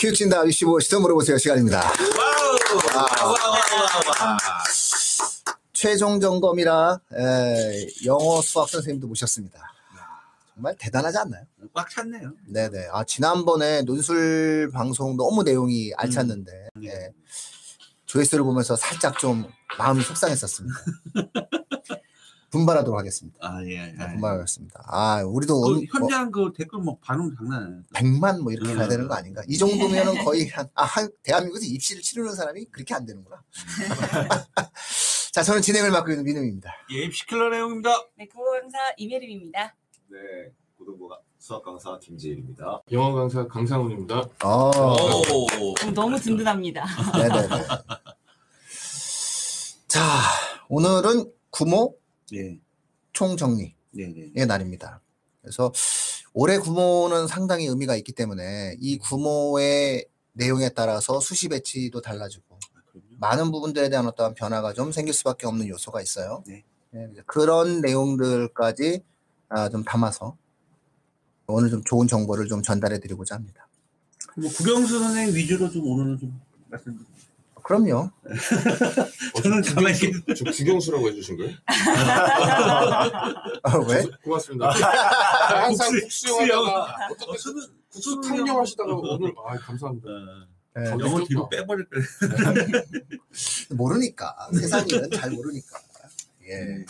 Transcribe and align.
교육진담 0.00 0.44
25시 0.44 0.80
또 0.80 0.98
물어보세요 1.00 1.36
시간입니다. 1.36 1.82
와우. 2.96 3.34
최종 5.74 6.18
점검이라 6.20 6.98
에, 7.14 7.86
영어 8.06 8.40
수학 8.40 8.70
선생님도 8.70 9.06
모셨습니다. 9.08 9.60
정말 10.54 10.74
대단하지 10.78 11.18
않나요? 11.18 11.42
꽉 11.74 11.90
찼네요. 11.90 12.32
네네. 12.46 12.88
아 12.92 13.04
지난번에 13.04 13.82
논술 13.82 14.70
방송 14.72 15.18
너무 15.18 15.42
내용이 15.42 15.92
알찼는데 15.96 16.68
음. 16.76 16.84
예, 16.84 17.10
조회수를 18.06 18.42
보면서 18.42 18.76
살짝 18.76 19.18
좀 19.18 19.46
마음이 19.78 20.02
속상했었습니다. 20.02 20.76
분발하도록 22.50 22.98
하겠습니다. 22.98 23.38
아 23.40 23.64
예. 23.64 23.92
예. 23.92 23.96
분발하겠습니다. 23.96 24.84
아 24.86 25.22
우리도 25.24 25.60
그 25.60 25.66
오늘 25.68 25.86
뭐 25.92 26.00
현장 26.00 26.30
그 26.30 26.52
댓글 26.54 26.80
뭐 26.80 26.98
반응 27.00 27.32
장난 27.36 27.62
아니에요. 27.62 27.82
100만 27.94 28.42
뭐 28.42 28.52
이렇게 28.52 28.72
음. 28.72 28.76
가야 28.76 28.88
되는 28.88 29.08
거 29.08 29.14
아닌가? 29.14 29.42
이 29.48 29.56
정도면은 29.56 30.24
거의 30.24 30.48
한, 30.48 30.68
아, 30.74 30.84
한, 30.84 31.08
대한민국에서 31.22 31.66
입시를 31.66 32.02
치르는 32.02 32.34
사람이 32.34 32.66
그렇게 32.66 32.94
안 32.94 33.06
되는구나. 33.06 33.42
자, 35.32 35.42
저는 35.44 35.62
진행을 35.62 35.92
맡고 35.92 36.10
있는 36.10 36.24
민음입니다. 36.24 36.72
예, 36.92 37.04
입시킬러 37.04 37.50
내용입니다. 37.50 37.90
네, 38.16 38.26
국어 38.26 38.50
강사 38.60 38.78
이메림입니다. 38.96 39.76
네, 40.08 40.18
고등부가 40.76 41.20
수학 41.38 41.64
강사 41.64 41.96
김지일입니다. 42.00 42.82
영어 42.90 43.12
강사 43.14 43.46
강상훈입니다. 43.46 44.28
어, 44.44 44.70
오. 45.32 45.74
음, 45.84 45.94
너무 45.94 46.18
든든합니다. 46.18 46.84
네네네. 47.16 47.48
자, 49.86 50.00
오늘은 50.68 51.32
구모 51.50 51.99
예. 52.34 52.58
총정리의 53.12 53.74
네, 53.92 54.30
네. 54.34 54.46
날입니다. 54.46 55.00
그래서 55.42 55.72
올해 56.32 56.58
구모는 56.58 57.26
상당히 57.26 57.66
의미가 57.66 57.96
있기 57.96 58.12
때문에 58.12 58.76
이 58.80 58.98
구모의 58.98 60.06
내용에 60.32 60.70
따라서 60.70 61.20
수시 61.20 61.48
배치도 61.48 62.00
달라지고 62.00 62.58
아. 62.74 62.80
많은 63.18 63.50
부분들에 63.50 63.88
대한 63.88 64.06
어떠한 64.06 64.34
변화가 64.34 64.72
좀 64.74 64.92
생길 64.92 65.12
수밖에 65.12 65.46
없는 65.46 65.68
요소가 65.68 66.00
있어요. 66.00 66.44
네. 66.46 66.64
네, 66.92 67.08
이제 67.12 67.22
그런 67.26 67.80
내용들까지 67.80 69.02
아, 69.48 69.68
좀 69.68 69.84
담아서 69.84 70.36
오늘 71.46 71.70
좀 71.70 71.82
좋은 71.84 72.06
정보를 72.06 72.46
좀 72.46 72.62
전달해 72.62 72.98
드리고자 72.98 73.34
합니다. 73.34 73.68
뭐 74.36 74.48
구경수 74.50 74.98
선생 74.98 75.34
위주로 75.34 75.70
좀 75.70 75.86
오늘은 75.86 76.18
좀 76.18 76.40
말씀드릴게요. 76.68 77.19
그럼요. 77.74 78.10
저는 79.44 79.62
가만히 79.62 79.94
어, 80.28 80.34
저 80.34 80.44
국영수라고 80.50 81.08
해주신 81.08 81.36
거예요? 81.36 81.54
아, 83.62 83.78
왜? 83.88 84.02
저- 84.02 84.10
고맙습니다. 84.24 84.70
항상 84.70 85.88
국수- 85.92 86.00
국수영하다가 86.00 86.96
어떤 87.12 87.28
어, 87.28 87.32
때 87.32 87.38
저는 87.38 87.62
국수 87.92 88.20
탕령하시다가 88.22 88.92
오늘 88.92 89.32
아 89.46 89.56
감사합니다. 89.56 90.08
어, 90.10 90.80
네, 90.80 90.84
저- 90.86 90.98
영어 90.98 91.24
뒤로 91.24 91.42
어. 91.42 91.48
빼버릴 91.48 91.86
거예요. 91.90 92.04
모르니까 93.70 94.34
세상 94.52 94.84
일은 94.88 95.08
잘 95.12 95.30
모르니까. 95.30 95.78
예. 96.48 96.84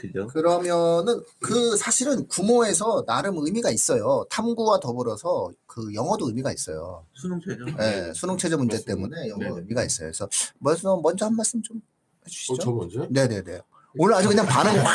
그죠? 0.00 0.26
그러면은 0.28 1.22
그 1.40 1.76
사실은 1.76 2.26
구모에서 2.28 3.04
나름 3.04 3.36
의미가 3.36 3.70
있어요. 3.70 4.24
탐구와 4.30 4.80
더불어서 4.80 5.50
그 5.66 5.92
영어도 5.94 6.28
의미가 6.28 6.52
있어요. 6.52 7.04
수능 7.12 7.38
최저. 7.40 7.66
예, 7.82 8.12
수능 8.14 8.38
체제 8.38 8.56
문제. 8.56 8.82
때문에 8.82 9.28
영어 9.28 9.38
네네. 9.44 9.56
의미가 9.60 9.84
있어요. 9.84 10.06
그래서 10.08 10.26
먼저 10.58 10.96
먼저 11.02 11.26
한 11.26 11.36
말씀 11.36 11.60
좀 11.62 11.82
해주시죠. 12.26 12.52
어, 12.54 12.56
저 12.58 12.70
먼저? 12.72 13.06
네네네. 13.10 13.60
오늘 13.98 14.14
아주 14.14 14.28
그냥 14.28 14.46
반응 14.46 14.72
확. 14.82 14.94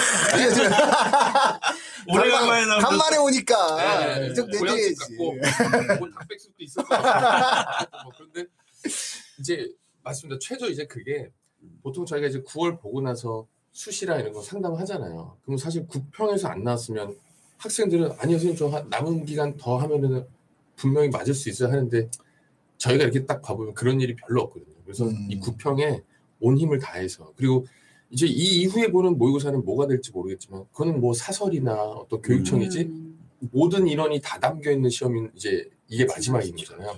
오래간만에 2.07 2.65
나온 2.67 2.81
간만에 2.81 3.17
오니까 3.17 4.17
네, 4.19 4.33
좀 4.33 4.47
내줘야지. 4.47 4.95
닭백숙도 6.15 6.83
뭐 6.83 8.11
그런데 8.17 8.45
이제 9.39 9.69
맞습니다. 10.03 10.39
최저 10.41 10.67
이제 10.69 10.87
그게 10.87 11.29
보통 11.83 12.05
저희가 12.05 12.27
이제 12.27 12.41
9월 12.41 12.79
보고 12.79 13.01
나서 13.01 13.45
수시라 13.79 14.19
이런 14.19 14.31
거 14.31 14.41
상담하잖아요. 14.41 15.35
그럼 15.43 15.57
사실 15.57 15.85
9평에서 15.87 16.45
안 16.45 16.63
나왔으면 16.63 17.13
학생들은 17.57 18.11
아니 18.19 18.31
선생님 18.33 18.55
저 18.55 18.67
한- 18.69 18.87
남은 18.89 19.25
기간 19.25 19.57
더 19.57 19.75
하면은 19.77 20.25
분명히 20.77 21.09
맞을 21.09 21.33
수 21.33 21.49
있어야 21.49 21.71
하는데 21.73 22.09
저희가 22.77 23.03
이렇게 23.03 23.25
딱 23.25 23.41
봐보면 23.41 23.73
그런 23.73 23.99
일이 23.99 24.15
별로 24.15 24.43
없거든요. 24.43 24.73
그래서 24.85 25.05
음. 25.05 25.27
이 25.29 25.39
9평에 25.41 26.01
온 26.39 26.57
힘을 26.57 26.79
다해서 26.79 27.33
그리고 27.35 27.65
이제 28.09 28.25
이 28.25 28.61
이후에 28.61 28.91
보는 28.91 29.17
모의고사는 29.17 29.65
뭐가 29.65 29.87
될지 29.87 30.11
모르겠지만 30.13 30.65
그거는 30.71 31.01
뭐 31.01 31.13
사설이나 31.13 31.73
어떤 31.75 32.21
교육청이지 32.21 32.81
음, 32.83 33.19
모든 33.51 33.87
인원이 33.87 34.21
다 34.21 34.39
담겨 34.39 34.71
있는 34.71 34.89
시험인 34.89 35.31
이제 35.35 35.69
이게 35.89 36.05
마지막인 36.05 36.55
거잖아요. 36.55 36.97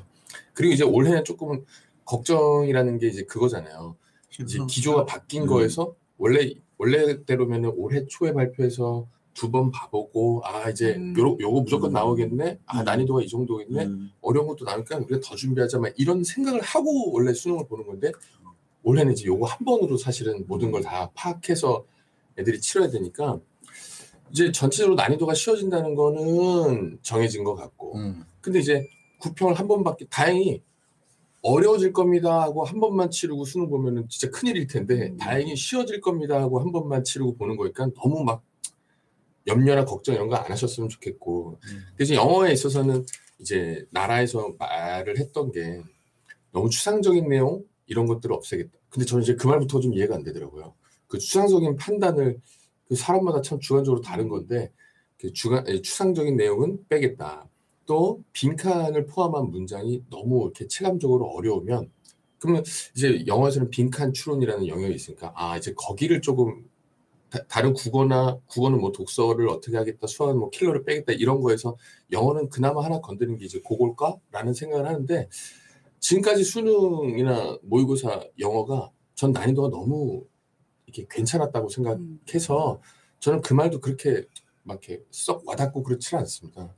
그리고 0.54 0.74
이제 0.76 0.84
올해는 0.84 1.24
조금 1.24 1.66
걱정이라는 2.06 3.00
게 3.00 3.08
이제 3.08 3.24
그거잖아요. 3.24 3.96
이제 4.40 4.60
기조가 4.70 5.06
바뀐 5.06 5.44
음. 5.44 5.48
거에서 5.48 5.96
원래 6.20 6.54
원래대로면은 6.78 7.72
올해 7.76 8.06
초에 8.08 8.34
발표해서 8.34 9.08
두 9.34 9.52
번 9.52 9.70
봐보고 9.72 10.42
아 10.46 10.68
이제 10.70 10.96
음. 10.96 11.14
요러, 11.16 11.38
요거 11.40 11.62
무조건 11.62 11.92
음. 11.92 11.94
나오겠네. 11.94 12.60
아 12.66 12.80
음. 12.80 12.86
난이도가 12.86 13.22
이 13.22 13.28
정도겠네. 13.28 13.86
음. 13.86 14.10
어려운 14.22 14.48
것도 14.48 14.66
나오니까 14.66 14.98
우리가 14.98 15.20
더 15.24 15.36
준비하자 15.36 15.78
막 15.78 15.94
이런 15.96 16.24
생각을 16.24 16.60
하고 16.62 17.12
원래 17.12 17.34
수능을 17.34 17.68
보는 17.68 17.86
건데 17.86 18.12
올해는 18.82 19.14
이제 19.14 19.26
요거 19.26 19.46
한 19.46 19.64
번으로 19.64 19.96
사실은 19.98 20.44
모든 20.48 20.72
걸 20.72 20.82
다 20.82 21.12
파악해서 21.14 21.86
애들이 22.40 22.60
치러야 22.60 22.90
되니까 22.90 23.40
이제 24.32 24.52
전체적으로 24.52 24.96
난이도가 24.96 25.36
쉬워진다는 25.36 25.94
거는 25.96 26.98
정해진 27.04 27.44
것 27.44 27.54
같고 27.56 27.96
음. 27.96 28.24
근데 28.42 28.60
이제 28.60 28.88
구평을 29.20 29.54
한 29.54 29.68
번밖에 29.68 30.06
다행히 30.10 30.64
어려워질 31.48 31.94
겁니다 31.94 32.42
하고 32.42 32.64
한 32.66 32.80
번만 32.80 33.10
치르고 33.10 33.46
수능 33.46 33.70
보면은 33.70 34.08
진짜 34.10 34.30
큰일일 34.30 34.68
텐데 34.68 35.10
음. 35.10 35.18
다행히 35.18 35.56
쉬워질 35.56 36.02
겁니다 36.02 36.42
하고 36.42 36.60
한 36.60 36.72
번만 36.72 37.04
치르고 37.04 37.36
보는 37.38 37.56
거니까 37.58 37.88
너무 37.96 38.24
막 38.24 38.44
염려나 39.48 39.86
걱정 39.86 40.14
이런 40.16 40.28
거 40.28 40.36
안 40.36 40.52
하셨으면 40.52 40.90
좋겠고 40.90 41.58
음. 41.64 41.84
대신 41.98 42.16
영어에 42.16 42.52
있어서는 42.52 43.06
이제 43.40 43.86
나라에서 43.92 44.56
말을 44.60 45.18
했던 45.20 45.52
게 45.52 45.82
너무 46.52 46.70
추상적인 46.70 47.30
내용 47.30 47.64
이런 47.86 48.08
것들을 48.08 48.34
없애겠다. 48.36 48.72
근데 48.90 49.06
저는 49.06 49.24
이제 49.24 49.36
그 49.36 49.48
말부터 49.48 49.80
좀 49.80 49.94
이해가 49.94 50.16
안 50.16 50.24
되더라고요. 50.24 50.74
그 51.08 51.18
추상적인 51.18 51.78
판단을 51.78 52.40
그 52.88 52.96
사람마다 52.96 53.42
참 53.42 53.60
주관적으로 53.60 54.02
다른 54.02 54.28
건데 54.28 54.72
그 55.20 55.32
주관 55.34 55.68
에, 55.68 55.82
추상적인 55.82 56.36
내용은 56.36 56.80
빼겠다. 56.90 57.48
또 57.88 58.22
빈칸을 58.34 59.08
포함한 59.08 59.50
문장이 59.50 60.04
너무 60.12 60.44
이렇게 60.44 60.68
체감적으로 60.68 61.26
어려우면 61.32 61.90
그러면 62.38 62.64
이제 62.96 63.24
영어에서는 63.26 63.72
빈칸 63.72 64.14
추론이라는 64.14 64.68
영역이 64.68 64.94
있으니까 64.94 65.34
아 65.36 65.58
이제 65.58 65.74
거기를 65.76 66.22
조금 66.22 66.70
다, 67.50 67.62
른 67.62 67.74
국어나 67.74 68.38
국어는 68.48 68.80
뭐 68.80 68.92
독서를 68.92 69.50
어떻게 69.50 69.76
하겠다 69.76 70.06
수학은 70.06 70.38
뭐 70.38 70.50
킬러를 70.50 70.84
빼겠다 70.84 71.14
이런 71.14 71.42
거에서 71.42 71.76
영어는 72.12 72.50
그나마 72.50 72.84
하나 72.84 73.02
건드는 73.02 73.38
게 73.38 73.46
이제 73.46 73.60
그걸까라는 73.68 74.54
생각을 74.54 74.86
하는데 74.86 75.28
지금까지 76.00 76.44
수능이나 76.44 77.58
모의고사 77.64 78.28
영어가 78.40 78.92
전 79.16 79.32
난이도가 79.32 79.70
너무 79.70 80.26
이렇게 80.86 81.06
괜찮았다고 81.10 81.70
생각해서 81.70 82.82
저는 83.20 83.42
그 83.42 83.54
말도 83.54 83.80
그렇게 83.82 84.26
막 84.64 84.84
이렇게 84.86 85.04
썩 85.10 85.48
와닿고 85.48 85.84
그렇지는 85.84 86.22
않습니다. 86.22 86.76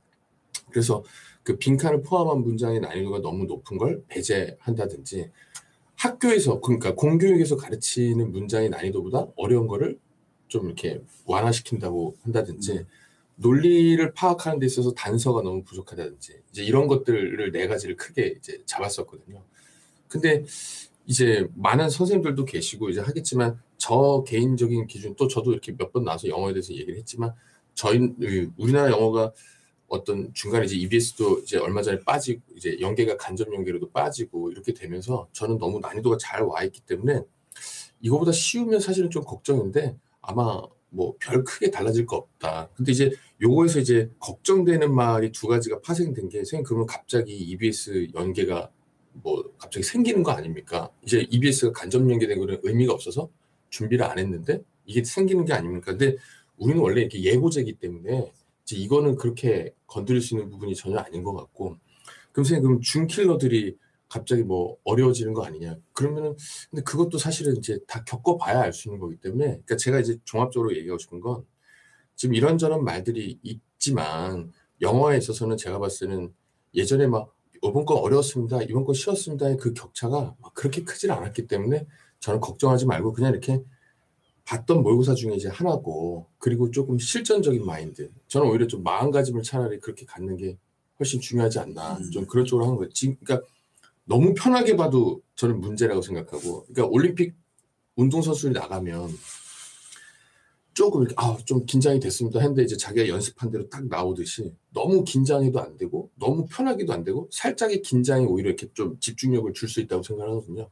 그래서 0.70 1.04
그 1.42 1.56
빈칸을 1.56 2.02
포함한 2.02 2.42
문장의 2.42 2.80
난이도가 2.80 3.20
너무 3.20 3.44
높은 3.44 3.78
걸 3.78 4.02
배제한다든지 4.08 5.30
학교에서 5.96 6.60
그러니까 6.60 6.94
공교육에서 6.94 7.56
가르치는 7.56 8.32
문장의 8.32 8.70
난이도보다 8.70 9.28
어려운 9.36 9.66
거를 9.66 9.98
좀 10.48 10.66
이렇게 10.66 11.00
완화시킨다고 11.26 12.16
한다든지 12.22 12.86
논리를 13.36 14.12
파악하는 14.12 14.58
데 14.58 14.66
있어서 14.66 14.92
단서가 14.92 15.42
너무 15.42 15.62
부족하다든지 15.64 16.40
이제 16.50 16.62
이런 16.64 16.86
것들을 16.88 17.52
네 17.52 17.66
가지를 17.66 17.96
크게 17.96 18.34
이제 18.38 18.62
잡았었거든요. 18.66 19.42
근데 20.08 20.44
이제 21.06 21.48
많은 21.54 21.88
선생님들도 21.90 22.44
계시고 22.44 22.90
이제 22.90 23.00
하겠지만 23.00 23.60
저 23.78 24.24
개인적인 24.26 24.86
기준 24.86 25.14
또 25.16 25.28
저도 25.28 25.52
이렇게 25.52 25.72
몇 25.72 25.92
번 25.92 26.04
나와서 26.04 26.28
영어에 26.28 26.52
대해서 26.52 26.72
얘기를 26.74 26.96
했지만 26.98 27.32
저희 27.74 27.98
그 28.16 28.52
우리나라 28.58 28.90
영어가 28.90 29.32
어떤 29.90 30.32
중간에 30.34 30.64
이제 30.64 30.76
EBS도 30.76 31.40
이제 31.40 31.58
얼마 31.58 31.82
전에 31.82 31.98
빠지고 32.00 32.40
이제 32.56 32.78
연계가 32.80 33.16
간접 33.16 33.52
연계로도 33.52 33.90
빠지고 33.90 34.50
이렇게 34.52 34.72
되면서 34.72 35.28
저는 35.32 35.58
너무 35.58 35.80
난이도가 35.80 36.16
잘 36.18 36.42
와 36.44 36.62
있기 36.64 36.80
때문에 36.82 37.22
이거보다 38.00 38.32
쉬우면 38.32 38.80
사실은 38.80 39.10
좀 39.10 39.22
걱정인데 39.24 39.96
아마 40.22 40.62
뭐 40.90 41.14
별 41.20 41.44
크게 41.44 41.70
달라질 41.70 42.06
거 42.06 42.16
없다. 42.16 42.70
근데 42.74 42.92
이제 42.92 43.10
요거에서 43.42 43.80
이제 43.80 44.10
걱정되는 44.20 44.94
말이 44.94 45.32
두 45.32 45.46
가지가 45.48 45.80
파생된 45.80 46.28
게 46.28 46.38
선생님 46.38 46.64
그러면 46.64 46.86
갑자기 46.86 47.36
EBS 47.36 48.08
연계가 48.14 48.70
뭐 49.12 49.42
갑자기 49.58 49.82
생기는 49.84 50.22
거 50.22 50.30
아닙니까? 50.32 50.90
이제 51.04 51.26
EBS가 51.30 51.72
간접 51.72 52.08
연계된 52.08 52.38
거는 52.38 52.60
의미가 52.62 52.92
없어서 52.92 53.28
준비를 53.70 54.04
안 54.04 54.18
했는데 54.18 54.62
이게 54.84 55.02
생기는 55.04 55.44
게 55.44 55.52
아닙니까? 55.52 55.92
근데 55.96 56.16
우리는 56.56 56.80
원래 56.80 57.00
이렇게 57.00 57.22
예고제기 57.22 57.74
때문에 57.74 58.32
이제 58.70 58.76
이거는 58.82 59.16
그렇게 59.16 59.74
건드릴 59.86 60.20
수 60.20 60.34
있는 60.34 60.48
부분이 60.50 60.74
전혀 60.74 60.98
아닌 60.98 61.22
것 61.22 61.34
같고 61.34 61.76
그럼 62.32 62.44
선생님 62.44 62.62
그럼 62.62 62.80
준킬러들이 62.80 63.76
갑자기 64.08 64.42
뭐 64.42 64.76
어려워지는 64.84 65.34
거 65.34 65.44
아니냐? 65.44 65.76
그러면은 65.92 66.34
근데 66.70 66.82
그것도 66.82 67.18
사실은 67.18 67.56
이제 67.56 67.78
다 67.86 68.02
겪어봐야 68.04 68.60
알 68.60 68.72
수 68.72 68.88
있는 68.88 68.98
거기 69.00 69.16
때문에 69.16 69.44
그러니까 69.46 69.76
제가 69.76 70.00
이제 70.00 70.18
종합적으로 70.24 70.76
얘기하고 70.76 70.98
싶은 70.98 71.20
건 71.20 71.44
지금 72.16 72.34
이런저런 72.34 72.84
말들이 72.84 73.38
있지만 73.42 74.52
영어에 74.80 75.18
있어서는 75.18 75.56
제가 75.56 75.78
봤을 75.78 76.08
때는 76.08 76.34
예전에 76.74 77.06
막 77.06 77.34
이번 77.62 77.84
건 77.84 77.98
어려웠습니다. 77.98 78.62
이번 78.62 78.84
건 78.84 78.94
쉬웠습니다의 78.94 79.58
그 79.58 79.74
격차가 79.74 80.34
막 80.40 80.54
그렇게 80.54 80.82
크질 80.82 81.12
않았기 81.12 81.46
때문에 81.46 81.86
저는 82.20 82.40
걱정하지 82.40 82.86
말고 82.86 83.12
그냥 83.12 83.32
이렇게 83.32 83.62
봤던 84.50 84.82
모의고사 84.82 85.14
중에 85.14 85.34
이제 85.36 85.48
하나고 85.48 86.26
그리고 86.38 86.72
조금 86.72 86.98
실전적인 86.98 87.64
마인드. 87.64 88.10
저는 88.26 88.48
오히려 88.50 88.66
좀 88.66 88.82
마음가짐을 88.82 89.44
차라리 89.44 89.78
그렇게 89.78 90.04
갖는 90.04 90.36
게 90.36 90.58
훨씬 90.98 91.20
중요하지 91.20 91.60
않나. 91.60 91.98
음. 91.98 92.10
좀 92.10 92.26
그런 92.26 92.44
쪽으로 92.44 92.66
하는 92.66 92.76
거예요. 92.76 92.90
지금 92.92 93.16
그러니까 93.22 93.46
너무 94.04 94.34
편하게 94.34 94.74
봐도 94.74 95.22
저는 95.36 95.60
문제라고 95.60 96.02
생각하고 96.02 96.64
그러니까 96.64 96.86
올림픽 96.86 97.36
운동선수들이 97.94 98.52
나가면 98.58 99.10
조금 100.74 101.02
이렇게 101.02 101.14
아, 101.16 101.36
좀 101.44 101.64
긴장이 101.64 102.00
됐습니다 102.00 102.40
했는데 102.40 102.64
이제 102.64 102.76
자기가 102.76 103.06
연습한 103.06 103.52
대로 103.52 103.68
딱 103.68 103.86
나오듯이 103.86 104.52
너무 104.72 105.04
긴장해도 105.04 105.60
안 105.60 105.76
되고 105.76 106.10
너무 106.18 106.46
편하게도 106.50 106.92
안 106.92 107.04
되고 107.04 107.28
살짝의 107.30 107.82
긴장이 107.82 108.26
오히려 108.26 108.48
이렇게 108.48 108.66
좀 108.74 108.98
집중력을 108.98 109.52
줄 109.52 109.68
수 109.68 109.80
있다고 109.80 110.02
생각하거든요. 110.02 110.68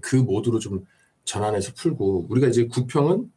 그 0.00 0.16
모드로 0.16 0.58
좀 0.58 0.84
전환해서 1.24 1.72
풀고 1.74 2.26
우리가 2.30 2.48
이제 2.48 2.66
구평은 2.66 3.30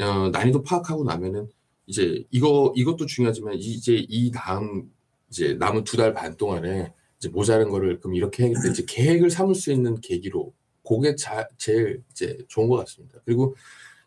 어, 0.00 0.28
난이도 0.30 0.62
파악하고 0.62 1.04
나면은 1.04 1.48
이제 1.86 2.24
이거 2.30 2.72
이것도 2.76 3.06
중요하지만 3.06 3.54
이제 3.54 3.94
이 4.08 4.30
다음 4.30 4.90
이제 5.28 5.54
남은 5.54 5.84
두 5.84 5.96
달 5.96 6.14
반 6.14 6.36
동안에 6.36 6.92
이제 7.18 7.28
모자른 7.28 7.70
거를 7.70 7.98
그럼 8.00 8.14
이렇게 8.14 8.44
해야겠다 8.44 8.68
이제 8.68 8.84
계획을 8.88 9.30
삼을 9.30 9.54
수 9.54 9.72
있는 9.72 10.00
계기로 10.00 10.52
그게 10.86 11.14
자, 11.14 11.46
제일 11.56 12.02
이제 12.10 12.38
좋은 12.48 12.68
것 12.68 12.76
같습니다. 12.78 13.20
그리고 13.24 13.54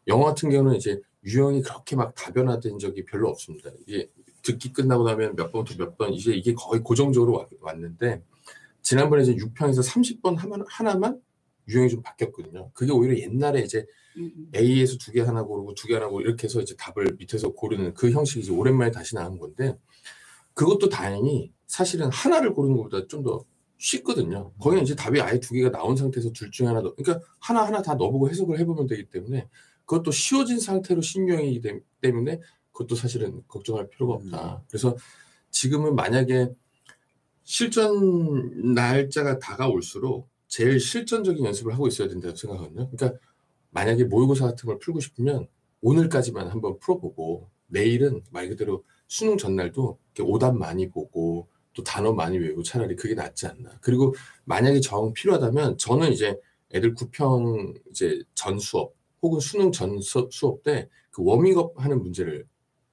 영어 0.07 0.25
같은 0.25 0.49
경우는 0.49 0.75
이제 0.75 0.99
유형이 1.23 1.61
그렇게 1.61 1.95
막 1.95 2.13
다변화된 2.15 2.79
적이 2.79 3.05
별로 3.05 3.29
없습니다. 3.29 3.69
이게 3.85 4.09
듣기 4.41 4.73
끝나고 4.73 5.05
나면 5.05 5.35
몇 5.37 5.51
번부터 5.51 5.77
몇 5.81 5.95
번 5.97 6.13
이제 6.13 6.33
이게 6.33 6.53
거의 6.53 6.81
고정적으로 6.81 7.33
왔- 7.37 7.47
왔는데 7.61 8.21
지난번에 8.81 9.23
이제 9.23 9.35
6평에서 9.35 9.81
30번 9.87 10.35
하면 10.37 10.65
하나만 10.67 11.21
유형이 11.67 11.89
좀 11.89 12.01
바뀌었거든요. 12.01 12.71
그게 12.73 12.91
오히려 12.91 13.17
옛날에 13.17 13.61
이제 13.61 13.85
음, 14.17 14.49
A에서 14.55 14.97
두 14.97 15.11
개 15.11 15.21
하나 15.21 15.43
고르고 15.43 15.73
두 15.75 15.87
개 15.87 15.93
하나 15.95 16.07
고르고 16.07 16.21
이렇게 16.27 16.45
해서 16.45 16.61
이제 16.61 16.75
답을 16.77 17.15
밑에서 17.17 17.49
고르는 17.53 17.93
그 17.93 18.11
형식이 18.11 18.41
이제 18.41 18.51
오랜만에 18.51 18.91
다시 18.91 19.15
나온 19.15 19.37
건데 19.39 19.75
그것도 20.53 20.89
다행히 20.89 21.51
사실은 21.67 22.09
하나를 22.11 22.53
고르는 22.53 22.77
것보다 22.77 23.07
좀 23.07 23.23
더 23.23 23.43
쉽거든요. 23.77 24.53
거기는 24.59 24.83
이제 24.83 24.95
답이 24.95 25.19
아예 25.19 25.39
두 25.41 25.53
개가 25.53 25.69
나온 25.69 25.97
상태에서 25.97 26.31
둘 26.31 26.49
중에 26.51 26.67
하나 26.67 26.81
넣, 26.81 26.95
그러니까 26.95 27.25
하나 27.39 27.65
하나 27.65 27.81
다 27.81 27.95
넣어보고 27.95 28.29
해석을 28.29 28.57
해보면 28.59 28.87
되기 28.87 29.09
때문에 29.09 29.47
그것도 29.85 30.11
쉬워진 30.11 30.57
상태로 30.59 31.01
신유형이기 31.01 31.59
때- 31.61 31.79
때문에 31.99 32.39
그것도 32.71 32.95
사실은 32.95 33.41
걱정할 33.47 33.89
필요가 33.89 34.13
없다. 34.13 34.63
그래서 34.69 34.95
지금은 35.51 35.95
만약에 35.95 36.49
실전 37.43 38.73
날짜가 38.73 39.39
다가올수록 39.39 40.29
제일 40.53 40.79
실전적인 40.79 41.43
연습을 41.45 41.73
하고 41.73 41.87
있어야 41.87 42.07
된다고 42.07 42.35
생각하거든요. 42.35 42.87
그러니까 42.91 43.19
만약에 43.71 44.03
모의고사 44.03 44.45
같은 44.45 44.67
걸 44.67 44.77
풀고 44.77 44.99
싶으면 44.99 45.47
오늘까지만 45.81 46.47
한번 46.49 46.77
풀어보고 46.77 47.49
내일은 47.65 48.21
말 48.29 48.49
그대로 48.49 48.83
수능 49.07 49.35
전날도 49.35 49.97
오답 50.21 50.55
많이 50.55 50.91
보고 50.91 51.47
또 51.73 51.83
단어 51.83 52.13
많이 52.13 52.37
외우고 52.37 52.61
차라리 52.61 52.95
그게 52.95 53.15
낫지 53.15 53.47
않나. 53.47 53.79
그리고 53.81 54.13
만약에 54.45 54.79
정 54.79 55.11
필요하다면 55.13 55.79
저는 55.79 56.11
이제 56.11 56.39
애들 56.71 56.93
구평 56.93 57.73
이제 57.89 58.21
전 58.35 58.59
수업 58.59 58.93
혹은 59.23 59.39
수능 59.39 59.71
전 59.71 59.99
수- 60.01 60.29
수업 60.31 60.61
때 60.61 60.87
그 61.09 61.23
워밍업 61.23 61.73
하는 61.77 62.01
문제를 62.01 62.47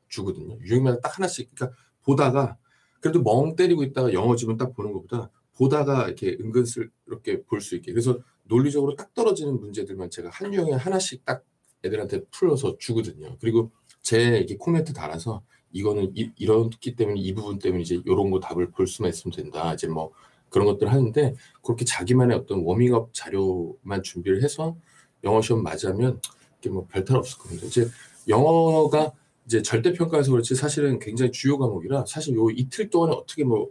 주거든요. 0.09 0.59
유형마다 0.61 1.01
딱 1.01 1.19
하나씩 1.19 1.51
그러니까 1.55 1.77
보다가 2.05 2.57
그래도 3.01 3.23
멍 3.23 3.55
때리고 3.55 3.83
있다가 3.83 4.13
영어 4.15 4.35
지문 4.37 4.57
딱 4.59 4.75
보는 4.75 4.93
것보다 4.93 5.31
보다가 5.57 6.07
이렇게 6.07 6.37
은근스럽게 6.41 7.43
볼 7.45 7.61
수 7.61 7.77
있게 7.77 7.93
그래서 7.93 8.19
논리적으로 8.45 8.97
딱 8.97 9.15
떨어지는 9.15 9.61
문제들만 9.61 10.11
제가 10.11 10.31
한 10.31 10.53
유형에 10.53 10.73
하나씩 10.73 11.25
딱 11.25 11.45
애들한테 11.85 12.25
풀어서 12.31 12.77
주거든요. 12.79 13.37
그리고 13.41 13.71
제 14.03 14.39
이렇게 14.39 14.57
코멘트 14.57 14.93
달아서 14.93 15.43
이거는 15.73 16.13
이, 16.17 16.31
이렇기 16.37 16.97
때문에 16.97 17.21
이 17.21 17.33
부분 17.35 17.59
때문에 17.59 17.83
이제 17.83 18.01
이런 18.05 18.31
거 18.31 18.41
답을 18.41 18.71
볼 18.71 18.87
수만 18.87 19.11
있으면 19.11 19.35
된다. 19.35 19.73
이제 19.75 19.87
뭐 19.87 20.13
그런 20.49 20.67
것들을 20.67 20.91
하는데 20.93 21.35
그렇게 21.63 21.85
자기만의 21.85 22.37
어떤 22.37 22.61
워밍업 22.65 23.15
자료만 23.15 24.03
준비를 24.03 24.43
해서 24.43 24.77
영어 25.25 25.41
시험 25.43 25.63
맞으면 25.63 26.21
이게 26.59 26.71
뭐 26.71 26.87
별탈 26.91 27.17
없을 27.17 27.39
겁니다. 27.39 27.67
이제 27.67 27.89
영어가 28.29 29.13
이제 29.47 29.63
절대 29.63 29.93
평가에서 29.93 30.31
그렇지 30.33 30.55
사실은 30.55 30.99
굉장히 30.99 31.31
주요 31.33 31.57
과목이라 31.59 32.05
사실 32.07 32.35
요 32.35 32.51
이틀 32.51 32.91
동안에 32.91 33.15
어떻게 33.15 33.45
뭐, 33.45 33.71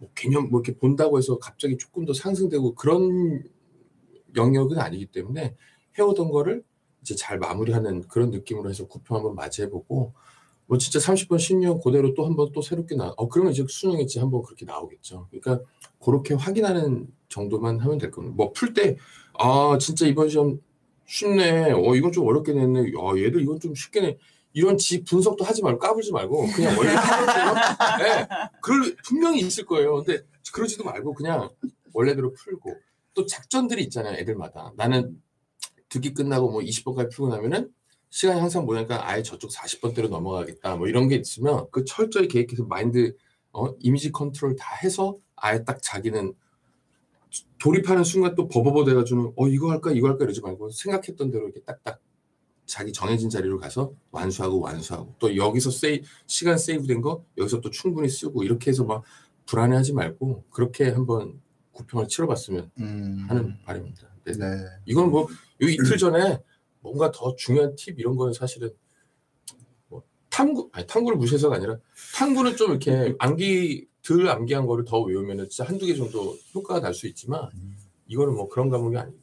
뭐 0.00 0.10
개념 0.16 0.50
뭐 0.50 0.60
이렇게 0.62 0.78
본다고 0.78 1.18
해서 1.18 1.38
갑자기 1.38 1.76
조금 1.78 2.06
더 2.06 2.14
상승되고 2.14 2.74
그런 2.74 3.44
영역은 4.36 4.78
아니기 4.78 5.06
때문에 5.06 5.54
해오던 5.98 6.30
거를 6.30 6.64
이제 7.02 7.14
잘 7.14 7.38
마무리하는 7.38 8.02
그런 8.08 8.30
느낌으로 8.30 8.70
해서 8.70 8.86
구평 8.86 9.18
한번 9.18 9.34
맞이해보고 9.34 10.12
뭐 10.66 10.78
진짜 10.78 10.98
30번 11.00 11.36
10년 11.38 11.82
그대로 11.82 12.14
또 12.14 12.24
한번 12.26 12.52
또 12.52 12.62
새롭게 12.62 12.94
나. 12.96 13.12
어 13.16 13.28
그러면 13.28 13.52
이제 13.52 13.64
수능에 13.68 14.02
이제 14.02 14.20
한번 14.20 14.42
그렇게 14.42 14.64
나오겠죠. 14.64 15.28
그러니까 15.30 15.64
그렇게 16.04 16.34
확인하는 16.34 17.08
정도만 17.28 17.80
하면 17.80 17.98
될 17.98 18.10
겁니다. 18.10 18.34
뭐 18.36 18.52
풀 18.52 18.72
때 18.74 18.96
아 19.38 19.78
진짜 19.78 20.06
이번 20.06 20.28
시험 20.28 20.60
쉽네. 21.06 21.72
어 21.72 21.94
이건 21.96 22.12
좀 22.12 22.26
어렵게 22.26 22.52
냈네. 22.52 22.80
야 22.80 23.16
얘들 23.18 23.42
이건 23.42 23.58
좀 23.60 23.74
쉽게 23.74 24.00
내. 24.00 24.18
이런 24.52 24.76
지 24.78 25.04
분석도 25.04 25.44
하지 25.44 25.62
말고 25.62 25.78
까불지 25.78 26.12
말고 26.12 26.46
그냥 26.54 26.76
원래 26.76 26.90
하던 26.90 27.26
대로 27.34 28.04
네, 28.04 28.28
그럴 28.60 28.96
분명히 29.06 29.40
있을 29.40 29.64
거예요. 29.64 30.02
근데 30.02 30.22
그러지도 30.52 30.84
말고 30.84 31.14
그냥 31.14 31.50
원래대로 31.92 32.32
풀고 32.32 32.74
또 33.14 33.26
작전들이 33.26 33.82
있잖아요. 33.84 34.16
애들마다 34.18 34.72
나는 34.76 35.20
듣기 35.88 36.14
끝나고 36.14 36.50
뭐 36.50 36.60
20번까지 36.60 37.12
풀고 37.12 37.28
나면은 37.28 37.70
시간이 38.10 38.40
항상 38.40 38.64
모르니까 38.64 39.08
아예 39.08 39.22
저쪽 39.22 39.50
40번대로 39.50 40.08
넘어가겠다 40.08 40.76
뭐 40.76 40.88
이런 40.88 41.08
게 41.08 41.16
있으면 41.16 41.66
그 41.70 41.84
철저히 41.84 42.26
계획해서 42.26 42.64
마인드 42.64 43.16
어 43.52 43.72
이미지 43.78 44.10
컨트롤 44.10 44.56
다 44.56 44.74
해서 44.82 45.16
아예 45.36 45.64
딱 45.64 45.80
자기는 45.82 46.34
돌입하는 47.60 48.02
순간 48.02 48.34
또 48.34 48.48
버버버 48.48 48.84
돼가지고 48.84 49.34
어 49.36 49.48
이거 49.48 49.70
할까 49.70 49.92
이거 49.92 50.08
할까 50.08 50.24
이러지 50.24 50.40
말고 50.40 50.70
생각했던 50.70 51.30
대로 51.30 51.44
이렇게 51.44 51.60
딱딱 51.60 52.00
자기 52.70 52.92
정해진 52.92 53.28
자리로 53.28 53.58
가서 53.58 53.92
완수하고 54.12 54.60
완수하고 54.60 55.14
또 55.18 55.34
여기서 55.36 55.70
세이 55.70 56.02
시간 56.26 56.56
세이브된 56.56 57.00
거 57.00 57.24
여기서 57.36 57.60
또 57.60 57.68
충분히 57.70 58.08
쓰고 58.08 58.44
이렇게 58.44 58.70
해서 58.70 58.84
막 58.84 59.02
불안해하지 59.46 59.92
말고 59.92 60.44
그렇게 60.50 60.90
한번 60.90 61.40
구평을 61.72 62.06
치러봤으면 62.06 62.70
음. 62.78 63.26
하는 63.28 63.56
바람입니다. 63.64 64.08
네. 64.24 64.32
네. 64.34 64.46
이건 64.86 65.10
뭐, 65.10 65.22
요 65.22 65.68
이틀 65.68 65.98
전에 65.98 66.38
뭔가 66.80 67.10
더 67.10 67.34
중요한 67.34 67.74
팁 67.74 67.98
이런 67.98 68.14
거는 68.14 68.32
사실은 68.32 68.70
뭐 69.88 70.02
탐구, 70.28 70.70
아니 70.72 70.86
탐구를 70.86 71.18
무시해서가 71.18 71.56
아니라 71.56 71.78
탐구는 72.14 72.56
좀 72.56 72.70
이렇게 72.70 73.14
암기, 73.18 73.88
덜 74.02 74.28
암기한 74.28 74.66
거를 74.66 74.84
더 74.84 75.00
외우면은 75.00 75.48
진짜 75.48 75.68
한두 75.68 75.86
개 75.86 75.94
정도 75.96 76.36
효과가 76.54 76.80
날 76.80 76.94
수 76.94 77.08
있지만 77.08 77.48
이거는 78.06 78.34
뭐 78.34 78.48
그런 78.48 78.70
과목이 78.70 78.94
때문에. 78.96 79.19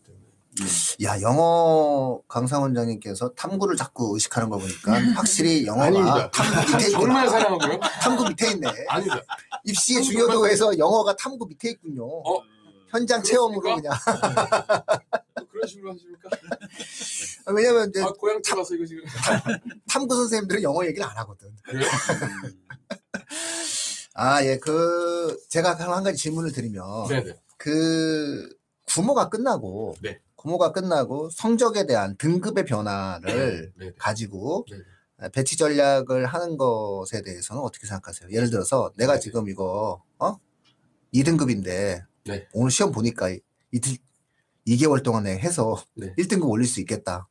야 1.04 1.22
영어 1.22 2.20
강사 2.28 2.60
원장님께서 2.60 3.30
탐구를 3.34 3.76
자꾸 3.76 4.14
의식하는 4.14 4.50
거 4.50 4.58
보니까 4.58 4.94
확실히 5.16 5.66
영어가 5.66 5.86
아닙니다. 5.86 6.32
탐구 6.32 6.60
밑에 6.60 6.88
있구나. 6.88 6.92
정말 6.92 7.30
사랑하고요? 7.30 7.80
탐구 8.02 8.28
밑에 8.30 8.52
있네. 8.52 8.68
아니다. 8.90 9.22
입시의 9.66 10.04
중요도에서 10.04 10.78
영어가 10.78 11.16
탐구 11.16 11.48
밑에 11.48 11.70
있군요. 11.72 12.06
어? 12.06 12.42
현장 12.90 13.22
체험으로 13.22 13.76
그냥. 13.76 13.94
또 15.38 15.46
그런 15.48 15.68
식으로 15.68 15.94
하십니까? 15.94 16.30
왜냐면 17.54 17.90
이제 17.90 18.02
아, 18.02 18.08
고향 18.12 18.42
타가서 18.42 18.76
이거 18.76 18.86
지금. 18.86 19.04
탐구 19.90 20.16
선생님들은 20.16 20.64
영어 20.64 20.86
얘기를 20.86 21.06
안 21.06 21.16
하거든. 21.18 21.50
그래요? 21.64 21.88
아, 24.20 24.44
예, 24.44 24.58
그, 24.58 25.38
제가 25.50 25.76
한 25.76 26.04
가지 26.04 26.18
질문을 26.18 26.52
드리면, 26.52 27.08
네네. 27.08 27.36
그, 27.58 28.50
구모가 28.88 29.30
끝나고, 29.30 29.96
네. 30.02 30.20
구모가 30.48 30.72
끝나고 30.72 31.30
성적에 31.30 31.86
대한 31.86 32.16
등급의 32.16 32.64
변화를 32.64 33.74
네. 33.76 33.92
가지고 34.00 34.66
네. 34.72 35.30
배치 35.34 35.58
전략을 35.58 36.26
하는 36.26 36.58
것에 36.58 37.22
대해서는 37.22 37.62
어떻게 37.62 37.86
생각하세요? 37.86 38.30
예를 38.32 38.50
들어서 38.50 38.94
내가 38.96 39.16
네. 39.16 39.20
지금 39.20 39.50
이거, 39.50 40.02
어? 40.20 40.38
2등급인데, 41.14 42.06
네. 42.26 42.48
오늘 42.54 42.72
시험 42.72 42.92
보니까 42.94 43.30
이틀, 43.72 43.98
2개월 44.68 45.04
동안에 45.04 45.38
해서 45.38 45.76
네. 45.96 46.14
1등급 46.18 46.50
올릴 46.50 46.66
수 46.66 46.80
있겠다. 46.80 47.28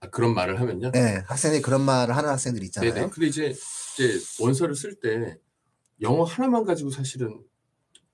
아, 0.00 0.08
그런 0.08 0.32
말을 0.34 0.58
하면요. 0.60 0.92
네, 0.92 1.22
학생들이 1.26 1.60
그런 1.60 1.82
말을 1.82 2.16
하는 2.16 2.30
학생들이 2.30 2.66
있잖아요. 2.66 2.94
네네. 2.94 3.10
근데 3.10 3.26
이제, 3.26 3.54
이제 3.94 4.20
원서를 4.40 4.74
쓸 4.74 4.94
때 5.00 5.38
영어 6.00 6.24
하나만 6.24 6.64
가지고 6.64 6.90
사실은 6.90 7.42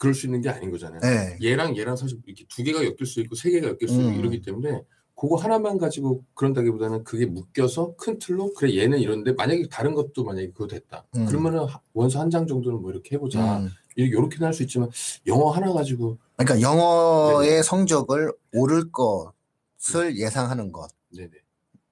그럴 0.01 0.15
수 0.15 0.27
있는 0.27 0.41
게 0.41 0.49
아닌 0.49 0.71
거잖아요. 0.71 0.99
네. 1.01 1.37
얘랑 1.43 1.77
얘랑 1.77 1.95
사실 1.95 2.19
이렇게 2.25 2.45
두 2.49 2.63
개가 2.65 2.83
엮일 2.85 3.05
수 3.05 3.21
있고 3.21 3.35
세 3.35 3.51
개가 3.51 3.69
엮일 3.69 3.87
수 3.87 3.97
있고 3.97 4.09
음. 4.09 4.15
이러기 4.15 4.41
때문에 4.41 4.83
그거 5.15 5.37
하나만 5.37 5.77
가지고 5.77 6.25
그런다기보다는 6.33 7.05
그게 7.05 7.27
묶여서 7.27 7.95
큰 7.97 8.19
틀로 8.19 8.55
그래 8.55 8.75
얘는 8.79 8.99
이런데 8.99 9.33
만약에 9.35 9.69
다른 9.71 9.93
것도 9.93 10.25
만약에 10.25 10.53
그거 10.53 10.67
됐다 10.67 11.05
음. 11.15 11.27
그러면은 11.27 11.65
하- 11.67 11.81
원서 11.93 12.19
한 12.19 12.31
장 12.31 12.47
정도는 12.47 12.81
뭐 12.81 12.91
이렇게 12.91 13.15
해보자 13.17 13.59
음. 13.59 13.69
이렇게 13.95 14.13
요렇게는 14.15 14.47
할 14.47 14.55
수 14.55 14.63
있지만 14.63 14.89
영어 15.27 15.51
하나 15.51 15.71
가지고 15.75 16.17
그러니까 16.37 16.63
영어의 16.63 17.51
네네. 17.51 17.63
성적을 17.63 18.33
오를 18.55 18.91
것을 18.91 20.17
예상하는 20.17 20.73
것 20.73 20.89
네네 21.15 21.29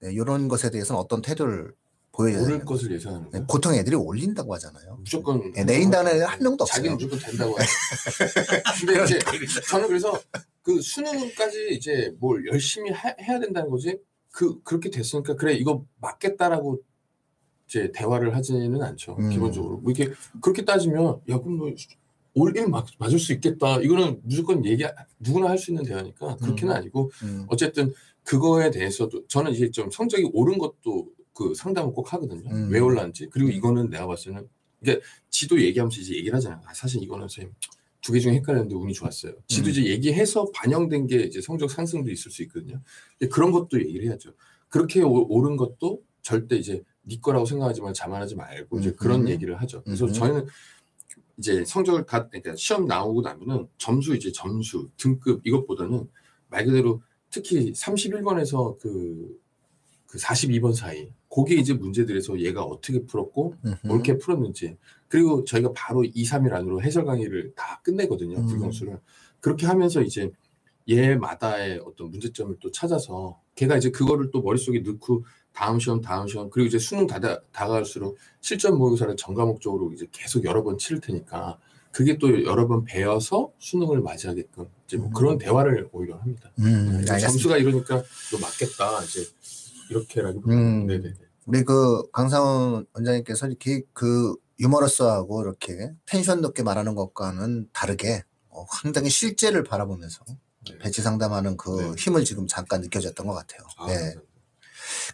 네, 0.00 0.12
이런 0.14 0.48
것에 0.48 0.70
대해서는 0.70 0.98
어떤 0.98 1.20
태도를 1.20 1.74
보여야 2.18 2.40
오를 2.42 2.64
것을 2.64 2.90
예상하는 2.92 3.26
네, 3.26 3.30
거예요. 3.30 3.46
보통 3.48 3.74
애들이 3.74 3.94
올린다고 3.94 4.52
하잖아요. 4.54 4.96
무조건 4.98 5.52
네, 5.52 5.62
내린다는 5.62 6.12
애는 6.16 6.26
한 6.26 6.42
명도 6.42 6.64
자기는 6.64 6.94
없어요. 6.94 7.08
무조건 7.08 7.30
된다고 7.30 7.58
해요. 7.60 7.68
근데 8.80 9.04
이제 9.04 9.18
저는 9.70 9.86
그래서 9.86 10.20
그 10.62 10.80
수능까지 10.80 11.68
이제 11.70 12.12
뭘 12.18 12.44
열심히 12.48 12.90
하- 12.90 13.14
해야 13.20 13.38
된다는 13.38 13.70
거지. 13.70 13.98
그 14.32 14.60
그렇게 14.62 14.90
됐으니까 14.90 15.36
그래 15.36 15.54
이거 15.54 15.84
맞겠다라고 16.00 16.80
이제 17.68 17.92
대화를 17.94 18.34
하지는 18.34 18.82
않죠. 18.82 19.16
음. 19.20 19.30
기본적으로 19.30 19.78
뭐 19.78 19.92
이렇게 19.92 20.12
그렇게 20.40 20.64
따지면 20.64 21.20
야 21.28 21.38
그럼 21.38 21.74
뭐올일 22.34 22.66
맞을 22.98 23.18
수 23.20 23.32
있겠다. 23.32 23.78
이거는 23.80 24.20
무조건 24.24 24.64
얘기 24.64 24.84
누구나 25.20 25.48
할 25.50 25.56
수 25.58 25.70
있는 25.70 25.84
대화니까 25.84 26.36
그렇게는 26.36 26.74
음. 26.74 26.76
아니고 26.76 27.10
음. 27.22 27.46
어쨌든 27.48 27.92
그거에 28.24 28.70
대해서도 28.72 29.26
저는 29.28 29.52
이제 29.52 29.70
좀 29.70 29.88
성적이 29.90 30.30
오른 30.34 30.58
것도 30.58 31.08
그 31.38 31.54
상담을 31.54 31.92
꼭 31.92 32.12
하거든요. 32.12 32.50
음. 32.50 32.68
왜 32.68 32.80
올랐는지. 32.80 33.28
그리고 33.30 33.48
이거는 33.48 33.90
내가 33.90 34.08
봤을 34.08 34.32
때는 34.32 34.48
이게 34.82 35.00
지도 35.30 35.60
얘기하면서 35.62 36.00
이제 36.00 36.16
얘기를 36.16 36.34
하잖아요. 36.34 36.60
아, 36.66 36.74
사실 36.74 37.00
이거는 37.00 37.28
선생님 37.28 37.54
두 38.00 38.12
개 38.12 38.18
중에 38.18 38.34
헷갈렸는데 38.34 38.74
운이 38.74 38.92
좋았어요. 38.92 39.34
지도 39.46 39.68
음. 39.68 39.70
이제 39.70 39.84
얘기해서 39.84 40.50
반영된 40.52 41.06
게 41.06 41.20
이제 41.20 41.40
성적 41.40 41.70
상승도 41.70 42.10
있을 42.10 42.32
수 42.32 42.42
있거든요. 42.42 42.80
그런 43.30 43.52
것도 43.52 43.80
얘기를 43.80 44.06
해야죠. 44.08 44.32
그렇게 44.68 45.00
오, 45.02 45.26
오른 45.28 45.56
것도 45.56 46.02
절대 46.22 46.56
이제 46.56 46.82
네 47.02 47.20
거라고 47.20 47.44
생각하지만 47.44 47.94
자만하지 47.94 48.34
말고 48.34 48.80
이제 48.80 48.88
음. 48.90 48.96
그런 48.96 49.28
얘기를 49.28 49.60
하죠. 49.60 49.84
그래서 49.84 50.06
음. 50.06 50.12
저희는 50.12 50.46
이제 51.38 51.64
성적을 51.64 52.04
다 52.04 52.26
그러니까 52.26 52.56
시험 52.56 52.86
나오고 52.86 53.22
나면은 53.22 53.68
점수 53.78 54.16
이제 54.16 54.32
점수 54.32 54.88
등급 54.96 55.46
이것보다는 55.46 56.08
말 56.48 56.64
그대로 56.64 57.00
특히 57.30 57.72
31번에서 57.72 58.76
그, 58.78 59.40
그 60.08 60.18
42번 60.18 60.74
사이 60.74 61.12
그게 61.28 61.56
이제 61.56 61.74
문제들에서 61.74 62.40
얘가 62.40 62.62
어떻게 62.62 63.04
풀었고 63.04 63.54
음흠. 63.64 63.92
옳게 63.92 64.18
풀었는지 64.18 64.76
그리고 65.08 65.44
저희가 65.44 65.72
바로 65.74 66.04
2, 66.04 66.10
3일 66.24 66.52
안으로 66.52 66.82
해설 66.82 67.04
강의를 67.04 67.52
다 67.54 67.80
끝내거든요 67.82 68.38
음. 68.38 68.46
불경수를 68.46 68.98
그렇게 69.40 69.66
하면서 69.66 70.02
이제 70.02 70.30
얘마다의 70.88 71.82
어떤 71.84 72.10
문제점을 72.10 72.56
또 72.60 72.70
찾아서 72.70 73.40
걔가 73.54 73.76
이제 73.76 73.90
그거를 73.90 74.30
또 74.30 74.40
머릿속에 74.40 74.80
넣고 74.80 75.24
다음 75.52 75.78
시험 75.78 76.00
다음 76.00 76.26
시험 76.26 76.48
그리고 76.50 76.66
이제 76.66 76.78
수능 76.78 77.06
다다, 77.06 77.42
다가갈수록 77.52 78.16
실전 78.40 78.78
모의고사를 78.78 79.14
전과목적으로 79.16 79.92
이제 79.92 80.06
계속 80.12 80.44
여러 80.44 80.62
번 80.62 80.78
치를 80.78 81.00
테니까 81.00 81.58
그게 81.92 82.16
또 82.16 82.44
여러 82.44 82.66
번 82.68 82.84
배워서 82.84 83.50
수능을 83.58 84.00
맞이하게끔 84.00 84.66
이제 84.86 84.96
뭐 84.96 85.08
음. 85.08 85.12
그런 85.12 85.38
대화를 85.38 85.88
오히려 85.92 86.16
합니다. 86.16 86.50
음. 86.60 87.04
점수가 87.04 87.58
이러니까 87.58 87.96
너 87.96 88.38
맞겠다 88.40 89.02
이제 89.04 89.24
이렇게라기보다는 89.90 90.58
음. 90.58 90.86
네네네. 90.86 91.14
우리 91.46 91.64
그 91.64 92.10
강상훈 92.10 92.86
원장님께서 92.92 93.46
이렇게 93.46 93.82
그 93.92 94.34
유머러스하고 94.60 95.42
이렇게 95.42 95.92
텐션 96.06 96.40
높게 96.40 96.62
말하는 96.62 96.94
것과는 96.94 97.70
다르게 97.72 98.24
어, 98.48 98.66
상당히 98.82 99.08
실제를 99.08 99.64
바라보면서 99.64 100.24
네. 100.68 100.78
배치 100.78 101.00
상담하는 101.00 101.56
그 101.56 101.80
네. 101.80 101.92
힘을 101.96 102.24
지금 102.24 102.46
잠깐 102.46 102.80
느껴졌던 102.80 103.26
것 103.26 103.32
같아요. 103.34 103.60
아, 103.78 103.86
네. 103.86 104.14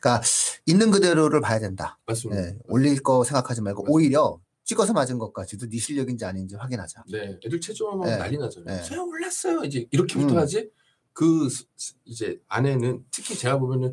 그러니까 0.00 0.22
있는 0.66 0.90
그대로를 0.90 1.40
봐야 1.40 1.58
된다. 1.58 1.98
맞습니다. 2.06 2.42
네. 2.42 2.58
올릴 2.68 3.02
거 3.02 3.22
생각하지 3.24 3.60
말고 3.60 3.82
맞습니다. 3.82 3.94
오히려 3.94 4.40
찍어서 4.64 4.92
맞은 4.94 5.18
것까지도 5.18 5.68
네 5.68 5.78
실력인지 5.78 6.24
아닌지 6.24 6.56
확인하자. 6.56 7.04
네, 7.12 7.38
애들 7.44 7.60
채점하면 7.60 8.06
네. 8.06 8.16
난리 8.16 8.38
나잖아요. 8.38 8.82
네. 8.82 8.96
올랐어요. 8.96 9.64
이제 9.64 9.86
이렇게부터 9.90 10.34
음. 10.34 10.38
하지. 10.38 10.70
그 11.12 11.48
이제 12.04 12.40
안에는 12.48 13.04
특히 13.10 13.36
제가 13.36 13.58
보면은 13.58 13.92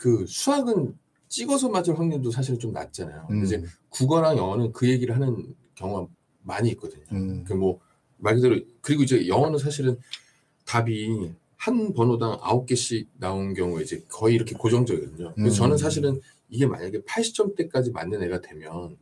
그 0.00 0.24
수학은 0.26 0.96
찍어서 1.28 1.68
맞을 1.68 1.98
확률도 1.98 2.30
사실 2.30 2.58
좀 2.58 2.72
낮잖아요. 2.72 3.28
음, 3.30 3.44
이제 3.44 3.62
국어랑 3.90 4.38
영어는 4.38 4.72
그 4.72 4.88
얘기를 4.88 5.14
하는 5.14 5.54
경우가 5.74 6.08
많이 6.42 6.70
있거든요. 6.70 7.04
음, 7.12 7.44
그뭐 7.44 7.78
말 8.16 8.34
그대로 8.34 8.58
그리고 8.80 9.02
이제 9.02 9.28
영어는 9.28 9.58
사실은 9.58 9.98
답이 10.64 11.32
한 11.56 11.92
번호당 11.92 12.38
아홉 12.40 12.66
개씩 12.66 13.10
나온 13.18 13.52
경우에 13.52 13.82
이제 13.82 14.02
거의 14.08 14.34
이렇게 14.34 14.54
고정적이거든요. 14.56 15.34
그래서 15.34 15.56
음. 15.56 15.58
저는 15.58 15.76
사실은 15.76 16.20
이게 16.48 16.66
만약에 16.66 17.02
80점대까지 17.02 17.92
맞는 17.92 18.22
애가 18.22 18.40
되면 18.40 18.96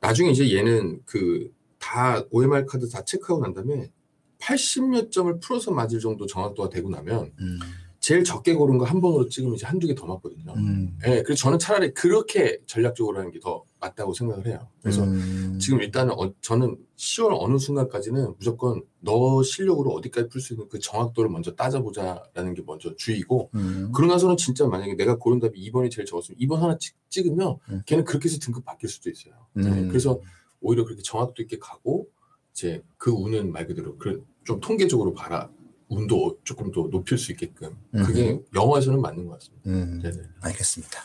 나중에 0.00 0.30
이제 0.30 0.52
얘는 0.56 1.02
그 1.04 1.52
다 1.84 2.24
OMR 2.30 2.64
카드 2.64 2.88
다 2.88 3.04
체크하고 3.04 3.42
난 3.42 3.52
다음에 3.52 3.90
80몇 4.38 5.10
점을 5.10 5.38
풀어서 5.38 5.70
맞을 5.70 6.00
정도 6.00 6.24
정확도가 6.24 6.70
되고 6.70 6.88
나면 6.88 7.30
음, 7.38 7.58
제일 8.04 8.22
적게 8.22 8.52
고른 8.52 8.76
거 8.76 8.84
한 8.84 9.00
번으로 9.00 9.30
찍으면 9.30 9.54
이제 9.54 9.64
한두 9.64 9.86
개 9.86 9.94
더 9.94 10.04
맞거든요. 10.04 10.52
음, 10.58 10.98
예, 11.06 11.22
그래서 11.22 11.36
저는 11.44 11.58
차라리 11.58 11.94
그렇게 11.94 12.58
전략적으로 12.66 13.18
하는 13.18 13.30
게 13.30 13.40
더 13.40 13.64
맞다고 13.80 14.12
생각을 14.12 14.46
해요. 14.46 14.68
그래서 14.82 15.04
음, 15.04 15.58
지금 15.58 15.80
일단은 15.80 16.12
어, 16.12 16.30
저는 16.42 16.76
10월 16.98 17.34
어느 17.40 17.56
순간까지는 17.56 18.34
무조건 18.38 18.82
너 19.00 19.42
실력으로 19.42 19.92
어디까지 19.92 20.28
풀 20.28 20.42
수 20.42 20.52
있는 20.52 20.68
그 20.68 20.78
정확도를 20.80 21.30
먼저 21.30 21.54
따져보자라는 21.54 22.52
게 22.54 22.62
먼저 22.66 22.94
주의고 22.94 23.50
음, 23.54 23.90
그러고 23.94 24.12
나서는 24.12 24.36
진짜 24.36 24.66
만약에 24.66 24.96
내가 24.96 25.16
고른 25.16 25.38
답이 25.40 25.58
2번이 25.70 25.90
제일 25.90 26.04
적었으면 26.04 26.38
2번 26.40 26.56
하나 26.56 26.76
찍, 26.76 26.94
찍으면 27.08 27.56
음. 27.70 27.82
걔는 27.86 28.04
그렇게 28.04 28.28
해서 28.28 28.38
등급 28.38 28.66
바뀔 28.66 28.90
수도 28.90 29.08
있어요. 29.08 29.32
네, 29.54 29.66
음. 29.66 29.88
그래서 29.88 30.20
오히려 30.60 30.84
그렇게 30.84 31.00
정확도 31.02 31.42
있게 31.42 31.58
가고 31.58 32.06
이제 32.52 32.82
그 32.98 33.10
운은 33.10 33.50
말 33.50 33.66
그대로 33.66 33.96
그 33.96 34.22
좀 34.44 34.60
통계적으로 34.60 35.14
봐라 35.14 35.48
운도 35.88 36.38
조금 36.44 36.72
더 36.72 36.88
높일 36.90 37.18
수 37.18 37.30
있게끔 37.32 37.76
그게 37.92 38.40
영어에서는 38.54 39.00
맞는 39.00 39.26
것 39.26 39.38
같습니다. 39.38 39.70
음, 39.70 40.00
네네. 40.02 40.16
알겠습니다. 40.40 40.98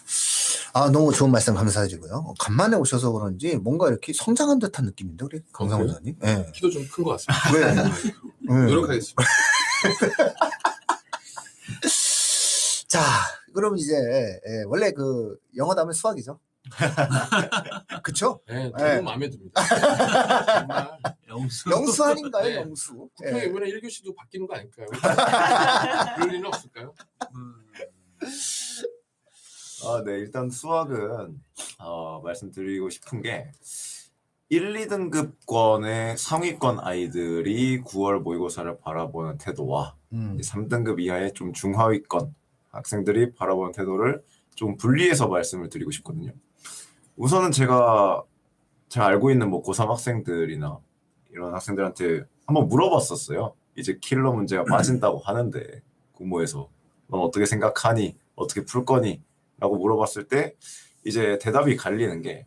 아 0.74 0.90
너무 0.90 1.12
좋은 1.12 1.32
말씀 1.32 1.54
감사드리고요. 1.54 2.14
어, 2.14 2.34
간만에 2.40 2.78
오셔서 2.78 3.12
그런지 3.12 3.56
뭔가 3.58 3.90
이렇게 3.90 4.14
성장한 4.14 4.60
듯한 4.60 4.86
느낌인데 4.86 5.26
우리 5.26 5.42
강상훈 5.52 5.88
그래요? 5.88 5.96
원장님. 5.96 6.16
네. 6.20 6.52
키도 6.54 6.70
좀 6.70 6.88
큰 6.92 7.04
것 7.04 7.12
같습니다. 7.26 7.54
왜? 7.54 7.74
네. 8.54 8.66
노력하겠습니다. 8.72 9.24
자, 12.88 13.02
그럼 13.54 13.78
이제 13.78 13.94
예, 13.94 14.64
원래 14.68 14.92
그 14.92 15.38
영어 15.58 15.76
다음에 15.76 15.94
수학이죠. 15.94 16.40
그쵸? 18.04 18.40
네, 18.48 18.70
너무 18.70 18.84
네. 18.84 19.02
마음에 19.02 19.30
듭니다. 19.30 19.62
정말 20.60 21.00
영수. 21.28 21.72
영수 21.72 22.04
아닌가요, 22.04 22.44
네. 22.44 22.56
영수? 22.56 23.10
국평 23.16 23.40
예. 23.40 23.46
이번에 23.46 23.68
1교시도 23.68 24.16
바뀌는 24.16 24.48
거 24.48 24.56
아닐까요? 24.56 24.88
그럴 26.16 26.30
리는 26.30 26.46
없을까요? 26.46 26.94
음. 27.36 27.54
아, 29.86 30.04
네. 30.06 30.14
일단 30.14 30.50
수학은 30.50 31.42
어, 31.80 32.22
말씀드리고 32.22 32.90
싶은 32.90 33.22
게 33.22 33.52
1, 34.50 34.74
2등급권의 34.74 36.18
상위권 36.18 36.80
아이들이 36.80 37.82
9월 37.82 38.20
모의고사를 38.20 38.80
바라보는 38.80 39.38
태도와 39.38 39.96
음, 40.12 40.38
3등급 40.42 41.00
이하의 41.00 41.34
좀 41.34 41.54
중하위권 41.54 42.34
학생들이 42.72 43.34
바라보는 43.36 43.74
태도를 43.74 44.24
좀 44.56 44.76
분리해서 44.76 45.28
말씀을 45.28 45.70
드리고 45.70 45.92
싶거든요. 45.92 46.32
우선은 47.20 47.52
제가 47.52 48.24
제가 48.88 49.08
알고 49.08 49.30
있는 49.30 49.50
뭐 49.50 49.62
고3 49.62 49.88
학생들이나 49.88 50.80
이런 51.32 51.54
학생들한테 51.54 52.24
한번 52.48 52.70
물어봤었어요. 52.70 53.54
이제 53.76 53.98
킬러 54.00 54.32
문제가 54.32 54.64
빠진다고 54.72 55.20
하는데 55.20 55.82
9모에서 56.14 56.70
넌 57.08 57.20
어떻게 57.20 57.46
생각하니? 57.46 58.16
어떻게 58.36 58.64
풀 58.64 58.86
거니? 58.86 59.22
라고 59.58 59.78
물어봤을 59.78 60.30
때 60.30 60.56
이제 61.06 61.38
대답이 61.40 61.76
갈리는 61.76 62.22
게 62.22 62.46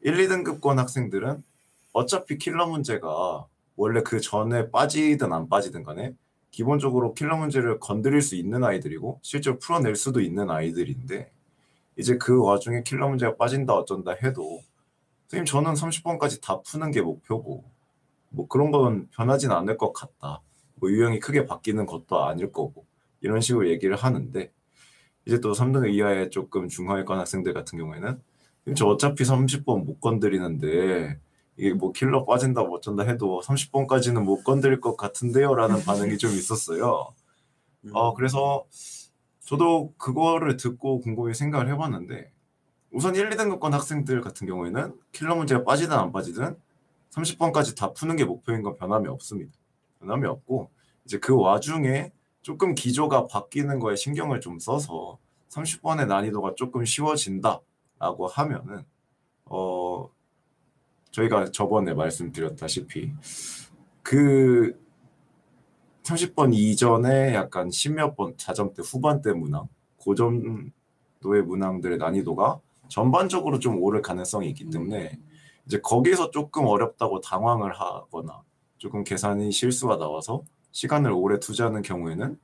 1, 0.00 0.16
2등급권 0.16 0.74
학생들은 0.74 1.44
어차피 1.92 2.36
킬러 2.36 2.66
문제가 2.66 3.46
원래 3.76 4.02
그 4.02 4.20
전에 4.20 4.72
빠지든 4.72 5.32
안 5.32 5.48
빠지든 5.48 5.84
간에 5.84 6.16
기본적으로 6.50 7.14
킬러 7.14 7.36
문제를 7.36 7.78
건드릴 7.78 8.22
수 8.22 8.34
있는 8.34 8.64
아이들이고 8.64 9.20
실제로 9.22 9.56
풀어낼 9.60 9.94
수도 9.94 10.20
있는 10.20 10.50
아이들인데 10.50 11.30
이제 12.00 12.16
그 12.16 12.42
와중에 12.42 12.82
킬러 12.82 13.08
문제가 13.08 13.36
빠진다 13.36 13.74
어쩐다 13.74 14.12
해도 14.22 14.62
선생님 15.28 15.44
저는 15.44 15.74
30번까지 15.74 16.42
다 16.42 16.58
푸는 16.62 16.92
게 16.92 17.02
목표고 17.02 17.62
뭐 18.30 18.48
그런 18.48 18.70
건 18.70 19.06
변하진 19.14 19.50
않을 19.52 19.76
것 19.76 19.92
같다. 19.92 20.40
뭐 20.76 20.90
유형이 20.90 21.20
크게 21.20 21.44
바뀌는 21.44 21.84
것도 21.84 22.24
아닐 22.24 22.50
거고 22.50 22.86
이런 23.20 23.42
식으로 23.42 23.68
얘기를 23.68 23.96
하는데 23.96 24.50
이제 25.26 25.40
또 25.40 25.52
3등 25.52 25.92
이하의 25.92 26.30
조금 26.30 26.68
중하위권 26.68 27.18
학생들 27.18 27.52
같은 27.52 27.78
경우에는 27.78 28.18
저 28.74 28.86
어차피 28.86 29.22
30번 29.24 29.84
못 29.84 30.00
건드리는데 30.00 31.20
이게 31.58 31.74
뭐 31.74 31.92
킬러 31.92 32.24
빠진다 32.24 32.62
뭐 32.62 32.78
어쩐다 32.78 33.02
해도 33.02 33.42
30번까지는 33.44 34.24
못 34.24 34.42
건드릴 34.42 34.80
것 34.80 34.96
같은데요라는 34.96 35.82
반응이 35.82 36.16
좀 36.16 36.30
있었어요. 36.30 37.12
음. 37.84 37.90
어 37.92 38.14
그래서 38.14 38.64
저도 39.50 39.92
그거를 39.96 40.56
듣고 40.56 41.00
곰곰이 41.00 41.34
생각을 41.34 41.68
해봤는데 41.70 42.30
우선 42.92 43.16
1, 43.16 43.30
2등급권 43.30 43.72
학생들 43.72 44.20
같은 44.20 44.46
경우에는 44.46 44.94
킬러 45.10 45.34
문제가 45.34 45.64
빠지든 45.64 45.96
안 45.96 46.12
빠지든 46.12 46.56
30번까지 47.10 47.76
다 47.76 47.92
푸는 47.92 48.14
게 48.14 48.24
목표인 48.24 48.62
건 48.62 48.76
변함이 48.76 49.08
없습니다. 49.08 49.50
변함이 49.98 50.28
없고 50.28 50.70
이제 51.04 51.18
그 51.18 51.36
와중에 51.36 52.12
조금 52.42 52.76
기조가 52.76 53.26
바뀌는 53.26 53.80
거에 53.80 53.96
신경을 53.96 54.40
좀 54.40 54.60
써서 54.60 55.18
30번의 55.48 56.06
난이도가 56.06 56.54
조금 56.54 56.84
쉬워진다라고 56.84 58.28
하면은 58.28 58.84
어 59.46 60.08
저희가 61.10 61.50
저번에 61.50 61.92
말씀드렸다시피 61.94 63.12
그 64.04 64.80
30번 66.02 66.54
이전에 66.54 67.34
약간 67.34 67.70
십몇 67.70 68.16
번 68.16 68.34
자점대 68.36 68.82
후반대 68.84 69.32
문항 69.32 69.68
고점도의 69.98 71.42
문항들의 71.46 71.98
난이도가 71.98 72.60
전반적으로 72.88 73.58
좀 73.58 73.82
오를 73.82 74.02
가능성이 74.02 74.48
있기 74.50 74.70
때문에 74.70 75.18
이제 75.66 75.78
거기서 75.80 76.30
조금 76.30 76.66
어렵다고 76.66 77.20
당황을 77.20 77.72
하거나 77.72 78.42
조금 78.78 79.04
계산이 79.04 79.52
실수가 79.52 79.98
나와서 79.98 80.42
시간을 80.72 81.12
오래 81.12 81.38
투자하는 81.38 81.82
경우에는 81.82 82.38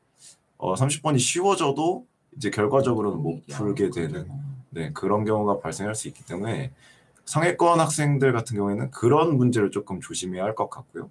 어 0.59 0.75
30번이 0.75 1.19
쉬워져도 1.19 2.07
이제 2.37 2.51
결과적으로는 2.51 3.23
못 3.23 3.47
풀게 3.47 3.91
되는 3.91 4.29
네, 4.71 4.93
그런 4.93 5.25
경우가 5.25 5.61
발생할 5.61 5.95
수 5.95 6.09
있기 6.09 6.25
때문에 6.27 6.73
상위권 7.25 7.81
학생들 7.81 8.33
같은 8.33 8.57
경우에는 8.57 8.91
그런 8.91 9.37
문제를 9.37 9.71
조금 9.71 10.01
조심해야 10.01 10.45
할 10.45 10.55
것 10.55 10.69
같고요. 10.71 11.11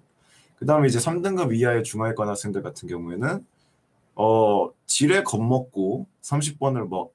그 0.56 0.66
다음에 0.66 0.88
이제 0.88 0.98
3등급 0.98 1.54
이하의 1.54 1.84
중하위권 1.84 2.28
학생들 2.28 2.62
같은 2.62 2.88
경우에는 2.88 3.46
어 4.16 4.70
지레 4.86 5.22
겁먹고 5.22 6.06
30번을 6.22 6.86
뭐 6.86 7.10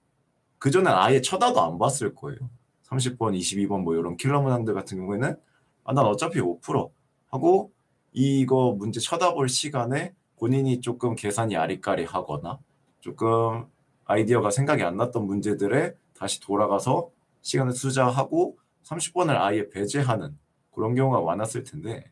그전엔 0.60 0.94
아예 0.94 1.22
쳐다도 1.22 1.60
안 1.60 1.80
봤을 1.80 2.14
거예요. 2.14 2.38
30번, 2.84 3.38
22번 3.38 3.82
뭐 3.82 3.96
이런 3.96 4.16
킬러 4.18 4.42
문항들 4.42 4.74
같은 4.74 4.98
경우에는 5.00 5.36
아, 5.84 5.94
난 5.94 6.06
어차피 6.06 6.40
못 6.42 6.62
풀어 6.62 6.92
하고 7.30 7.72
이거 8.14 8.76
문제 8.78 9.00
쳐다볼 9.00 9.50
시간에 9.50 10.14
본인이 10.38 10.82
조금 10.82 11.16
계산이 11.16 11.56
아리까리하거나 11.56 12.60
조금 13.00 13.66
아이디어가 14.06 14.52
생각이 14.52 14.84
안 14.84 14.98
났던 14.98 15.26
문제들에 15.26 15.96
다시 16.14 16.40
돌아가서 16.42 17.10
시간을 17.42 17.74
투자하고 17.74 18.58
30번을 18.84 19.40
아예 19.40 19.70
배제하는 19.70 20.38
그런 20.72 20.94
경우가 20.94 21.22
많았을 21.22 21.64
텐데 21.64 22.12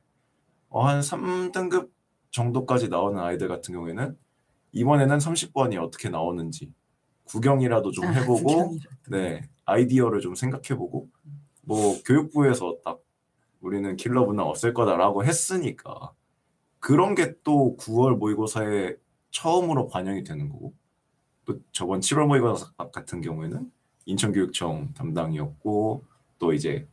어, 0.70 0.86
한 0.86 1.00
3등급 1.02 1.90
정도까지 2.32 2.90
나오는 2.90 3.20
아이들 3.20 3.48
같은 3.48 3.74
경우에는 3.74 4.18
이번에는 4.72 5.18
30번이 5.18 5.82
어떻게 5.82 6.10
나오는지 6.10 6.72
구경이라도 7.26 7.92
좀 7.92 8.06
해보고 8.14 8.78
네 9.10 9.42
아이디어를 9.66 10.22
좀 10.22 10.36
생각해보고 10.36 11.10
뭐 11.64 11.96
교육부에서 12.06 12.78
딱 12.84 13.00
우리는 13.62 13.96
킬러 13.98 14.26
문항 14.26 14.48
없을 14.48 14.74
거다라고 14.74 15.24
했으니까 15.26 16.14
그런 16.80 17.14
게 17.16 17.34
또 17.44 17.76
9월 17.80 18.16
모의고사에 18.18 18.96
처음으로 19.32 19.88
반영이 19.88 20.24
되는 20.24 20.50
거고 20.50 20.74
또 21.46 21.60
저번 21.72 22.00
7월 22.00 22.28
모의고사 22.28 22.72
같은 22.92 23.22
경우에는 23.22 23.72
인천교육청 24.06 24.94
담당이었고 24.94 26.06
또 26.40 26.54
이제 26.54 26.88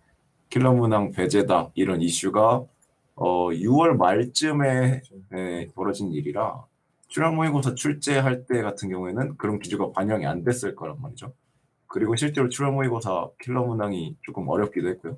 킬러 0.50 0.72
문항 0.72 1.12
배제다 1.12 1.70
이런 1.74 2.02
이슈가 2.02 2.64
어 3.16 3.48
6월 3.48 3.96
말쯤에 3.96 5.02
네, 5.30 5.68
벌어진 5.74 6.12
일이라 6.12 6.64
출학 7.08 7.34
모의고사 7.34 7.74
출제할 7.74 8.46
때 8.46 8.62
같은 8.62 8.90
경우에는 8.90 9.36
그런 9.36 9.58
기조가 9.58 9.92
반영이 9.92 10.26
안 10.26 10.44
됐을 10.44 10.74
거란 10.74 11.00
말이죠. 11.00 11.32
그리고 11.86 12.14
실제로 12.14 12.48
출학 12.48 12.74
모의고사 12.74 13.30
킬러 13.40 13.64
문항이 13.64 14.16
조금 14.22 14.48
어렵기도 14.48 14.88
했고요. 14.88 15.16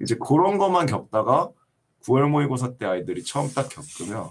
이제 0.00 0.16
그런 0.16 0.58
것만 0.58 0.86
겪다가 0.86 1.50
9월 2.04 2.28
모의고사 2.28 2.74
때 2.74 2.86
아이들이 2.86 3.24
처음 3.24 3.48
딱 3.50 3.68
겪으면 3.68 4.28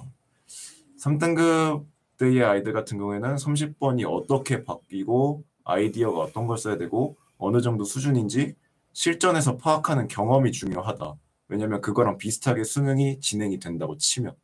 3등급 0.99 1.86
때의 2.17 2.43
아이들 2.43 2.71
같은 2.71 2.97
경우에는 2.97 3.36
30번이 3.36 4.05
어떻게 4.10 4.63
바뀌고 4.63 5.43
아이디어가 5.65 6.19
어떤 6.19 6.47
걸 6.47 6.58
써야 6.58 6.77
되고 6.77 7.17
어느 7.38 7.60
정도 7.60 7.84
수준인지 7.84 8.55
실전에서 8.93 9.58
파악하는 9.58 10.08
경험이 10.08 10.53
중요하다. 10.53 11.15
왜냐면 11.47 11.81
그거랑 11.81 12.17
비슷하게 12.17 12.63
수능이 12.63 13.19
진행이 13.19 13.60
된다고 13.60 13.97
치면. 13.97 14.36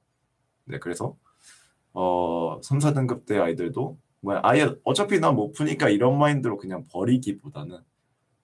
네, 0.65 0.79
그래서 0.79 1.15
어 1.93 2.59
3, 2.63 2.79
4등급 2.79 3.25
때 3.25 3.37
아이들도 3.37 3.97
뭐 4.21 4.39
아예 4.43 4.73
어차피 4.83 5.19
난 5.19 5.35
못 5.35 5.51
푸니까 5.51 5.89
이런 5.89 6.17
마인드로 6.17 6.57
그냥 6.57 6.85
버리기보다는 6.91 7.79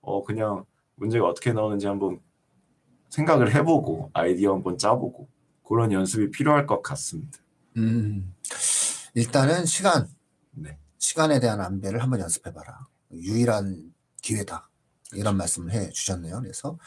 어 0.02 0.24
그냥 0.24 0.66
문제가 0.96 1.28
어떻게 1.28 1.54
나오는지 1.54 1.88
한번 1.88 2.20
생각을 3.10 3.54
해보고 3.56 4.10
아이디어 4.14 4.54
한번 4.54 4.78
짜보고 4.78 5.30
그런 5.64 5.92
연습이 5.92 6.32
필요할 6.32 6.66
것 6.66 6.82
같습니다. 6.82 7.40
음, 7.78 8.34
일단은 9.14 9.66
시간, 9.66 10.08
네. 10.52 10.78
시간에 10.98 11.40
대한 11.40 11.62
안배를 11.62 12.02
한번 12.02 12.20
연습해봐라. 12.22 12.88
유일한 13.14 13.94
기회다. 14.22 14.70
이런 15.14 15.38
말씀을 15.38 15.72
해 15.72 15.90
주셨네요. 15.90 16.42
그래서 16.42 16.78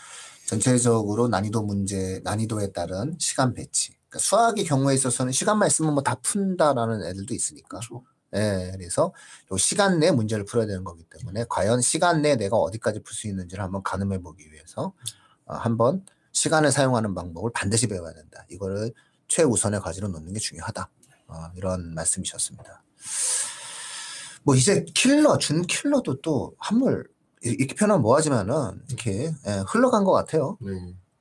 전체적으로 0.51 1.29
난이도 1.29 1.63
문제, 1.63 2.21
난이도에 2.25 2.73
따른 2.73 3.17
시간 3.21 3.55
배치. 3.55 3.93
그러니까 4.09 4.19
수학의 4.19 4.65
경우에 4.65 4.95
있어서는 4.95 5.31
시간만 5.33 5.69
있으면 5.69 5.95
뭐 5.95 6.03
다 6.03 6.17
푼다라는 6.17 7.05
애들도 7.05 7.33
있으니까. 7.35 7.79
그렇죠. 7.79 8.05
예, 8.35 8.73
그래서 8.75 9.13
요 9.53 9.57
시간 9.57 10.01
내 10.01 10.11
문제를 10.11 10.45
풀어야 10.45 10.67
되는 10.67 10.83
거기 10.83 11.05
때문에 11.05 11.45
과연 11.49 11.81
시간 11.83 12.21
내에 12.23 12.35
내가 12.35 12.57
어디까지 12.57 13.01
풀 13.05 13.15
수 13.15 13.29
있는지를 13.29 13.63
한번 13.63 13.85
가늠해 13.85 14.23
보기 14.23 14.51
위해서 14.51 14.93
어, 15.45 15.55
한번 15.55 16.05
시간을 16.33 16.73
사용하는 16.73 17.15
방법을 17.15 17.53
반드시 17.55 17.87
배워야 17.87 18.13
된다. 18.13 18.45
이거를 18.51 18.93
최우선의 19.29 19.81
과제로 19.81 20.09
놓는 20.09 20.33
게 20.33 20.41
중요하다. 20.41 20.91
어, 21.29 21.35
이런 21.55 21.95
말씀이셨습니다. 21.95 22.83
뭐 24.43 24.57
이제 24.57 24.85
킬러, 24.95 25.39
준 25.39 25.63
킬러도 25.63 26.21
또 26.23 26.55
한물 26.59 27.09
이- 27.45 27.57
이렇게 27.59 27.75
표현하면 27.75 28.03
뭐하지만은 28.03 28.83
이렇게 28.89 29.33
예, 29.47 29.65
흘러간 29.69 30.05
것 30.05 30.13
같아요. 30.13 30.59
네. 30.61 30.73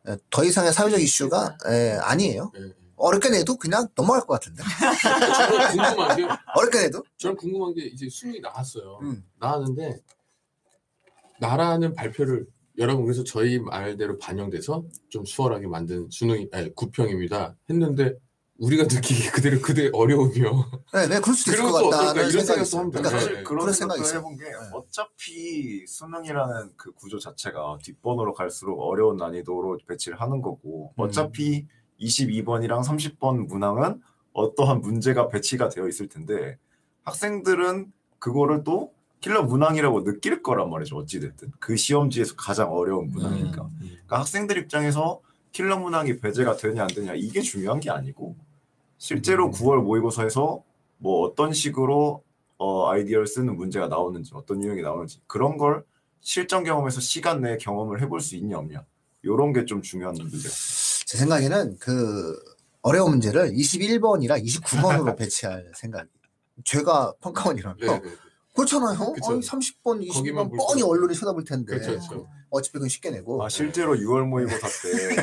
예, 0.08 0.18
더 0.30 0.44
이상의 0.44 0.74
사회적 0.74 1.00
이슈가 1.02 1.58
예, 1.70 1.98
아니에요. 2.02 2.52
네. 2.54 2.74
어렵게 2.98 3.30
내도 3.30 3.56
그냥 3.58 3.88
넘어갈 3.96 4.22
것 4.22 4.34
같은데. 4.34 4.62
저는 5.74 5.88
궁금한 5.88 6.18
게 6.18 6.28
어렵게 6.56 6.80
내도. 6.82 7.04
저는 7.18 7.38
궁금한 7.38 7.74
게 7.74 7.84
이제 7.86 8.10
수능이 8.10 8.42
나왔어요. 8.42 9.00
음. 9.04 9.24
나왔는데 9.40 10.02
나라는 11.40 11.94
발표를 11.94 12.46
여러분 12.78 13.06
그래서 13.06 13.24
저희 13.24 13.60
말대로 13.60 14.18
반영돼서 14.18 14.84
좀 15.10 15.24
수월하게 15.26 15.68
만든 15.68 16.10
수능이 16.10 16.50
아니 16.52 16.74
구평입니다 16.76 17.56
했는데 17.70 18.14
우리가 18.60 18.84
느끼기 18.84 19.30
그대로 19.32 19.62
그대 19.62 19.90
어려우며 19.94 20.66
네, 20.94 21.08
네, 21.08 21.20
그럴 21.20 21.36
수도 21.36 21.52
있을 21.52 21.64
것거 21.64 21.90
같다는 21.90 22.10
어떨까 22.10 22.30
이런 22.30 22.46
생각이 22.46 22.66
생각도. 22.66 22.78
합니다. 22.78 23.00
그러니까 23.00 23.10
사실 23.20 23.36
네. 23.36 23.44
그런 23.44 23.74
생각도 23.74 24.04
생각이 24.04 24.18
해본 24.18 24.38
게 24.38 24.44
네. 24.44 24.70
어차피 24.74 25.88
수능이라는 25.88 26.72
그 26.76 26.92
구조 26.92 27.20
자체가 27.20 27.78
뒷번호로 27.82 28.34
갈수록 28.34 28.80
어려운 28.82 29.18
난이도로 29.18 29.80
배치를 29.88 30.20
하는 30.20 30.42
거고 30.42 30.94
음. 30.98 31.02
어차피 31.02 31.68
22번이랑 32.02 32.84
30번 32.84 33.48
문항은 33.48 34.02
어떠한 34.34 34.82
문제가 34.82 35.28
배치가 35.28 35.70
되어 35.70 35.88
있을 35.88 36.08
텐데 36.08 36.58
학생들은 37.04 37.92
그거를 38.20 38.64
또 38.64 38.94
킬러 39.22 39.44
문항이라고 39.44 40.04
느낄 40.04 40.42
거란 40.44 40.70
말이죠 40.70 40.98
어찌됐든 40.98 41.52
그 41.60 41.76
시험지에서 41.76 42.36
가장 42.36 42.72
어려운 42.74 43.10
문항이니까 43.12 43.64
음. 43.64 43.80
그러니까 43.82 44.20
학생들 44.20 44.58
입장에서 44.58 45.22
킬러 45.52 45.78
문항이 45.78 46.20
배제가 46.20 46.56
되냐 46.56 46.84
안 46.84 46.88
되냐 46.88 47.14
이게 47.16 47.42
중요한 47.42 47.80
게 47.80 47.90
아니고 47.90 48.36
실제로 49.00 49.48
음. 49.48 49.52
9월 49.52 49.82
모의고사에서 49.82 50.62
뭐 51.00 51.26
어떤 51.28 51.52
식으로 51.54 52.24
어, 52.58 52.90
아이디어를 52.92 53.26
쓰는 53.26 53.56
문제가 53.56 53.88
나오는지 53.88 54.32
어떤 54.36 54.62
유형이 54.62 54.82
나오는지 54.84 55.22
그런 55.26 55.58
걸 55.58 55.84
실전 56.20 56.64
경험에서 56.64 57.00
시간 57.02 57.42
내에 57.42 57.58
경험을 57.58 58.02
해볼 58.02 58.20
수 58.20 58.36
있냐 58.36 58.58
없냐 58.60 58.86
이런 59.24 59.54
게 59.54 59.66
좀 59.66 59.82
중요한 59.82 60.14
문제가 60.16 60.54
제 61.06 61.18
생각에는 61.18 61.78
그 61.80 62.38
어려운 62.82 63.12
문제를 63.12 63.52
21번이랑 63.52 64.44
29번으로 64.46 65.16
배치할 65.18 65.72
생각이. 65.76 66.10
제가 66.66 67.14
평가원이라면 67.22 67.78
네, 67.80 67.88
네. 68.00 68.10
그렇잖아요. 68.60 69.14
그쵸. 69.14 69.32
아니, 69.32 69.40
30번, 69.40 70.14
거기만 70.14 70.46
20번 70.46 70.50
볼 70.50 70.58
뻔히 70.58 70.82
거. 70.82 70.88
언론이 70.90 71.16
쳐다볼 71.16 71.44
텐데. 71.44 71.66
그렇죠, 71.74 71.92
그렇죠. 71.92 72.28
어차피 72.50 72.74
그건 72.74 72.90
쉽게 72.90 73.12
내고. 73.12 73.44
아 73.44 73.50
실제로 73.50 73.96
6월 73.96 74.26
모의고사 74.26 74.68
때 74.68 75.16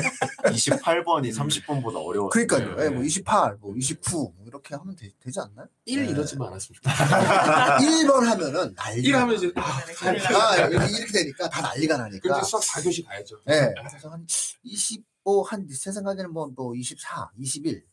28번이 0.51 1.33
30번보다 1.35 1.95
어려웠어요 2.05 2.29
그러니까요. 2.29 2.75
네, 2.75 2.85
예, 2.85 2.89
뭐 2.89 3.01
네. 3.01 3.07
28, 3.07 3.57
뭐 3.59 3.75
29, 3.75 4.33
뭐 4.35 4.45
이렇게 4.45 4.75
하면 4.75 4.95
되, 4.95 5.09
지 5.09 5.39
않나요? 5.39 5.67
1 5.85 6.05
네. 6.05 6.11
이러지만 6.11 6.47
않았으면 6.49 6.75
좋겠다. 6.75 7.77
1번 7.79 8.23
하면은 8.23 8.73
난리. 8.75 9.01
1 9.01 9.15
하면 9.15 9.35
이제 9.35 9.51
아, 9.55 9.61
아, 9.61 10.55
이렇게, 10.67 10.85
이렇게 10.97 11.11
되니까 11.11 11.49
다 11.49 11.61
난리가 11.61 11.97
나니까. 11.97 12.33
근데 12.33 12.47
수학 12.47 12.63
4교시 12.63 13.05
가야죠. 13.05 13.41
네. 13.45 13.73
그래서 13.89 14.09
한 14.09 14.25
20번, 14.65 15.03
뭐한 15.27 15.67
제 15.67 15.91
생각에는 15.91 16.31
뭐, 16.31 16.49
뭐 16.55 16.73
24, 16.73 17.31
21 17.37 17.83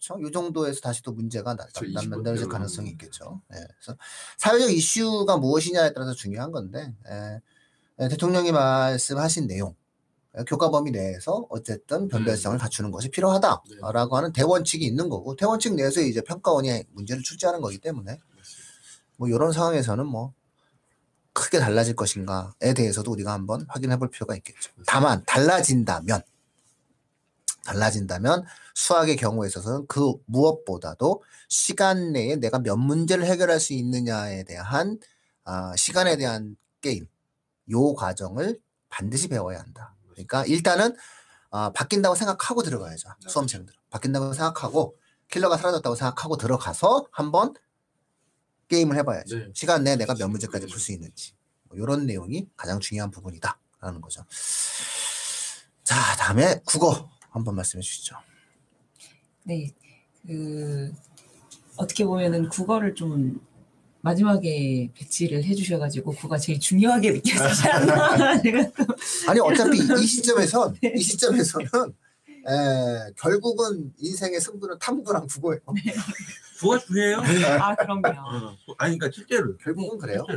그렇죠. 0.00 0.26
이 0.26 0.32
정도에서 0.32 0.80
다시 0.80 1.02
또 1.02 1.12
문제가 1.12 1.54
나- 1.54 1.64
그렇죠. 1.66 1.92
나- 1.92 2.00
20 2.00 2.10
만들어질 2.10 2.46
음. 2.46 2.48
가능성이 2.48 2.90
있겠죠. 2.90 3.40
예. 3.52 3.56
그래서 3.58 3.98
사회적 4.38 4.70
이슈가 4.70 5.36
무엇이냐에 5.36 5.92
따라서 5.92 6.14
중요한 6.14 6.50
건데 6.50 6.92
예. 7.10 7.40
예, 8.00 8.08
대통령이 8.08 8.50
말씀하신 8.52 9.46
내용 9.46 9.74
예, 10.38 10.44
교과 10.44 10.70
범위 10.70 10.90
내에서 10.90 11.46
어쨌든 11.50 12.08
변별성을 12.08 12.56
갖추는 12.58 12.90
것이 12.90 13.10
필요하다라고 13.10 14.16
하는 14.16 14.32
대원칙이 14.32 14.84
있는 14.86 15.08
거고 15.10 15.36
대원칙 15.36 15.74
내에서 15.74 16.00
이제 16.00 16.22
평가원이 16.22 16.84
문제를 16.92 17.22
출제하는 17.22 17.60
거기 17.60 17.78
때문에 17.78 18.18
뭐 19.18 19.28
이런 19.28 19.52
상황에서는 19.52 20.06
뭐 20.06 20.32
크게 21.34 21.58
달라질 21.58 21.94
것인가에 21.94 22.74
대해서도 22.74 23.10
우리가 23.12 23.32
한번 23.32 23.64
확인해 23.68 23.98
볼 23.98 24.08
필요가 24.10 24.34
있겠죠. 24.36 24.72
다만 24.86 25.22
달라진다면 25.26 26.22
달라진다면 27.64 28.44
수학의 28.74 29.16
경우에 29.16 29.48
있어서는 29.48 29.86
그 29.86 30.14
무엇보다도 30.26 31.22
시간 31.48 32.12
내에 32.12 32.36
내가 32.36 32.58
몇 32.58 32.76
문제를 32.76 33.26
해결할 33.26 33.60
수 33.60 33.72
있느냐에 33.72 34.44
대한 34.44 34.98
아, 35.44 35.74
시간에 35.76 36.16
대한 36.16 36.56
게임 36.80 37.06
요 37.70 37.94
과정을 37.94 38.60
반드시 38.88 39.28
배워야 39.28 39.60
한다. 39.60 39.94
그러니까 40.10 40.44
일단은 40.46 40.96
아, 41.50 41.72
바뀐다고 41.72 42.14
생각하고 42.14 42.62
들어가야죠. 42.62 43.08
수험생들 43.26 43.74
바뀐다고 43.90 44.32
생각하고 44.32 44.96
킬러가 45.28 45.56
사라졌다고 45.56 45.94
생각하고 45.96 46.36
들어가서 46.36 47.08
한번 47.10 47.54
경험을 48.68 48.96
해봐야죠. 48.98 49.36
네. 49.36 49.48
시간 49.54 49.82
내에 49.84 49.96
내가 49.96 50.14
몇 50.14 50.28
문제까지 50.28 50.66
풀 50.66 50.78
수 50.80 50.92
있는지 50.92 51.34
뭐 51.64 51.76
이런 51.78 52.06
내용이 52.06 52.48
가장 52.56 52.78
중요한 52.80 53.10
부분이다라는 53.10 54.00
거죠. 54.00 54.24
자 55.82 55.96
다음에 56.16 56.60
국어 56.64 57.10
한번 57.30 57.56
말씀해 57.56 57.82
주시죠. 57.82 58.16
네. 59.44 59.72
그 60.26 60.92
어떻게 61.76 62.04
보면은 62.04 62.48
국어를 62.48 62.94
좀 62.94 63.40
마지막에 64.02 64.90
배치를 64.94 65.44
해주셔가지고 65.44 66.12
국어가 66.12 66.38
제일 66.38 66.58
중요하게 66.58 67.12
느껴지지 67.12 67.68
않나. 67.68 68.14
아니 69.28 69.40
어차피 69.40 69.78
이 69.78 70.06
시점에선 70.06 70.76
이 70.96 71.00
시점에서는 71.00 71.68
에, 72.48 73.12
결국은 73.16 73.92
인생의 73.98 74.40
승부는 74.40 74.78
탐구랑 74.78 75.26
국어예요. 75.26 75.60
부가 76.60 76.78
중요해요. 76.78 77.18
아 77.58 77.74
그럼요. 77.74 78.08
어, 78.08 78.56
아니 78.78 78.98
그러니까 78.98 79.10
실제로 79.12 79.56
결국은 79.56 79.98
그래요. 79.98 80.24
네. 80.28 80.36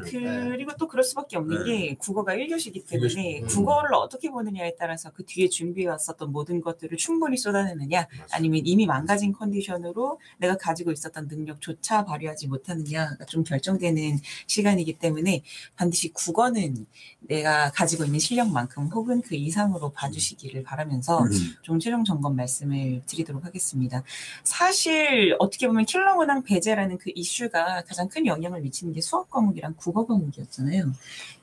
그리고 0.49 0.71
또 0.79 0.87
그럴 0.87 1.03
수밖에 1.03 1.37
없는 1.37 1.65
네. 1.65 1.87
게 1.89 1.95
국어가 1.95 2.33
1교시기 2.33 2.87
때문에 2.87 3.11
일교시. 3.13 3.41
음. 3.43 3.47
국어를 3.47 3.93
어떻게 3.93 4.29
보느냐에 4.29 4.75
따라서 4.79 5.11
그 5.11 5.25
뒤에 5.25 5.49
준비해 5.49 5.87
왔었던 5.87 6.31
모든 6.31 6.61
것들을 6.61 6.97
충분히 6.97 7.37
쏟아내느냐 7.37 8.07
맞아요. 8.09 8.27
아니면 8.31 8.61
이미 8.63 8.85
망가진 8.85 9.33
컨디션으로 9.33 10.19
내가 10.37 10.57
가지고 10.57 10.91
있었던 10.91 11.27
능력조차 11.27 12.05
발휘하지 12.05 12.47
못하느냐가 12.47 13.25
좀 13.25 13.43
결정되는 13.43 14.19
시간이기 14.47 14.93
때문에 14.99 15.43
반드시 15.75 16.13
국어는 16.13 16.85
내가 17.19 17.71
가지고 17.71 18.05
있는 18.05 18.19
실력만큼 18.19 18.87
혹은 18.87 19.21
그 19.21 19.35
이상으로 19.35 19.91
봐주시기를 19.91 20.63
바라면서 20.63 21.23
음. 21.23 21.29
좀 21.61 21.79
최종 21.79 22.03
점검 22.03 22.35
말씀을 22.35 23.01
드리도록 23.05 23.45
하겠습니다. 23.45 24.03
사실 24.43 25.35
어떻게 25.39 25.67
보면 25.67 25.85
킬러 25.85 26.12
문항 26.15 26.43
배제라는 26.43 26.97
그 26.97 27.11
이슈가 27.15 27.83
가장 27.83 28.07
큰 28.09 28.25
영향을 28.25 28.61
미치는 28.61 28.93
게 28.93 29.01
수학 29.01 29.29
과목이랑 29.29 29.75
국어 29.77 30.05
과목이었잖아요. 30.05 30.91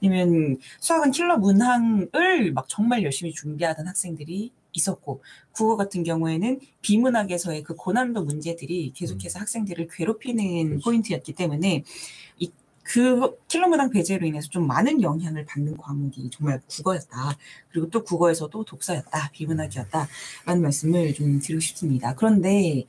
왜냐면 0.01 0.59
수학은 0.81 1.11
킬러 1.11 1.39
문항을 1.39 2.53
막 2.55 2.69
정말 2.69 3.03
열심히 3.03 3.33
준비하던 3.33 3.87
학생들이 3.87 4.53
있었고 4.73 5.23
국어 5.53 5.77
같은 5.77 6.05
경우에는 6.05 6.61
비문학에서의 6.81 7.63
그 7.65 7.75
고난도 7.75 8.25
문제들이 8.25 8.93
계속해서 8.95 9.41
학생들을 9.41 9.89
괴롭히는 9.91 10.69
그렇죠. 10.69 10.85
포인트였기 10.85 11.33
때문에 11.35 11.85
이 12.39 12.51
그 12.93 13.39
킬러 13.47 13.69
문항 13.69 13.91
배제로 13.91 14.27
인해서 14.27 14.49
좀 14.49 14.67
많은 14.67 15.01
영향을 15.01 15.45
받는 15.45 15.77
과목이 15.77 16.29
정말 16.33 16.61
국어였다. 16.67 17.37
그리고 17.71 17.89
또 17.89 18.03
국어에서도 18.03 18.65
독서였다, 18.65 19.31
비문학이었다라는 19.31 20.61
말씀을 20.61 21.15
좀 21.15 21.39
드리고 21.39 21.61
싶습니다. 21.61 22.17
그런데 22.17 22.85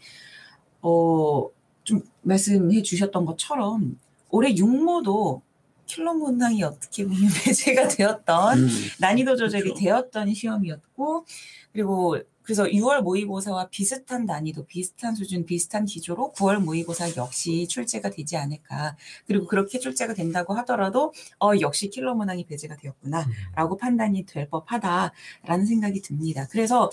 어, 0.81 1.47
좀 1.83 2.01
말씀해 2.21 2.81
주셨던 2.81 3.25
것처럼 3.25 3.99
올해 4.29 4.55
육모도 4.55 5.41
킬러 5.85 6.13
문항이 6.13 6.63
어떻게 6.63 7.03
보면 7.03 7.19
배제가 7.43 7.87
되었던 7.87 8.59
음. 8.59 8.69
난이도 8.99 9.35
조절이 9.35 9.63
그렇죠. 9.63 9.79
되었던 9.79 10.33
시험이었고 10.33 11.25
그리고 11.73 12.17
그래서 12.43 12.63
6월 12.63 13.01
모의고사와 13.01 13.67
비슷한 13.69 14.25
난이도, 14.25 14.65
비슷한 14.65 15.15
수준, 15.15 15.45
비슷한 15.45 15.85
기조로 15.85 16.33
9월 16.35 16.57
모의고사 16.57 17.15
역시 17.15 17.67
출제가 17.67 18.09
되지 18.09 18.35
않을까. 18.35 18.97
그리고 19.27 19.45
그렇게 19.45 19.79
출제가 19.79 20.15
된다고 20.15 20.53
하더라도 20.55 21.13
어 21.39 21.51
역시 21.59 21.89
킬러 21.89 22.15
문항이 22.15 22.45
배제가 22.45 22.77
되었구나라고 22.77 23.77
판단이 23.77 24.25
될 24.25 24.49
법하다라는 24.49 25.65
생각이 25.67 26.01
듭니다. 26.01 26.47
그래서 26.49 26.89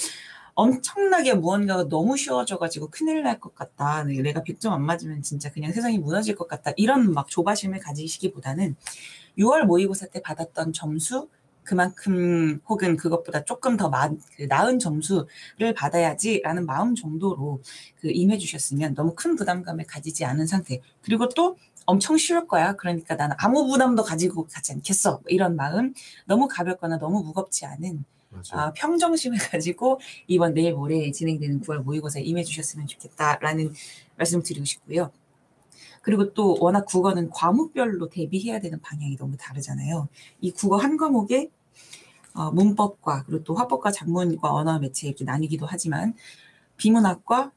엄청나게 0.59 1.35
무언가가 1.35 1.85
너무 1.89 2.17
쉬워져가지고 2.17 2.89
큰일 2.91 3.23
날 3.23 3.39
것 3.41 3.55
같다. 3.55 4.03
내가 4.05 4.43
100점 4.43 4.73
안 4.73 4.83
맞으면 4.83 5.23
진짜 5.23 5.51
그냥 5.53 5.73
세상이 5.73 5.99
무너질 5.99 6.35
것 6.35 6.49
같다. 6.49 6.73
이런 6.77 7.13
막 7.15 7.29
조바심을 7.29 7.79
가지시기보다는 7.79 8.75
6월 9.39 9.63
모의고사 9.65 10.07
때 10.09 10.21
받았던 10.21 10.73
점수 10.73 11.29
그만큼 11.63 12.61
혹은 12.69 12.97
그것보다 12.97 13.45
조금 13.45 13.77
더 13.77 13.89
마, 13.91 14.09
그 14.37 14.45
나은 14.49 14.79
점수를 14.81 15.75
받아야지라는 15.77 16.67
마음 16.67 16.95
정도로 16.97 17.61
그 18.01 18.09
임해 18.11 18.39
주셨으면 18.39 18.95
너무 18.95 19.15
큰 19.15 19.37
부담감을 19.37 19.85
가지지 19.87 20.25
않은 20.25 20.47
상태. 20.49 20.81
그리고 21.03 21.29
또 21.29 21.57
엄청 21.87 22.17
쉬울 22.17 22.49
거야. 22.49 22.73
그러니까 22.75 23.15
나는 23.15 23.37
아무 23.39 23.67
부담도 23.67 24.03
가지고 24.03 24.47
가지 24.51 24.73
않겠어. 24.73 25.21
이런 25.29 25.55
마음 25.57 25.95
너무 26.27 26.49
가볍거나 26.49 26.99
너무 26.99 27.23
무겁지 27.23 27.65
않은 27.67 28.05
맞 28.17 28.18
아, 28.53 28.73
평정심을 28.73 29.39
가지고 29.51 30.01
이번 30.27 30.55
내일 30.55 30.75
모레 30.75 31.11
진행되는 31.11 31.61
9월 31.63 31.83
모의고사에 31.83 32.23
임해 32.23 32.45
주셨으면 32.45 32.87
좋겠다라는 32.87 33.73
말씀 34.17 34.43
드리고 34.43 34.65
싶고요. 34.65 35.11
그리고 36.03 36.33
또 36.33 36.57
워낙 36.61 36.85
국어는 36.87 37.31
과목별로 37.31 38.09
대비해야 38.09 38.61
되는 38.61 38.81
방향이 38.81 39.17
너무 39.17 39.37
다르잖아요. 39.37 40.09
이 40.41 40.51
국어 40.51 40.77
한 40.77 40.97
과목에 40.97 41.51
어, 42.35 42.51
문법과 42.53 43.25
그리고 43.25 43.43
또 43.45 43.55
화법과 43.55 43.91
작문과 43.91 44.53
언어 44.53 44.79
매체 44.79 45.09
이렇게 45.09 45.25
나뉘기도 45.25 45.67
하지만 45.67 46.15
비문학과 46.77 47.53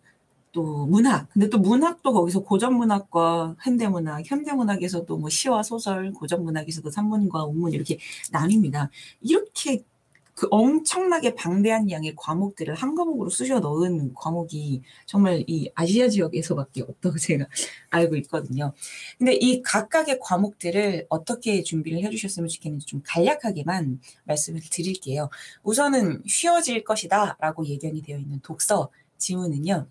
또 0.51 0.85
문학. 0.85 1.29
근데 1.29 1.49
또 1.49 1.59
문학도 1.59 2.11
거기서 2.11 2.41
고전 2.41 2.75
문학과 2.75 3.55
현대 3.61 3.87
문학, 3.87 4.23
현대 4.25 4.51
문학에서도 4.53 5.17
뭐 5.17 5.29
시와 5.29 5.63
소설, 5.63 6.11
고전 6.11 6.43
문학에서도 6.43 6.89
산문과 6.89 7.45
운문 7.45 7.71
이렇게 7.71 7.97
나뉩니다. 8.31 8.89
이렇게 9.21 9.83
그 10.33 10.47
엄청나게 10.49 11.35
방대한 11.35 11.89
양의 11.91 12.13
과목들을 12.15 12.73
한 12.75 12.95
과목으로 12.95 13.29
쑤셔 13.29 13.59
넣은 13.59 14.13
과목이 14.15 14.81
정말 15.05 15.43
이 15.47 15.69
아시아 15.75 16.07
지역에서밖에 16.09 16.81
없다고 16.83 17.17
제가 17.19 17.45
알고 17.89 18.15
있거든요. 18.17 18.73
근데 19.17 19.33
이 19.35 19.61
각각의 19.61 20.19
과목들을 20.21 21.05
어떻게 21.09 21.61
준비를 21.63 22.03
해주셨으면 22.05 22.49
좋겠는지 22.49 22.85
좀 22.87 23.01
간략하게만 23.05 23.99
말씀을 24.25 24.61
드릴게요. 24.71 25.29
우선은 25.63 26.23
쉬워질 26.27 26.83
것이다 26.83 27.37
라고 27.39 27.65
예견이 27.65 28.01
되어 28.01 28.17
있는 28.17 28.39
독서 28.41 28.89
지문은요. 29.17 29.87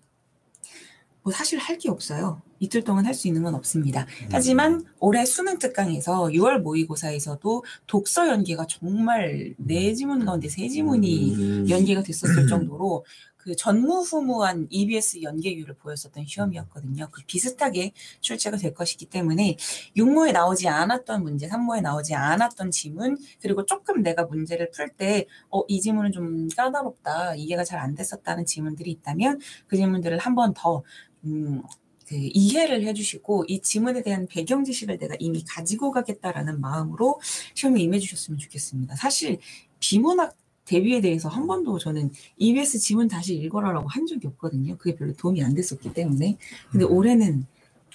뭐 1.23 1.31
사실 1.33 1.59
할 1.59 1.77
게 1.77 1.89
없어요. 1.89 2.41
이틀 2.61 2.83
동안 2.83 3.05
할 3.05 3.13
수 3.13 3.27
있는 3.27 3.43
건 3.43 3.55
없습니다. 3.55 4.05
하지만 4.31 4.85
올해 4.99 5.25
수능 5.25 5.57
특강에서 5.59 6.27
6월 6.27 6.59
모의고사에서도 6.61 7.63
독서 7.87 8.29
연계가 8.29 8.65
정말 8.69 9.53
네 9.57 9.93
지문 9.95 10.23
가운데 10.25 10.47
세 10.47 10.69
지문이 10.69 11.35
음. 11.35 11.69
연계가 11.69 12.03
됐었을 12.03 12.47
정도로 12.47 13.03
그 13.35 13.55
전무후무한 13.55 14.67
EBS 14.69 15.23
연계율을 15.23 15.73
보였었던 15.73 16.25
시험이었거든요. 16.27 17.07
그 17.11 17.23
비슷하게 17.25 17.91
출제가 18.19 18.57
될 18.57 18.73
것이기 18.75 19.07
때문에 19.07 19.57
육모에 19.97 20.31
나오지 20.31 20.67
않았던 20.69 21.23
문제, 21.23 21.47
삼모에 21.47 21.81
나오지 21.81 22.13
않았던 22.13 22.69
지문, 22.69 23.17
그리고 23.41 23.65
조금 23.65 24.03
내가 24.03 24.25
문제를 24.25 24.69
풀 24.69 24.89
때, 24.89 25.25
어, 25.49 25.63
이 25.67 25.81
지문은 25.81 26.11
좀 26.11 26.47
까다롭다, 26.55 27.33
이해가 27.35 27.63
잘 27.63 27.79
안 27.79 27.95
됐었다는 27.95 28.45
지문들이 28.45 28.91
있다면 28.91 29.39
그 29.67 29.75
지문들을 29.75 30.19
한 30.19 30.35
번 30.35 30.53
더, 30.53 30.83
음, 31.25 31.63
그 32.11 32.17
이해를 32.19 32.83
해주시고 32.83 33.45
이 33.47 33.61
지문에 33.61 34.03
대한 34.03 34.27
배경 34.27 34.65
지식을 34.65 34.97
내가 34.97 35.15
이미 35.17 35.45
가지고 35.47 35.91
가겠다라는 35.91 36.59
마음으로 36.59 37.21
시험에 37.53 37.79
임해주셨으면 37.83 38.37
좋겠습니다. 38.37 38.97
사실 38.97 39.39
비문학 39.79 40.35
대비에 40.65 40.99
대해서 40.99 41.29
한 41.29 41.47
번도 41.47 41.79
저는 41.79 42.11
EBS 42.35 42.79
지문 42.79 43.07
다시 43.07 43.35
읽어라라고 43.35 43.87
한 43.87 44.05
적이 44.05 44.27
없거든요. 44.27 44.77
그게 44.77 44.97
별로 44.97 45.13
도움이 45.13 45.41
안 45.41 45.55
됐었기 45.55 45.93
때문에. 45.93 46.37
근데 46.69 46.83
올해는 46.83 47.45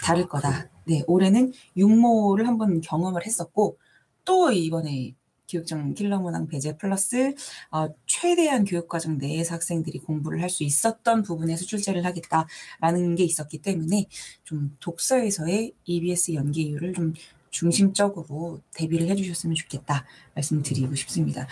다를 0.01 0.27
거다. 0.27 0.71
네, 0.85 1.03
올해는 1.07 1.53
육모를 1.77 2.49
한번 2.49 2.81
경험을 2.81 3.27
했었고 3.27 3.77
또 4.25 4.51
이번에 4.51 5.15
교육청 5.49 5.95
킬러 5.95 6.19
문항 6.21 6.49
배제 6.49 6.77
플러스 6.77 7.35
어, 7.71 7.89
최대한 8.07 8.65
교육과정 8.65 9.19
내에서 9.19 9.55
학생들이 9.55 10.01
공부를 10.01 10.43
할 10.43 10.51
수 10.51 10.65
있었던 10.65 11.23
부분에서 11.23 11.65
출제를 11.67 12.05
하겠다라는 12.05 13.15
게 13.17 13.25
있었기 13.25 13.59
때문에 13.59 14.07
좀 14.45 14.77
독서에서의 14.81 15.73
EBS 15.85 16.33
연계율을 16.33 16.95
좀 16.95 17.13
중심적으로 17.51 18.61
대비를 18.75 19.09
해주셨으면 19.09 19.55
좋겠다 19.55 20.05
말씀드리고 20.35 20.95
싶습니다. 20.95 21.47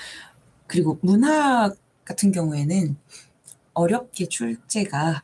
그리고 0.66 0.98
문학 1.02 1.76
같은 2.04 2.32
경우에는 2.32 2.96
어렵게 3.74 4.26
출제가 4.28 5.22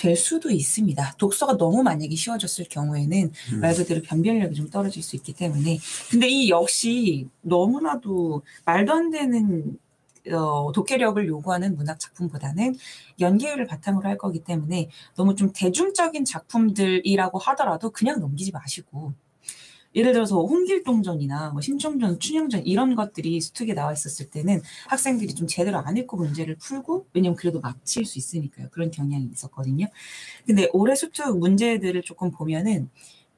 될 0.00 0.16
수도 0.16 0.50
있습니다. 0.50 1.14
독서가 1.18 1.58
너무 1.58 1.82
만약에 1.82 2.14
쉬워졌을 2.16 2.64
경우에는 2.70 3.32
음. 3.52 3.60
말 3.60 3.74
그대로 3.74 4.00
변별력이 4.00 4.54
좀 4.54 4.70
떨어질 4.70 5.02
수 5.02 5.14
있기 5.16 5.34
때문에 5.34 5.78
근데 6.10 6.26
이 6.26 6.48
역시 6.48 7.28
너무나도 7.42 8.42
말도 8.64 8.92
안 8.92 9.10
되는 9.10 9.78
어, 10.32 10.72
독해력을 10.72 11.26
요구하는 11.26 11.76
문학 11.76 12.00
작품보다는 12.00 12.76
연계율을 13.20 13.66
바탕으로 13.66 14.08
할 14.08 14.16
거기 14.16 14.40
때문에 14.40 14.88
너무 15.16 15.34
좀 15.34 15.50
대중적인 15.54 16.24
작품들이라고 16.24 17.38
하더라도 17.38 17.90
그냥 17.90 18.20
넘기지 18.20 18.52
마시고 18.52 19.12
예를 19.94 20.12
들어서 20.12 20.36
홍길동전이나 20.36 21.50
뭐 21.50 21.60
심청전, 21.60 22.20
춘향전 22.20 22.66
이런 22.66 22.94
것들이 22.94 23.40
수특에 23.40 23.74
나와 23.74 23.92
있었을 23.92 24.30
때는 24.30 24.62
학생들이 24.88 25.34
좀 25.34 25.46
제대로 25.46 25.78
안 25.78 25.96
읽고 25.96 26.16
문제를 26.16 26.56
풀고 26.56 27.06
왜냐면 27.12 27.36
그래도 27.36 27.60
맞힐 27.60 28.04
수 28.04 28.18
있으니까요. 28.18 28.68
그런 28.70 28.90
경향이 28.90 29.28
있었거든요. 29.32 29.86
근데 30.46 30.68
올해 30.72 30.94
수특 30.94 31.38
문제들을 31.38 32.02
조금 32.02 32.30
보면은 32.30 32.88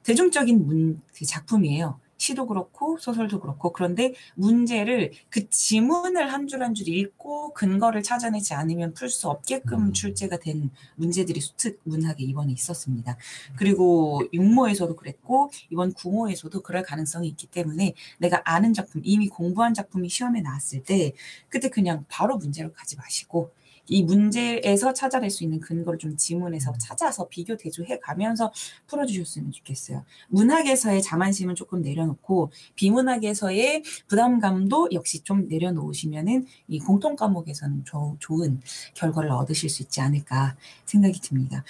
대중적인 0.03 0.67
문, 0.67 1.01
그 1.15 1.25
작품이에요. 1.25 1.99
시도 2.23 2.47
그렇고 2.47 2.97
소설도 2.97 3.41
그렇고 3.41 3.73
그런데 3.73 4.13
문제를 4.35 5.11
그 5.29 5.49
지문을 5.49 6.31
한줄 6.31 6.63
한 6.63 6.73
줄 6.73 6.87
읽고 6.87 7.53
근거를 7.53 8.01
찾아내지 8.01 8.53
않으면 8.53 8.93
풀 8.93 9.09
수 9.09 9.29
없게끔 9.29 9.87
음. 9.89 9.93
출제가 9.93 10.37
된 10.37 10.71
문제들이 10.95 11.39
수특 11.41 11.81
문학에 11.83 12.23
이번에 12.23 12.51
있었습니다. 12.53 13.17
그리고 13.57 14.23
육모에서도 14.33 14.95
그랬고 14.95 15.51
이번 15.69 15.93
구모에서도 15.93 16.61
그럴 16.61 16.81
가능성이 16.83 17.27
있기 17.27 17.47
때문에 17.47 17.93
내가 18.19 18.41
아는 18.45 18.73
작품 18.73 19.01
이미 19.03 19.27
공부한 19.27 19.73
작품이 19.73 20.07
시험에 20.09 20.41
나왔을 20.41 20.83
때 20.83 21.11
그때 21.49 21.69
그냥 21.69 22.05
바로 22.07 22.37
문제로 22.37 22.71
가지 22.71 22.95
마시고 22.95 23.51
이 23.87 24.03
문제에서 24.03 24.93
찾아낼 24.93 25.29
수 25.29 25.43
있는 25.43 25.59
근거를 25.59 25.99
좀 25.99 26.15
지문에서 26.15 26.73
찾아서 26.79 27.27
비교 27.27 27.57
대조해 27.57 27.99
가면서 27.99 28.51
풀어주셨으면 28.87 29.51
좋겠어요. 29.51 30.05
문학에서의 30.29 31.01
자만심은 31.01 31.55
조금 31.55 31.81
내려놓고 31.81 32.51
비문학에서의 32.75 33.83
부담감도 34.07 34.89
역시 34.93 35.19
좀 35.23 35.47
내려놓으시면은 35.49 36.45
이 36.69 36.79
공통 36.79 37.15
과목에서는 37.15 37.83
조- 37.85 38.15
좋은 38.19 38.61
결과를 38.93 39.31
얻으실 39.31 39.69
수 39.69 39.83
있지 39.83 39.99
않을까 39.99 40.55
생각이 40.85 41.19
듭니다. 41.19 41.63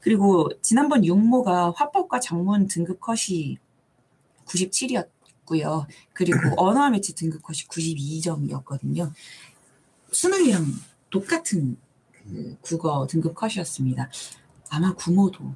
그리고 0.00 0.48
지난번 0.62 1.04
육모가 1.04 1.72
화법과 1.76 2.20
작문 2.20 2.66
등급 2.68 2.98
컷이 3.00 3.58
97이었 4.46 5.08
고요. 5.44 5.86
그리고 6.14 6.38
언어와 6.56 6.90
매체 6.90 7.12
등급 7.12 7.42
컷이 7.42 7.58
92점이었거든요. 7.68 9.12
수능이랑 10.10 10.64
똑같은 11.10 11.76
그 12.12 12.56
국어 12.60 13.06
등급 13.06 13.34
컷이었습니다. 13.34 14.10
아마 14.70 14.94
구모도 14.94 15.54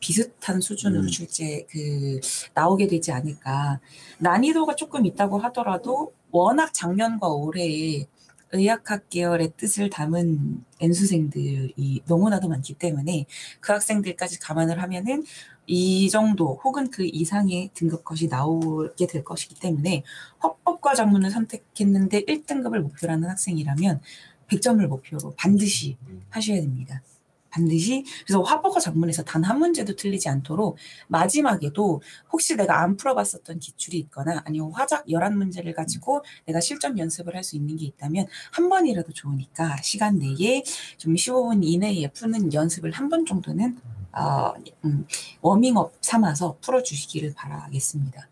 비슷한 0.00 0.60
수준으로 0.60 1.02
음. 1.02 1.06
출제 1.08 1.66
그 1.70 2.20
나오게 2.54 2.86
되지 2.86 3.12
않을까. 3.12 3.80
난이도가 4.18 4.76
조금 4.76 5.04
있다고 5.06 5.38
하더라도 5.38 6.12
워낙 6.30 6.72
작년과 6.72 7.28
올해에 7.28 8.06
의학학 8.52 9.08
계열의 9.10 9.54
뜻을 9.56 9.90
담은 9.90 10.64
N수생들이 10.80 12.02
너무나도 12.06 12.48
많기 12.48 12.74
때문에 12.74 13.26
그 13.60 13.72
학생들까지 13.72 14.38
감안을 14.38 14.80
하면은 14.82 15.24
이 15.66 16.08
정도 16.08 16.60
혹은 16.62 16.90
그 16.90 17.04
이상의 17.04 17.70
등급 17.74 18.04
컷이 18.04 18.28
나오게 18.28 19.08
될 19.08 19.24
것이기 19.24 19.56
때문에 19.56 20.04
화법과 20.38 20.94
작문을 20.94 21.30
선택했는데 21.30 22.22
1등급을 22.22 22.78
목표로 22.78 23.14
하는 23.14 23.28
학생이라면 23.28 24.00
100점을 24.48 24.84
목표로 24.86 25.34
반드시 25.36 25.96
하셔야 26.30 26.60
됩니다. 26.60 27.02
반드시 27.50 28.04
그래서 28.26 28.42
화법과 28.42 28.80
작문에서 28.80 29.22
단 29.24 29.42
한 29.44 29.58
문제도 29.58 29.94
틀리지 29.96 30.28
않도록 30.28 30.76
마지막에도 31.08 32.02
혹시 32.30 32.54
내가 32.56 32.82
안 32.82 32.96
풀어봤었던 32.96 33.60
기출이 33.60 33.96
있거나 33.98 34.42
아니면 34.44 34.72
화작 34.72 35.06
11문제를 35.06 35.74
가지고 35.74 36.22
내가 36.44 36.60
실전 36.60 36.98
연습을 36.98 37.34
할 37.34 37.42
수 37.44 37.56
있는 37.56 37.76
게 37.76 37.86
있다면 37.86 38.26
한 38.52 38.68
번이라도 38.68 39.12
좋으니까 39.12 39.80
시간 39.82 40.18
내에 40.18 40.62
좀 40.98 41.14
15분 41.14 41.60
이내에 41.62 42.08
푸는 42.08 42.52
연습을 42.52 42.90
한 42.92 43.08
번 43.08 43.24
정도는 43.24 43.78
어, 44.12 44.52
음, 44.84 45.06
워밍업 45.42 45.92
삼아서 46.00 46.56
풀어주시기를 46.60 47.34
바라겠습니다. 47.34 48.28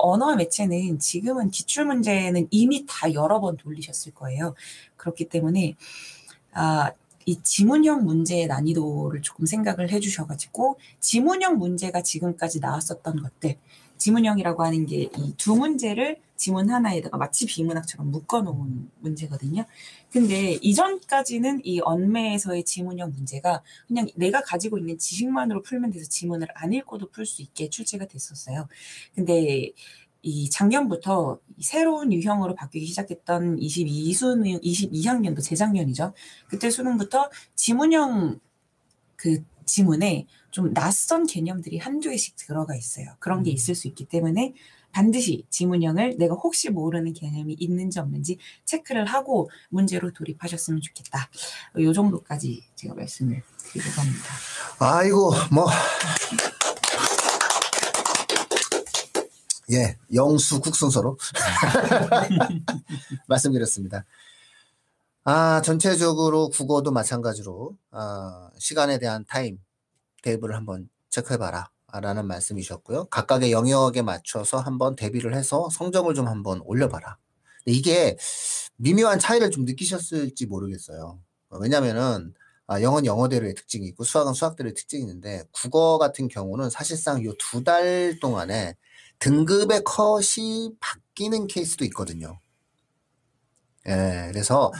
언어와 0.00 0.36
매체는 0.36 0.98
지금은 0.98 1.50
기출 1.50 1.84
문제는 1.84 2.48
이미 2.50 2.84
다 2.86 3.12
여러 3.12 3.40
번 3.40 3.56
돌리셨을 3.56 4.12
거예요. 4.12 4.54
그렇기 4.96 5.28
때문에 5.28 5.74
아, 6.52 6.92
이 7.26 7.38
지문형 7.42 8.04
문제의 8.04 8.46
난이도를 8.46 9.22
조금 9.22 9.46
생각을 9.46 9.90
해주셔가지고 9.90 10.78
지문형 11.00 11.58
문제가 11.58 12.02
지금까지 12.02 12.60
나왔었던 12.60 13.22
것들 13.22 13.56
지문형이라고 14.02 14.64
하는 14.64 14.86
게 14.86 15.02
이 15.16 15.34
두 15.36 15.54
문제를 15.56 16.18
지문 16.36 16.70
하나에다가 16.70 17.16
마치 17.18 17.46
비문학처럼 17.46 18.10
묶어놓은 18.10 18.90
문제거든요. 19.00 19.64
근데 20.10 20.58
이전까지는 20.60 21.60
이 21.64 21.80
언매에서의 21.80 22.64
지문형 22.64 23.12
문제가 23.12 23.62
그냥 23.86 24.08
내가 24.16 24.42
가지고 24.42 24.78
있는 24.78 24.98
지식만으로 24.98 25.62
풀면 25.62 25.92
돼서 25.92 26.08
지문을 26.08 26.48
안 26.54 26.72
읽고도 26.72 27.10
풀 27.10 27.26
수 27.26 27.42
있게 27.42 27.70
출제가 27.70 28.06
됐었어요. 28.06 28.66
근데 29.14 29.70
이 30.22 30.50
작년부터 30.50 31.38
이 31.58 31.62
새로운 31.62 32.12
유형으로 32.12 32.54
바뀌기 32.56 32.86
시작했던 32.86 33.58
22수능 33.58 34.62
22학년도 34.62 35.42
재작년이죠. 35.42 36.12
그때 36.48 36.70
수능부터 36.70 37.30
지문형 37.54 38.40
그 39.16 39.44
지문에 39.64 40.26
좀 40.52 40.72
낯선 40.74 41.26
개념들이 41.26 41.78
한두 41.78 42.10
개씩 42.10 42.36
들어가 42.36 42.76
있어요. 42.76 43.06
그런 43.18 43.42
게 43.42 43.50
있을 43.50 43.74
수 43.74 43.88
있기 43.88 44.04
때문에 44.04 44.54
반드시 44.92 45.46
지문형을 45.48 46.18
내가 46.18 46.34
혹시 46.34 46.68
모르는 46.68 47.14
개념이 47.14 47.56
있는지 47.58 47.98
없는지 47.98 48.36
체크를 48.66 49.06
하고 49.06 49.50
문제로 49.70 50.12
돌입하셨으면 50.12 50.82
좋겠다. 50.82 51.30
요 51.80 51.92
정도까지 51.94 52.62
제가 52.76 52.94
말씀을 52.94 53.42
드리려고 53.56 54.00
합니다. 54.02 54.24
아이고 54.78 55.32
뭐 55.50 55.66
예, 59.72 59.96
영수 60.12 60.60
국 60.60 60.76
순서로 60.76 61.16
말씀드렸습니다. 63.26 64.04
아, 65.24 65.62
전체적으로 65.62 66.50
국어도 66.50 66.92
마찬가지로 66.92 67.74
아, 67.90 68.50
시간에 68.58 68.98
대한 68.98 69.24
타임 69.26 69.58
대비를 70.22 70.54
한번 70.56 70.88
체크해봐라. 71.10 71.70
라는 71.94 72.26
말씀이셨고요. 72.26 73.06
각각의 73.06 73.52
영역에 73.52 74.00
맞춰서 74.00 74.58
한번 74.58 74.96
대비를 74.96 75.34
해서 75.34 75.68
성적을 75.70 76.14
좀 76.14 76.26
한번 76.26 76.62
올려봐라. 76.64 77.18
이게 77.66 78.16
미묘한 78.76 79.18
차이를 79.18 79.50
좀 79.50 79.64
느끼셨을지 79.66 80.46
모르겠어요. 80.46 81.18
어, 81.50 81.58
왜냐면은 81.58 82.32
아, 82.66 82.80
영어는 82.80 83.04
영어대로의 83.04 83.54
특징이 83.54 83.86
있고 83.88 84.04
수학은 84.04 84.32
수학대로의 84.32 84.72
특징이 84.74 85.02
있는데 85.02 85.44
국어 85.52 85.98
같은 85.98 86.28
경우는 86.28 86.70
사실상 86.70 87.22
요 87.24 87.34
두 87.38 87.62
달 87.64 88.18
동안에 88.20 88.74
등급의 89.18 89.82
컷이 89.84 90.70
바뀌는 90.80 91.46
케이스도 91.48 91.84
있거든요. 91.86 92.40
예, 93.88 94.28
그래서 94.32 94.72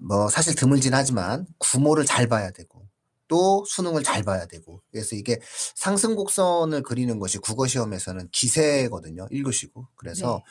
뭐 0.00 0.28
사실 0.28 0.54
드물진 0.54 0.94
하지만 0.94 1.46
구모를 1.58 2.04
잘 2.04 2.26
봐야 2.28 2.50
되고 2.50 2.87
또 3.28 3.64
수능을 3.66 4.02
잘 4.02 4.22
봐야 4.22 4.46
되고 4.46 4.80
그래서 4.90 5.14
이게 5.16 5.38
상승 5.76 6.14
곡선을 6.16 6.82
그리는 6.82 7.18
것이 7.18 7.38
국어 7.38 7.66
시험에서는 7.66 8.28
기세거든요. 8.32 9.26
1교시고. 9.30 9.86
그래서 9.96 10.42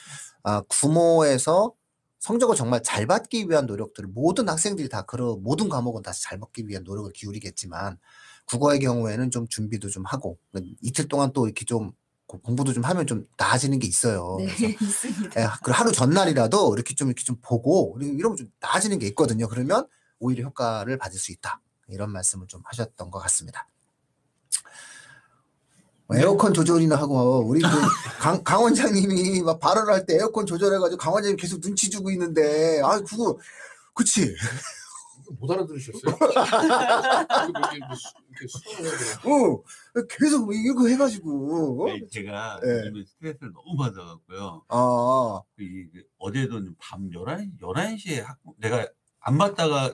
아, 0.44 0.62
구모에서 0.70 1.74
성적을 2.20 2.56
정말 2.56 2.82
잘 2.84 3.06
받기 3.06 3.50
위한 3.50 3.66
노력들을 3.68 4.10
모든 4.10 4.50
학생들이 4.50 4.90
다 4.90 5.04
그런 5.04 5.44
모든 5.44 5.70
과목은 5.70 6.02
다 6.04 6.12
잘 6.14 6.40
받기 6.40 6.68
위한 6.68 6.84
노력을 6.84 7.12
기울이겠지만 7.14 7.98
국어의 8.46 8.80
경우에는 8.80 9.30
좀 9.32 9.48
준비도 9.48 9.90
좀 9.90 10.04
하고 10.06 10.38
이틀 10.82 11.08
동안 11.08 11.32
또 11.34 11.46
이렇게 11.48 11.66
좀 11.66 11.92
고- 12.26 12.40
공부도 12.42 12.74
좀 12.74 12.84
하면 12.84 13.06
좀 13.08 13.26
나아지는 13.38 13.80
게 13.80 13.88
있어요. 13.88 14.38
네, 14.40 14.46
있습니다. 14.82 15.42
예, 15.42 15.48
그 15.64 15.72
하루 15.72 15.92
전날이라도 15.92 16.74
이렇게 16.76 16.94
좀 16.96 17.08
이렇게 17.10 17.24
좀 17.24 17.38
보고 17.42 17.98
이러면 18.02 18.36
좀 18.38 18.48
나아지는 18.60 19.00
게 19.00 19.08
있거든요. 19.08 19.48
그러면 19.48 19.86
오히려 20.20 20.44
효과를 20.46 20.98
받을 20.98 21.20
수 21.20 21.32
있다. 21.32 21.62
이런 21.90 22.12
말씀을 22.12 22.48
좀 22.48 22.62
하셨던 22.66 23.12
것 23.12 23.20
같습니다. 23.20 23.68
뭐 26.08 26.18
에어컨 26.18 26.54
조절이나 26.54 26.96
하고 26.96 27.46
우리 27.46 27.62
그 27.62 27.68
강, 28.20 28.44
강 28.44 28.64
원장님이 28.64 29.42
막 29.42 29.60
발언할 29.60 30.06
때 30.06 30.16
에어컨 30.16 30.46
조절해가지고 30.46 30.98
강 30.98 31.14
원장님 31.14 31.38
계속 31.38 31.60
눈치 31.62 31.90
주고 31.90 32.10
있는데 32.12 32.82
아 32.84 33.00
그거 33.02 33.38
그치 33.94 34.34
못 35.40 35.52
알아들으셨어요? 35.52 36.16
뭐? 39.26 39.56
어 39.56 39.64
계속 40.10 40.54
이거 40.54 40.88
해가지고 40.88 41.86
네, 41.88 42.08
제가 42.10 42.62
네. 42.64 42.70
요즘에 42.88 43.04
스트레스를 43.06 43.52
너무 43.52 43.76
받아갖고요. 43.78 44.64
아 44.70 45.42
이- 45.60 45.88
그 45.94 46.04
어제도 46.20 46.62
밤 46.80 47.10
11시, 47.10 47.60
11시에 47.60 48.24
학부, 48.24 48.54
내가 48.58 48.88
안 49.20 49.38
받다가 49.38 49.94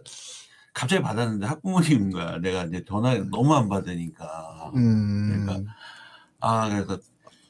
갑자기 0.74 1.02
받았는데 1.04 1.46
학부모님인 1.46 2.12
거야. 2.12 2.38
내가 2.40 2.64
이제 2.66 2.84
전화 2.88 3.14
너무 3.30 3.54
안 3.56 3.70
받으니까. 3.70 4.72
음, 4.76 5.46
그러니까. 5.46 5.72
아, 6.40 6.68
그래서 6.70 6.98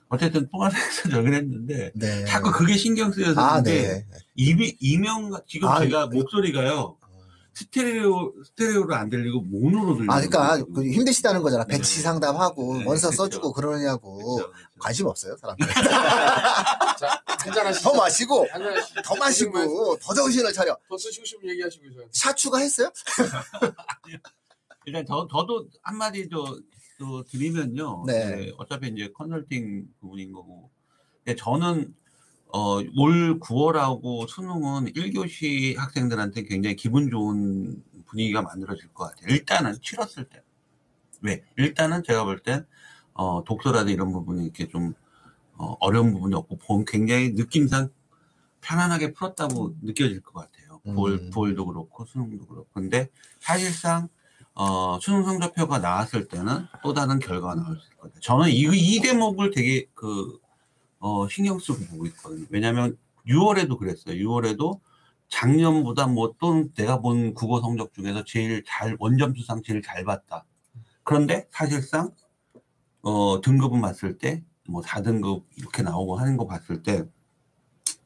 어쨌든 0.10 0.48
통화해서 0.50 1.10
저긴 1.10 1.34
했는데 1.34 1.92
네. 1.96 2.26
자꾸 2.26 2.52
그게 2.52 2.76
신경 2.78 3.12
쓰여서 3.12 3.40
아, 3.42 3.62
네. 3.64 4.06
이미 4.36 4.76
이명 4.80 5.32
지금 5.48 5.70
아, 5.70 5.80
제가 5.80 6.10
그- 6.10 6.18
목소리가요 6.18 6.98
스테레오 7.56 8.34
스테레오로 8.46 8.96
안 8.96 9.10
들리고 9.10 9.42
모노로 9.42 9.96
들리고 9.96 10.12
아, 10.12 10.16
그러니까 10.22 10.58
그 10.74 10.84
힘드시다는 10.86 11.42
거잖아. 11.44 11.64
네. 11.66 11.78
배치 11.78 12.02
상담하고 12.02 12.78
네, 12.80 12.86
원서 12.86 13.10
그쵸. 13.10 13.24
써주고 13.24 13.54
그러냐고 13.54 14.18
그렇죠, 14.36 14.52
그렇죠. 14.52 14.70
관심 14.80 15.06
없어요, 15.08 15.36
사람들. 15.38 15.68
자, 17.44 17.50
한잔 17.50 17.68
하시죠. 17.68 17.90
더 17.90 17.98
마시고 17.98 18.48
한잔 18.50 18.78
하시죠. 18.78 19.02
더 19.02 19.16
마시고 19.16 19.98
더 20.00 20.14
정신을 20.14 20.54
차려. 20.54 20.78
더 20.88 20.98
쓰시고 20.98 21.26
싶으면 21.26 21.52
얘기하시고 21.52 21.84
저한테. 21.92 22.10
샷 22.12 22.36
추가했어요? 22.36 22.92
일단 24.86 25.06
저, 25.06 25.28
저도 25.32 25.68
한마디 25.82 26.30
더, 26.30 26.58
또 27.00 27.24
드리면요. 27.24 28.04
네. 28.06 28.36
네, 28.36 28.52
어차피 28.58 28.88
이제 28.90 29.10
컨설팅 29.14 29.88
부분인 30.00 30.32
거고. 30.32 30.70
근데 31.24 31.36
저는, 31.36 31.96
어, 32.48 32.76
올 32.98 33.40
9월하고 33.40 34.28
수능은 34.28 34.94
1교시 34.94 35.76
학생들한테 35.78 36.44
굉장히 36.44 36.76
기분 36.76 37.10
좋은 37.10 37.82
분위기가 38.06 38.42
만들어질 38.42 38.94
것 38.94 39.06
같아요. 39.06 39.34
일단은 39.34 39.76
치렀을 39.82 40.26
때. 40.26 40.42
왜? 41.22 41.44
일단은 41.58 42.04
제가 42.04 42.26
볼 42.26 42.40
땐, 42.40 42.66
어, 43.14 43.44
독서라든 43.44 43.92
이런 43.94 44.12
부분이 44.12 44.44
이렇게 44.44 44.68
좀, 44.68 44.94
어, 45.58 45.76
어려운 45.80 46.14
부분이 46.14 46.36
없고, 46.36 46.58
본- 46.58 46.86
굉장히 46.86 47.32
느낌상 47.34 47.90
편안하게 48.62 49.14
풀었다고 49.14 49.76
느껴질 49.82 50.22
것 50.22 50.34
같아요. 50.34 50.80
9월, 50.86 51.20
음. 51.20 51.30
9월도 51.32 51.66
그렇고, 51.68 52.06
수능도 52.06 52.46
그렇고. 52.48 52.68
근데 52.74 53.10
사실상, 53.40 54.08
어, 54.56 55.00
수능 55.02 55.24
성적표가 55.24 55.80
나왔을 55.80 56.28
때는 56.28 56.66
또 56.84 56.94
다른 56.94 57.20
결과가 57.20 57.56
나올 57.56 57.78
수 57.80 57.90
있거든요. 57.94 58.20
저는 58.22 58.50
이, 58.50 58.62
이 58.74 59.00
대목을 59.02 59.52
되게 59.52 59.86
그, 59.94 60.40
어, 61.00 61.28
신경 61.28 61.60
쓰고 61.60 61.86
보고 61.88 62.06
있거든요. 62.08 62.46
왜냐면 62.50 62.98
6월에도 63.28 63.78
그랬어요. 63.78 64.16
6월에도 64.16 64.80
작년보다 65.30 66.08
뭐또 66.08 66.70
내가 66.76 67.00
본 67.00 67.34
국어 67.34 67.60
성적 67.62 67.94
중에서 67.94 68.24
제일 68.26 68.64
잘, 68.66 68.96
원점수상 69.00 69.64
제일 69.64 69.82
잘 69.82 70.04
봤다. 70.06 70.46
그런데 71.04 71.48
사실상, 71.52 72.12
어, 73.02 73.42
등급은 73.42 73.82
봤을 73.82 74.18
때, 74.18 74.44
뭐 74.68 74.82
4등급 74.82 75.44
이렇게 75.58 75.82
나오고 75.84 76.18
하는 76.18 76.38
거 76.38 76.48
봤을 76.48 76.84
때, 76.84 77.04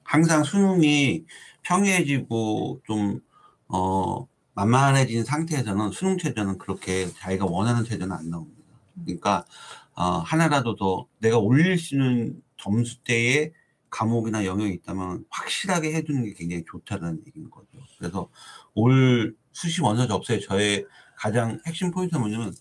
항상 0.04 0.44
수능이 0.44 1.26
평이해지고 1.64 2.82
좀, 2.86 3.22
어, 3.68 4.28
만만해진 4.54 5.24
상태에서는 5.24 5.92
수능 5.92 6.18
체제는 6.18 6.58
그렇게 6.58 7.08
자기가 7.14 7.46
원하는 7.46 7.84
체제는 7.84 8.12
안 8.12 8.30
나옵니다. 8.30 8.64
그러니까, 9.04 9.46
어, 9.94 10.04
하나라도 10.04 10.76
더 10.76 11.08
내가 11.20 11.38
올릴 11.38 11.78
수 11.78 11.96
있는 11.96 12.42
점수대의 12.58 13.54
과목이나 13.90 14.46
영역이 14.46 14.74
있다면 14.74 15.26
확실하게 15.30 15.94
해주는 15.94 16.24
게 16.24 16.34
굉장히 16.34 16.64
좋다는 16.68 17.22
얘기인 17.28 17.50
거죠. 17.50 17.68
그래서 17.98 18.30
올 18.74 19.36
수시 19.52 19.82
원서 19.82 20.08
접수에 20.08 20.40
저의 20.40 20.86
가장 21.16 21.60
핵심 21.66 21.92
포인트는 21.92 22.22
뭐냐면 22.22 22.54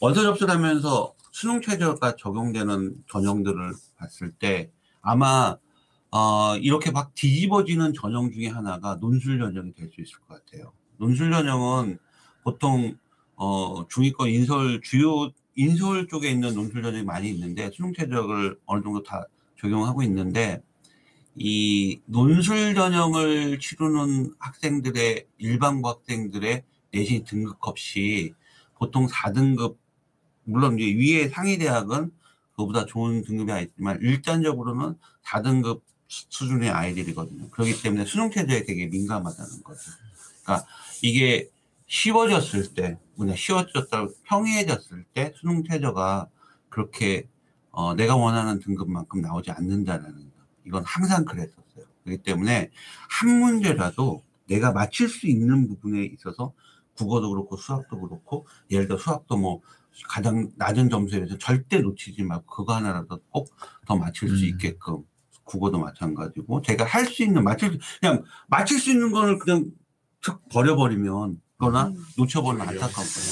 원서 0.00 0.22
접수를 0.22 0.54
하면서 0.54 1.14
수능 1.38 1.60
최저가 1.60 2.16
적용되는 2.16 3.04
전형들을 3.08 3.72
봤을 3.96 4.32
때 4.32 4.72
아마 5.00 5.56
어, 6.10 6.56
이렇게 6.56 6.90
막 6.90 7.14
뒤집어지는 7.14 7.92
전형 7.94 8.32
중에 8.32 8.48
하나가 8.48 8.96
논술 8.96 9.38
전형이 9.38 9.72
될 9.74 9.88
수 9.92 10.00
있을 10.00 10.18
것 10.26 10.44
같아요. 10.44 10.72
논술 10.96 11.30
전형은 11.30 12.00
보통 12.42 12.96
어, 13.36 13.86
중위권 13.88 14.30
인설 14.30 14.80
주요 14.82 15.30
인설 15.54 16.08
쪽에 16.08 16.28
있는 16.28 16.54
논술 16.54 16.82
전형이 16.82 17.04
많이 17.04 17.30
있는데 17.30 17.70
수능 17.72 17.92
최저를 17.92 18.58
어느 18.66 18.82
정도 18.82 19.04
다 19.04 19.24
적용하고 19.60 20.02
있는데 20.02 20.60
이 21.36 22.00
논술 22.06 22.74
전형을 22.74 23.60
치르는 23.60 24.34
학생들의 24.40 25.24
일반고 25.38 25.88
학생들의 25.88 26.64
내신 26.90 27.22
등급 27.22 27.58
값이 27.64 28.34
보통 28.74 29.06
4등급 29.06 29.76
물론 30.48 30.78
이제 30.78 30.98
위에 30.98 31.28
상위 31.28 31.58
대학은 31.58 32.10
그보다 32.56 32.86
좋은 32.86 33.22
등급이 33.22 33.52
아니지만 33.52 34.00
일반적으로는 34.00 34.96
4등급 35.24 35.82
수준의 36.08 36.70
아이들이거든요. 36.70 37.50
그렇기 37.50 37.82
때문에 37.82 38.04
수능 38.06 38.30
체제에 38.30 38.64
되게 38.64 38.86
민감하다는 38.86 39.62
거죠. 39.62 39.80
그러니까 40.42 40.66
이게 41.02 41.50
쉬워졌을 41.86 42.74
때, 42.74 42.98
뭐냐 43.16 43.34
쉬워졌다 43.36 44.08
평이해졌을 44.24 45.04
때 45.12 45.32
수능 45.36 45.62
체제가 45.64 46.28
그렇게 46.70 47.28
어, 47.70 47.94
내가 47.94 48.16
원하는 48.16 48.58
등급만큼 48.58 49.20
나오지 49.20 49.50
않는다라는 49.50 50.12
거. 50.12 50.30
이건 50.66 50.82
항상 50.84 51.24
그랬었어요. 51.24 51.84
그렇기 52.04 52.22
때문에 52.22 52.70
한 53.08 53.38
문제라도 53.38 54.22
내가 54.46 54.72
맞힐 54.72 55.08
수 55.08 55.26
있는 55.28 55.68
부분에 55.68 56.04
있어서 56.06 56.52
국어도 56.96 57.30
그렇고 57.30 57.56
수학도 57.56 58.00
그렇고 58.00 58.46
예를 58.70 58.88
들어 58.88 58.98
수학도 58.98 59.36
뭐 59.36 59.60
가장 60.06 60.50
낮은 60.56 60.90
점수에 60.90 61.20
대해서 61.20 61.36
절대 61.38 61.80
놓치지 61.80 62.22
말고 62.22 62.46
그거 62.46 62.74
하나라도 62.74 63.18
꼭 63.30 63.48
더 63.86 63.96
맞힐 63.96 64.28
수 64.28 64.44
음. 64.44 64.48
있게끔 64.50 64.98
국어도 65.44 65.78
마찬가지고 65.78 66.60
제가 66.62 66.84
할 66.84 67.06
수 67.06 67.22
있는 67.22 67.42
맞힐 67.42 67.72
수- 67.72 67.78
그냥 68.00 68.22
맞힐 68.48 68.78
수 68.78 68.90
있는 68.90 69.10
거를 69.10 69.38
그냥 69.38 69.64
툭 70.20 70.46
버려버리면 70.50 71.40
그거나 71.56 71.86
음. 71.88 72.06
놓쳐버리면 72.18 72.68
안타까운 72.68 72.92
거예요. 73.06 73.28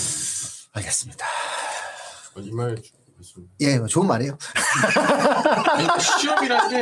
알겠습니다. 0.72 1.26
말씀. 2.54 3.48
예, 3.60 3.78
뭐 3.78 3.86
좋은 3.86 4.06
말이에요. 4.06 4.36
아니, 4.96 5.86
그러니까 5.86 5.98
시험이란 5.98 6.68
게 6.70 6.80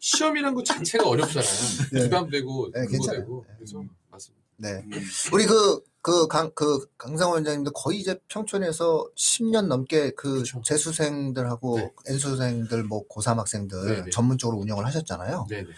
시험이란 0.00 0.54
것 0.54 0.64
자체가 0.64 1.08
어렵잖아요. 1.08 1.50
네. 1.92 2.00
부담되고 2.04 2.70
네, 2.72 2.80
그거 2.80 2.90
괜찮아요. 2.92 3.20
되고 3.20 3.46
그래서 3.56 3.84
맞습니다. 4.10 4.42
네. 4.58 4.84
우리 5.32 5.46
그, 5.46 5.80
그, 6.02 6.26
강, 6.26 6.50
그, 6.54 6.86
강상 6.98 7.30
원장님도 7.30 7.72
거의 7.72 8.00
이제 8.00 8.18
평촌에서 8.28 9.08
10년 9.16 9.66
넘게 9.68 10.10
그 10.16 10.38
그쵸. 10.38 10.60
재수생들하고 10.64 11.78
네. 11.78 11.92
N수생들, 12.06 12.82
뭐 12.84 13.06
고3 13.08 13.36
학생들 13.36 13.86
네, 13.86 14.02
네. 14.02 14.10
전문적으로 14.10 14.58
운영을 14.58 14.84
하셨잖아요. 14.86 15.46
네네. 15.48 15.68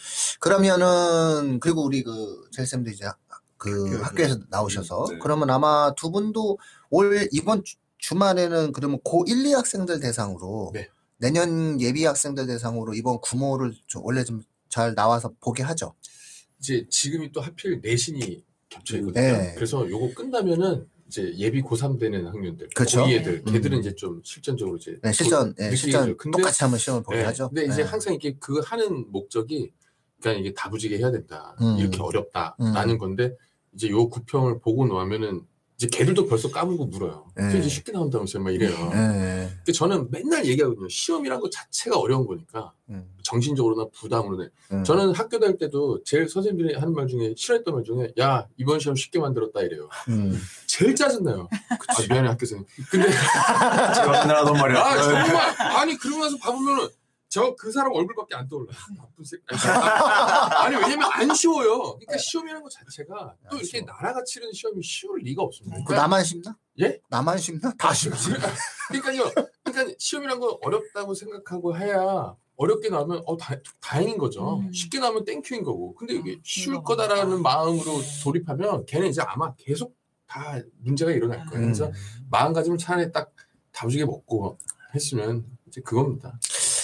그러면은, 0.40 1.60
그리고 1.60 1.84
우리 1.84 2.02
그, 2.02 2.48
젤쌤도 2.52 2.90
이제 2.90 3.06
그 3.56 3.84
학교에서. 3.84 4.04
학교에서 4.04 4.38
나오셔서, 4.48 5.06
네. 5.10 5.18
그러면 5.20 5.50
아마 5.50 5.94
두 5.94 6.10
분도 6.10 6.58
올, 6.90 7.28
이번 7.32 7.62
주, 7.62 7.76
주말에는 7.98 8.72
그러면 8.72 8.98
고1, 9.04 9.46
2 9.46 9.52
학생들 9.52 10.00
대상으로, 10.00 10.70
네. 10.74 10.88
내년 11.18 11.80
예비 11.80 12.04
학생들 12.04 12.46
대상으로 12.46 12.94
이번 12.94 13.20
구모를 13.20 13.74
좀 13.86 14.04
원래 14.04 14.24
좀 14.24 14.42
잘 14.74 14.92
나와서 14.96 15.32
보게 15.40 15.62
하죠. 15.62 15.94
이제 16.58 16.84
지금이 16.90 17.30
또 17.30 17.40
하필 17.40 17.80
내신이 17.80 18.44
겹쳐 18.74 18.98
있거든요. 18.98 19.22
네. 19.22 19.52
그래서 19.54 19.88
요거 19.88 20.14
끝나면은 20.14 20.86
이제 21.06 21.32
예비 21.36 21.62
고3 21.62 21.98
되는 21.98 22.26
학년들, 22.26 22.70
그쵸. 22.74 23.04
고2 23.04 23.12
애들, 23.12 23.42
음. 23.46 23.52
걔들은 23.52 23.78
이제 23.78 23.94
좀 23.94 24.20
실전적으로 24.24 24.76
이제 24.76 24.98
네, 25.02 25.12
실전, 25.12 25.48
예, 25.58 25.64
느끼겠죠. 25.64 25.76
실전 25.76 26.16
근데 26.16 26.38
똑같이 26.38 26.64
한번 26.64 26.78
시험을 26.78 27.02
보게 27.02 27.18
네, 27.18 27.24
하죠. 27.24 27.48
근데 27.48 27.64
이제 27.66 27.82
네. 27.82 27.88
항상 27.88 28.14
이게 28.14 28.36
그 28.40 28.60
하는 28.60 29.10
목적이 29.10 29.70
그러니까 30.20 30.40
이게 30.40 30.54
다부지게 30.54 30.98
해야 30.98 31.10
된다. 31.10 31.54
음. 31.60 31.76
이렇게 31.78 32.00
어렵다라는 32.02 32.94
음. 32.94 32.98
건데 32.98 33.36
이제 33.74 33.88
요 33.90 34.08
구평을 34.08 34.60
보고 34.60 34.86
나면은 34.86 35.42
이제 35.76 35.88
걔들도 35.88 36.26
벌써 36.28 36.50
까불고 36.50 36.86
물어요. 36.86 37.26
네. 37.34 37.42
그래서 37.42 37.58
이제 37.58 37.68
쉽게 37.68 37.90
나온다면서요, 37.92 38.42
막 38.44 38.50
이래요. 38.52 38.70
예, 38.94 39.50
근데 39.56 39.72
저는 39.72 40.08
맨날 40.10 40.46
얘기하거든요. 40.46 40.88
시험이란 40.88 41.40
것 41.40 41.50
자체가 41.50 41.98
어려운 41.98 42.26
거니까 42.26 42.72
음, 42.90 43.10
정신적으로나 43.24 43.86
부담으로나. 43.92 44.48
음. 44.72 44.84
저는 44.84 45.12
학교 45.14 45.40
다닐 45.40 45.58
때도 45.58 46.02
제일 46.04 46.28
선생님들이 46.28 46.74
하는 46.74 46.92
말 46.94 47.08
중에 47.08 47.34
싫어했던 47.36 47.74
말 47.74 47.82
중에 47.82 48.12
야 48.20 48.46
이번 48.56 48.78
시험 48.78 48.94
쉽게 48.94 49.18
만들었다 49.18 49.62
이래요. 49.62 49.88
음. 50.10 50.40
제일 50.66 50.94
짜증나요. 50.94 51.48
아, 51.70 51.94
미안해 52.08 52.28
학교 52.28 52.46
선생님. 52.46 52.66
근데 52.90 53.08
제가 53.94 54.10
맨날 54.20 54.36
하던 54.36 54.52
말이야. 54.56 54.78
아 54.80 55.02
정말 55.02 55.60
아니 55.76 55.96
그러고 55.96 56.22
나서 56.22 56.36
봐보면은 56.38 56.88
저 57.34 57.56
그 57.56 57.72
사람 57.72 57.92
얼굴밖에 57.92 58.34
안 58.36 58.48
떠올라. 58.48 58.72
나쁜 58.96 59.24
새끼. 59.24 59.42
아니 59.50 60.76
왜냐면 60.76 61.08
안 61.12 61.34
쉬워요. 61.34 61.80
그러니까 61.96 62.16
시험이라는 62.18 62.62
것 62.62 62.70
자체가 62.70 63.34
또한 63.50 63.60
이렇게. 63.62 63.80
나라가 63.82 64.22
치르는 64.24 64.52
시험이 64.52 64.82
쉬울 64.82 65.20
리가 65.20 65.42
없습니다. 65.42 65.78
그 65.86 65.92
나만 65.92 66.22
쉽나? 66.24 66.56
예? 66.80 67.00
나만 67.08 67.38
쉽나? 67.38 67.72
다 67.78 67.92
쉽지. 67.92 68.30
그러니까요. 68.88 69.32
그러니까 69.64 69.94
시험이란 69.98 70.38
거 70.40 70.58
어렵다고 70.62 71.14
생각하고 71.14 71.76
해야 71.76 72.36
어렵게 72.56 72.88
나오면 72.88 73.22
어 73.26 73.36
다, 73.36 73.56
다행인 73.80 74.16
거죠. 74.16 74.58
음. 74.60 74.72
쉽게 74.72 75.00
나오면 75.00 75.24
땡큐인 75.24 75.64
거고. 75.64 75.94
근데 75.94 76.14
이게 76.14 76.34
아, 76.34 76.40
쉬울 76.44 76.82
거다라는. 76.84 77.42
마음으로 77.42 78.00
돌입하면 78.22 78.86
걔는 78.86 79.08
이제 79.08 79.22
아마 79.22 79.52
계속 79.56 79.96
다 80.26 80.60
문제가 80.78 81.10
일어날 81.10 81.44
거예요. 81.46 81.64
음. 81.66 81.72
그래서 81.72 81.90
마음가짐을 82.30 82.78
차라리 82.78 83.10
딱 83.10 83.32
다부지게 83.72 84.04
먹고 84.04 84.56
했으면 84.94 85.44
이제 85.66 85.80
그겁니다. 85.80 86.38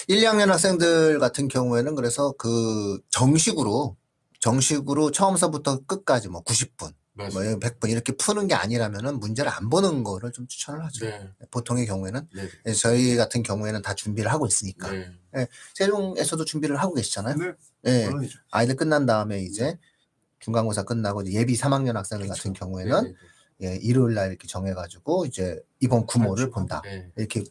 1, 0.07 0.17
2학년 0.21 0.47
학생들 0.47 1.19
같은 1.19 1.47
경우에는 1.47 1.95
그래서 1.95 2.33
그 2.37 2.99
정식으로 3.09 3.95
정식으로 4.39 5.11
처음서부터 5.11 5.81
끝까지 5.85 6.27
뭐 6.27 6.43
90분, 6.43 6.93
뭐 7.13 7.27
맞아요. 7.33 7.59
100분 7.59 7.89
이렇게 7.89 8.13
푸는 8.13 8.47
게 8.47 8.55
아니라면은 8.55 9.19
문제를 9.19 9.51
안 9.51 9.69
보는 9.69 10.03
거를 10.03 10.31
좀 10.31 10.47
추천을 10.47 10.83
하죠. 10.85 11.05
네. 11.05 11.29
보통의 11.51 11.85
경우에는 11.85 12.27
네. 12.33 12.49
예, 12.65 12.73
저희 12.73 13.15
같은 13.15 13.43
경우에는 13.43 13.81
다 13.81 13.93
준비를 13.93 14.31
하고 14.31 14.47
있으니까 14.47 14.89
네. 14.89 15.47
세종에서도 15.75 16.43
준비를 16.45 16.77
하고 16.77 16.95
계시잖아요. 16.95 17.35
네, 17.37 17.53
예, 17.85 18.05
물론이죠. 18.07 18.39
아이들 18.49 18.75
끝난 18.75 19.05
다음에 19.05 19.41
이제 19.41 19.77
중간고사 20.39 20.83
끝나고 20.83 21.21
이제 21.21 21.33
예비 21.33 21.55
3학년 21.55 21.93
학생들 21.93 22.27
같은 22.27 22.53
경우에는 22.53 23.03
네. 23.03 23.13
예, 23.63 23.75
일요일 23.75 24.15
날 24.15 24.29
이렇게 24.29 24.47
정해 24.47 24.73
가지고 24.73 25.25
이제 25.25 25.59
이번 25.79 26.07
구모를 26.07 26.45
그렇죠. 26.45 26.51
본다. 26.51 26.81
네. 26.83 27.11
이렇게 27.15 27.43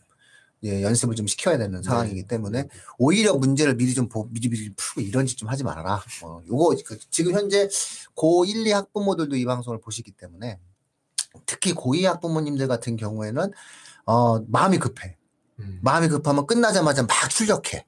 예, 0.64 0.82
연습을 0.82 1.14
좀 1.14 1.26
시켜야 1.26 1.56
되는 1.56 1.82
상황이기 1.82 2.22
네. 2.22 2.26
때문에 2.26 2.68
오히려 2.98 3.34
문제를 3.34 3.76
미리 3.76 3.94
좀 3.94 4.08
보, 4.08 4.28
미리 4.30 4.48
미리 4.48 4.70
풀고 4.74 5.00
이런 5.00 5.24
짓 5.26 5.36
좀 5.38 5.48
하지 5.48 5.64
말아라. 5.64 6.02
어, 6.22 6.42
요거 6.46 6.76
그, 6.84 6.98
지금 7.10 7.32
현재 7.32 7.68
고 8.14 8.44
1, 8.44 8.66
2 8.66 8.70
학부모들도 8.72 9.36
이 9.36 9.44
방송을 9.46 9.80
보시기 9.80 10.10
때문에 10.12 10.58
특히 11.46 11.72
고2 11.72 12.02
학부모님들 12.04 12.68
같은 12.68 12.96
경우에는 12.96 13.52
어, 14.04 14.40
마음이 14.40 14.78
급해. 14.78 15.16
음. 15.60 15.78
마음이 15.82 16.08
급하면 16.08 16.46
끝나자마자 16.46 17.02
막 17.04 17.30
출력해. 17.30 17.86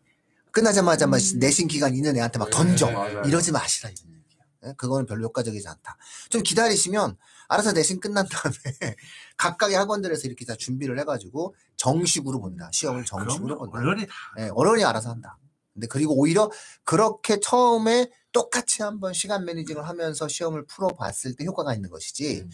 끝나자마자 0.50 1.06
막 1.06 1.18
음. 1.18 1.38
내신 1.40 1.68
기간 1.68 1.94
있는 1.94 2.16
애한테 2.16 2.38
막 2.38 2.46
네, 2.46 2.50
던져. 2.56 2.90
맞아요. 2.90 3.22
이러지 3.26 3.52
마시라 3.52 3.90
이런 3.90 4.04
얘기야. 4.14 4.44
예? 4.66 4.74
그거는 4.76 5.04
별로 5.06 5.24
효과적이지 5.26 5.66
않다. 5.68 5.96
좀 6.30 6.42
기다리시면 6.42 7.16
알아서 7.52 7.72
내신 7.72 8.00
끝난 8.00 8.26
다음에 8.28 8.56
각각의 9.36 9.76
학원들에서 9.76 10.26
이렇게 10.26 10.44
다 10.44 10.54
준비를 10.56 10.98
해가지고 11.00 11.54
정식으로 11.76 12.40
본다. 12.40 12.70
시험을 12.72 13.04
정식으로. 13.04 13.58
본다. 13.58 13.78
언론이 13.78 14.06
다 14.06 14.12
예, 14.40 14.48
어른이 14.52 14.84
알아서 14.84 15.10
한다. 15.10 15.38
근데 15.74 15.86
그리고 15.86 16.18
오히려 16.18 16.50
그렇게 16.84 17.40
처음에 17.40 18.10
똑같이 18.32 18.82
한번 18.82 19.12
시간 19.12 19.44
매니징을 19.44 19.86
하면서 19.86 20.28
시험을 20.28 20.66
풀어봤을 20.66 21.34
때 21.36 21.44
효과가 21.44 21.74
있는 21.74 21.90
것이지 21.90 22.42
음. 22.42 22.50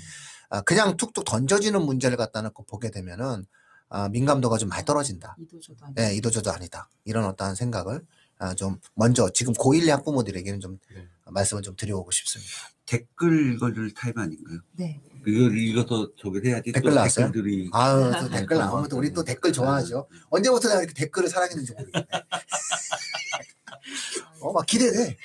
아, 0.51 0.61
그냥 0.63 0.97
툭툭 0.97 1.25
던져지는 1.25 1.83
문제를 1.83 2.17
갖다 2.17 2.43
놓고 2.43 2.65
보게 2.65 2.91
되면은 2.91 3.45
아, 3.91 4.09
민감도가 4.09 4.59
좀 4.59 4.69
많이 4.69 4.85
떨어진다. 4.85 5.37
이도저도 5.41 5.85
아니고. 5.85 6.01
네, 6.01 6.15
이도저도 6.17 6.53
아니다. 6.53 6.91
이런 7.05 7.25
어떠한 7.25 7.55
생각을 7.55 8.05
아, 8.39 8.55
좀 8.55 8.79
먼저 8.95 9.29
지금 9.31 9.53
고1 9.53 9.89
학부모들에게는 9.89 10.61
좀 10.61 10.79
네. 10.95 11.07
말씀을 11.27 11.63
좀 11.63 11.75
드려보고 11.77 12.11
싶습니다. 12.13 12.53
댓글 12.87 13.55
읽어줄 13.55 13.93
타임 13.95 14.17
아닌가요? 14.17 14.61
네. 14.77 15.01
이걸 15.27 15.59
읽어서 15.59 16.09
저기 16.17 16.49
해야지 16.49 16.71
댓글 16.73 16.91
또 16.91 16.95
나왔어요? 16.95 17.27
댓글들이 17.27 17.69
아유, 17.73 18.13
또 18.21 18.29
네, 18.29 18.41
댓글 18.41 18.59
나오면 18.59 18.89
또 18.89 18.97
우리 18.97 19.13
또 19.13 19.25
댓글 19.25 19.53
좋아하죠. 19.53 20.09
언제부터 20.31 20.69
내가 20.69 20.83
이렇게 20.83 20.95
댓글을 20.95 21.29
사랑했는지 21.29 21.73
모르겠네. 21.73 22.07
어, 24.41 24.53
막 24.53 24.65
기대돼. 24.67 25.17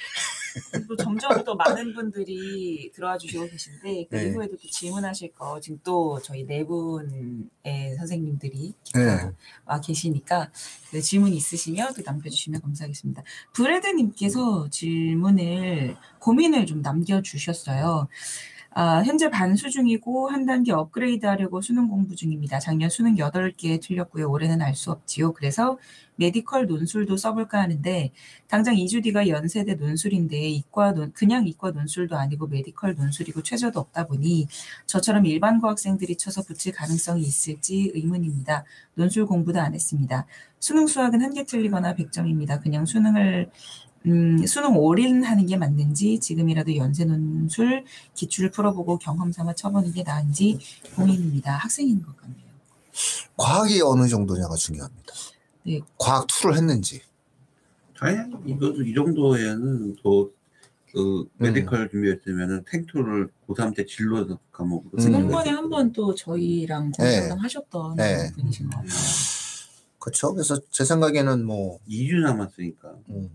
또 0.88 0.96
점점 0.96 1.44
또 1.44 1.56
많은 1.56 1.94
분들이 1.94 2.92
들어와 2.94 3.18
주시고 3.18 3.48
계신데 3.48 4.08
그 4.10 4.16
네. 4.16 4.30
이후에도 4.30 4.58
또 4.58 4.68
질문하실 4.68 5.34
거 5.34 5.60
지금 5.60 5.80
또 5.84 6.20
저희 6.22 6.46
네 6.46 6.64
분의 6.64 7.96
선생님들이 7.98 8.74
네. 8.94 9.32
와 9.66 9.80
계시니까 9.80 10.52
그 10.92 11.02
질문 11.02 11.34
있으시면 11.34 11.94
또 11.96 12.02
남겨주시면 12.06 12.62
감사하겠습니다. 12.62 13.24
브레드님께서 13.54 14.70
질문을 14.70 15.96
고민을 16.20 16.66
좀 16.66 16.82
남겨주셨어요. 16.82 18.08
아, 18.76 19.04
현재 19.04 19.30
반수 19.30 19.70
중이고 19.70 20.30
한 20.30 20.46
단계 20.48 20.72
업그레이드 20.72 21.28
하려고 21.28 21.62
수능 21.62 21.88
공부 21.90 22.16
중입니다. 22.16 22.58
작년 22.60 22.90
수능 22.90 23.20
8개 23.20 23.80
틀렸고요. 23.80 24.30
올해는 24.32 24.62
알 24.64 24.74
수 24.74 24.90
없지요. 24.92 25.34
그래서 25.34 25.78
메디컬 26.16 26.66
논술도 26.66 27.16
써볼까 27.18 27.60
하는데 27.62 28.12
당장 28.48 28.74
2주 28.76 29.04
뒤가 29.04 29.28
연세대 29.28 29.76
논술인데 29.76 30.50
이과 30.50 30.94
논, 30.94 31.12
그냥 31.14 31.46
이과 31.48 31.72
논술도 31.72 32.18
아니고 32.18 32.48
메디컬 32.48 32.96
논술이고 32.96 33.44
최저도 33.44 33.80
없다 33.80 34.08
보니 34.08 34.48
저처럼 34.88 35.28
일반고 35.28 35.60
학생들이 35.62 36.16
쳐서 36.16 36.42
붙일 36.42 36.74
가능성이 36.74 37.22
있을지 37.22 37.92
의문입니다. 37.94 38.64
논술 38.96 39.28
공부도 39.28 39.60
안 39.62 39.76
했습니다. 39.76 40.26
수능 40.60 40.88
수학은 40.88 41.22
한 41.22 41.34
개 41.34 41.46
틀리거나 41.46 41.94
100점입니다. 41.96 42.62
그냥 42.62 42.86
수능을 42.86 43.50
음, 44.06 44.46
수능 44.46 44.76
올인하는 44.78 45.46
게 45.46 45.56
맞는지 45.58 46.20
지금이라도 46.20 46.76
연세 46.76 47.06
논술 47.06 47.86
기출을 48.16 48.52
풀어보고 48.52 48.98
경험 48.98 49.32
삼아 49.32 49.54
쳐보는 49.54 49.94
게 49.94 50.04
나은지 50.04 50.60
고민입니다. 50.96 51.54
학생인 51.56 52.02
것 52.02 52.16
같네요. 52.18 52.44
과학이 53.38 53.82
어느 53.82 54.08
정도냐가 54.08 54.56
중요합니다. 54.56 55.14
네. 55.66 55.80
과학 55.98 56.28
2를 56.28 56.56
했는지. 56.56 57.02
당연히 57.98 58.34
이것도 58.46 58.84
이 58.84 58.94
정도에는 58.94 59.96
또그 60.04 61.30
메디컬 61.38 61.90
준비했으면은 61.90 62.66
탱토를 62.70 63.30
고3 63.48 63.76
때 63.76 63.86
진로 63.86 64.38
과목으로 64.52 64.92
음. 64.96 65.00
지난번에 65.00 65.50
한번 65.50 65.94
또 65.94 66.14
저희랑 66.14 66.92
네. 67.00 67.20
공부랑 67.20 67.40
하셨던 67.40 67.96
네. 67.96 68.32
분이신 68.34 68.70
것 68.70 68.76
같아요. 68.76 68.94
그렇죠. 70.00 70.34
그래서 70.34 70.60
제 70.70 70.84
생각에는 70.84 71.46
뭐 71.46 71.80
2주 71.88 72.20
남았으니까. 72.20 72.94
음, 73.10 73.30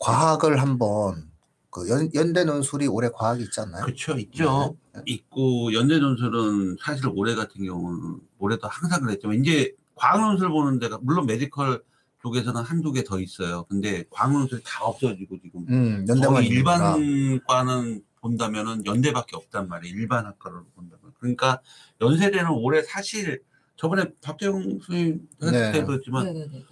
과학을 0.00 0.60
한번 0.60 1.30
그 1.70 1.88
연, 1.88 2.10
연대 2.14 2.42
논술이 2.44 2.88
올해 2.88 3.08
과학이 3.14 3.44
있지 3.44 3.60
않나요? 3.60 3.84
그렇죠, 3.84 4.18
있죠. 4.18 4.76
네. 4.92 5.02
있고 5.06 5.72
연대 5.72 5.98
논술은 5.98 6.76
사실 6.82 7.06
올해 7.14 7.34
같은 7.36 7.64
경우는 7.64 8.18
올해도 8.38 8.66
항상 8.66 9.02
그랬지만 9.02 9.36
이제 9.38 9.72
과학 9.94 10.20
논술 10.20 10.48
보는 10.48 10.80
데가 10.80 10.98
물론 11.02 11.26
메디컬 11.26 11.82
쪽에서는 12.22 12.60
한두 12.62 12.92
개 12.92 13.04
더 13.04 13.20
있어요. 13.20 13.64
근데 13.68 14.04
과학 14.10 14.32
논술이 14.32 14.62
다 14.64 14.84
없어지고 14.84 15.38
지금 15.42 15.64
음, 15.68 16.04
연대만 16.08 16.34
거의. 16.34 16.48
일반과는 16.48 18.02
본다면은 18.20 18.84
연대밖에 18.84 19.36
없단 19.36 19.68
말이에요. 19.68 19.94
일반 19.94 20.26
학과를 20.26 20.58
본다면. 20.74 21.12
그러니까 21.20 21.60
연세대는 22.00 22.50
올해 22.50 22.82
사실 22.82 23.42
저번에 23.76 24.04
박재용 24.22 24.80
선생님 24.80 25.28
했을 25.42 25.52
네. 25.52 25.72
때 25.72 25.84
그랬지만 25.84 26.24
네네네. 26.26 26.64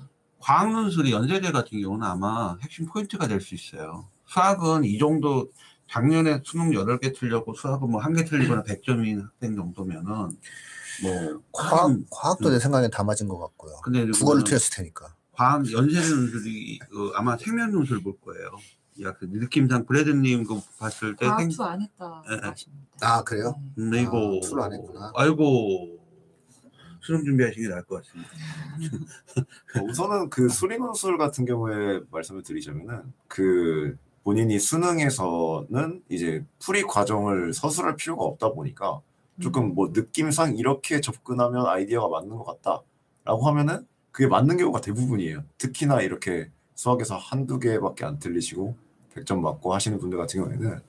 과학논술이 0.48 1.12
연세대 1.12 1.52
같은 1.52 1.78
경우는 1.82 2.06
아마 2.06 2.56
핵심 2.62 2.86
포인트가 2.86 3.28
될 3.28 3.38
수 3.38 3.54
있어요. 3.54 4.06
수학은 4.24 4.84
이 4.84 4.96
정도 4.98 5.50
작년에 5.90 6.40
수능 6.42 6.70
8개 6.70 7.14
틀렸고 7.14 7.52
수학은 7.54 7.90
뭐 7.90 8.00
한 8.00 8.14
개 8.14 8.24
틀리거나 8.24 8.62
100점인 8.62 9.22
학생 9.24 9.54
정도면은 9.56 10.04
뭐 11.02 11.42
과학, 11.52 11.88
큰- 11.88 12.06
과학도 12.10 12.48
내 12.50 12.58
생각엔 12.58 12.90
다 12.90 13.04
맞은 13.04 13.28
것 13.28 13.38
같고요. 13.38 13.74
근데 13.84 14.06
국어를 14.10 14.42
틀렸을 14.42 14.70
테니까. 14.74 15.14
과학 15.32 15.70
연세대 15.70 16.08
논술이 16.08 16.78
그 16.90 17.12
아마 17.14 17.36
생명 17.36 17.70
논술 17.70 18.02
볼 18.02 18.14
거예요. 18.24 18.50
야, 19.02 19.12
그 19.18 19.26
느낌상 19.30 19.84
브래드님 19.84 20.44
그 20.44 20.58
봤을 20.78 21.14
때 21.14 21.26
생, 21.26 21.36
과학투 21.50 21.62
안 21.64 21.82
했다 21.82 22.22
네, 22.28 22.36
네. 22.40 22.48
하십니다. 22.48 22.86
아, 23.02 23.22
그래요? 23.22 23.54
네. 23.62 23.72
근데 23.76 24.02
이거 24.02 24.40
아, 24.42 24.46
투를 24.48 24.62
안 24.62 24.72
했구나. 24.72 25.12
아이고 25.14 25.97
수능 27.08 27.24
준비하시는 27.24 27.66
게 27.66 27.72
나을 27.72 27.82
것 27.84 28.02
같습니다. 28.02 28.30
어, 29.78 29.80
우선은 29.88 30.28
그 30.28 30.50
수리논술 30.50 31.16
같은 31.16 31.46
경우에 31.46 32.00
말씀을 32.10 32.42
드리자면은 32.42 33.02
그 33.26 33.96
본인이 34.24 34.58
수능에서는 34.58 36.02
이제 36.10 36.44
풀이 36.58 36.82
과정을 36.82 37.54
서술할 37.54 37.96
필요가 37.96 38.24
없다 38.24 38.50
보니까 38.50 39.00
조금 39.40 39.74
뭐 39.74 39.88
느낌상 39.94 40.58
이렇게 40.58 41.00
접근하면 41.00 41.64
아이디어가 41.64 42.08
맞는 42.08 42.36
것 42.36 42.44
같다라고 42.44 43.46
하면은 43.46 43.86
그게 44.10 44.28
맞는 44.28 44.58
경우가 44.58 44.82
대부분이에요. 44.82 45.44
특히나 45.56 46.02
이렇게 46.02 46.50
수학에서 46.74 47.16
한두 47.16 47.58
개밖에 47.58 48.04
안 48.04 48.18
틀리시고 48.18 48.76
100점 49.14 49.40
맞고 49.40 49.72
하시는 49.72 49.98
분들 49.98 50.18
같은 50.18 50.42
경우에는 50.42 50.80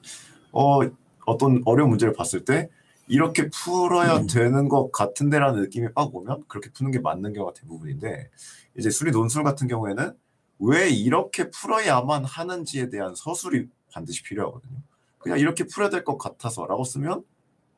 어 0.52 0.80
어떤 1.26 1.62
어려운 1.64 1.92
문제를 1.92 2.14
봤을 2.14 2.44
때 2.44 2.70
이렇게 3.10 3.50
풀어야 3.50 4.18
음. 4.18 4.28
되는 4.28 4.70
것 4.70 4.92
같은데라는 4.92 5.62
느낌이 5.64 5.94
빡 5.94 6.16
오면 6.16 6.44
그렇게 6.48 6.72
푸는 6.72 6.92
게 6.92 7.00
맞는 7.00 7.34
경우가 7.34 7.54
대부분인데 7.54 8.30
이제 8.78 8.90
수리 8.92 9.12
논술 9.12 9.44
같은 9.44 9.68
경우에는 9.68 10.14
왜 10.60 10.90
이렇게 10.90 11.50
풀어야만 11.50 12.24
하는지에 12.24 12.90
대한 12.90 13.16
서술이 13.16 13.68
반드시 13.92 14.22
필요하거든요. 14.24 14.78
그냥 15.18 15.40
이렇게 15.40 15.64
풀어야 15.66 15.90
될 15.90 16.04
것 16.04 16.18
같아서라고 16.18 16.84
쓰면 16.84 17.24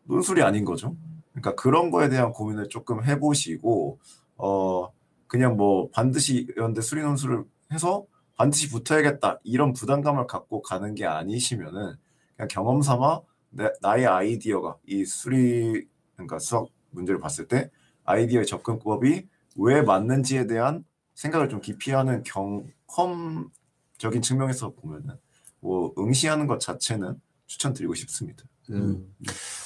논술이 0.03 0.43
아닌 0.43 0.65
거죠. 0.65 0.95
그러니까 1.31 1.55
그런 1.55 1.91
거에 1.91 2.09
대한 2.09 2.33
고민을 2.33 2.67
조금 2.67 3.03
해보시고 3.05 3.99
어 4.37 4.91
그냥 5.27 5.55
뭐 5.55 5.89
반드시 5.91 6.47
연대 6.57 6.81
수리 6.81 7.01
논술을 7.03 7.45
해서 7.71 8.05
반드시 8.35 8.69
붙어야겠다 8.69 9.39
이런 9.43 9.71
부담감을 9.71 10.27
갖고 10.27 10.61
가는 10.61 10.93
게 10.93 11.05
아니시면은 11.05 11.95
그냥 12.35 12.47
경험 12.49 12.81
삼아 12.81 13.21
내, 13.51 13.69
나의 13.81 14.05
아이디어가 14.07 14.77
이 14.87 15.05
수리 15.05 15.87
그러니까 16.15 16.39
수학 16.39 16.67
문제를 16.91 17.19
봤을 17.19 17.47
때 17.47 17.69
아이디어의 18.05 18.45
접근법이 18.45 19.27
왜 19.57 19.81
맞는지에 19.81 20.47
대한 20.47 20.83
생각을 21.15 21.49
좀 21.49 21.61
깊이 21.61 21.91
하는 21.91 22.23
경험적인 22.23 24.21
측면에서 24.21 24.71
보면은 24.73 25.15
뭐 25.59 25.93
응시하는 25.97 26.47
것 26.47 26.59
자체는 26.59 27.19
추천드리고 27.47 27.93
싶습니다. 27.95 28.43
음, 28.71 29.13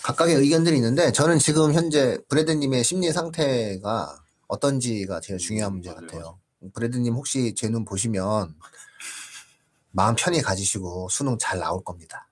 각각의 0.03 0.35
의견들이 0.35 0.75
있는데 0.77 1.11
저는 1.11 1.37
지금 1.37 1.73
현재 1.73 2.17
브래드님의 2.29 2.83
심리 2.83 3.11
상태가 3.11 4.17
어떤지가 4.47 5.19
제일 5.21 5.37
중요한 5.39 5.73
문제 5.73 5.89
맞아요, 5.91 6.01
같아요. 6.01 6.39
브래드님 6.73 7.13
혹시 7.13 7.53
제 7.55 7.69
눈 7.69 7.85
보시면 7.85 8.55
마음 9.91 10.15
편히 10.15 10.41
가지시고 10.41 11.07
수능 11.09 11.37
잘 11.37 11.59
나올 11.59 11.83
겁니다. 11.83 12.27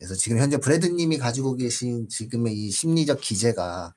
그래서 0.00 0.14
지금 0.16 0.38
현재 0.38 0.56
브래드님이 0.56 1.18
가지고 1.18 1.56
계신 1.56 2.08
지금의 2.08 2.54
이 2.54 2.70
심리적 2.70 3.20
기제가 3.20 3.94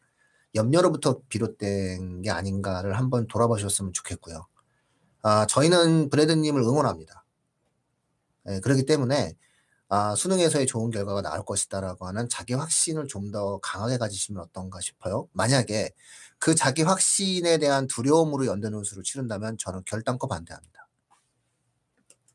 염려로부터 0.54 1.22
비롯된 1.30 2.24
게 2.24 2.30
아닌가를 2.30 2.98
한번 2.98 3.26
돌아보셨으면 3.28 3.94
좋겠고요. 3.94 4.46
아, 5.24 5.48
저희는 5.48 6.10
브래드님을 6.10 6.62
응원합니다. 6.62 7.26
예, 8.50 8.60
그렇기 8.60 8.86
때문에 8.86 9.34
아, 9.90 10.16
수능에서의 10.16 10.68
좋은 10.68 10.92
결과가 10.92 11.22
나올 11.22 11.46
것이다라고 11.46 12.08
하는 12.08 12.28
자기 12.30 12.54
확신을 12.54 13.08
좀 13.08 13.32
더 13.32 13.60
강하게 13.60 13.98
가지시면 13.98 14.44
어떤가 14.44 14.82
싶어요. 14.82 15.28
만약에 15.34 15.92
그 16.40 16.56
자기 16.56 16.84
확신에 16.84 17.58
대한 17.58 17.88
두려움으로 17.88 18.46
연대 18.48 18.70
논술을 18.70 19.04
치른다면 19.04 19.58
저는 19.58 19.84
결단코 19.86 20.28
반대합니다. 20.28 20.83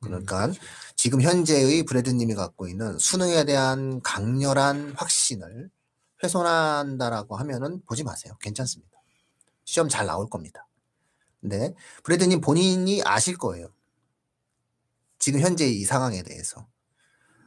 그러니까 0.00 0.52
지금 0.96 1.22
현재의 1.22 1.84
브래드님이 1.84 2.34
갖고 2.34 2.68
있는 2.68 2.98
수능에 2.98 3.44
대한 3.44 4.00
강렬한 4.02 4.94
확신을 4.96 5.70
훼손한다라고 6.22 7.36
하면은 7.36 7.82
보지 7.86 8.04
마세요. 8.04 8.34
괜찮습니다. 8.40 8.98
시험 9.64 9.88
잘 9.88 10.06
나올 10.06 10.28
겁니다. 10.28 10.66
근데 11.40 11.74
브래드님 12.02 12.40
본인이 12.40 13.02
아실 13.04 13.36
거예요. 13.36 13.68
지금 15.18 15.40
현재 15.40 15.66
이 15.66 15.84
상황에 15.84 16.22
대해서. 16.22 16.66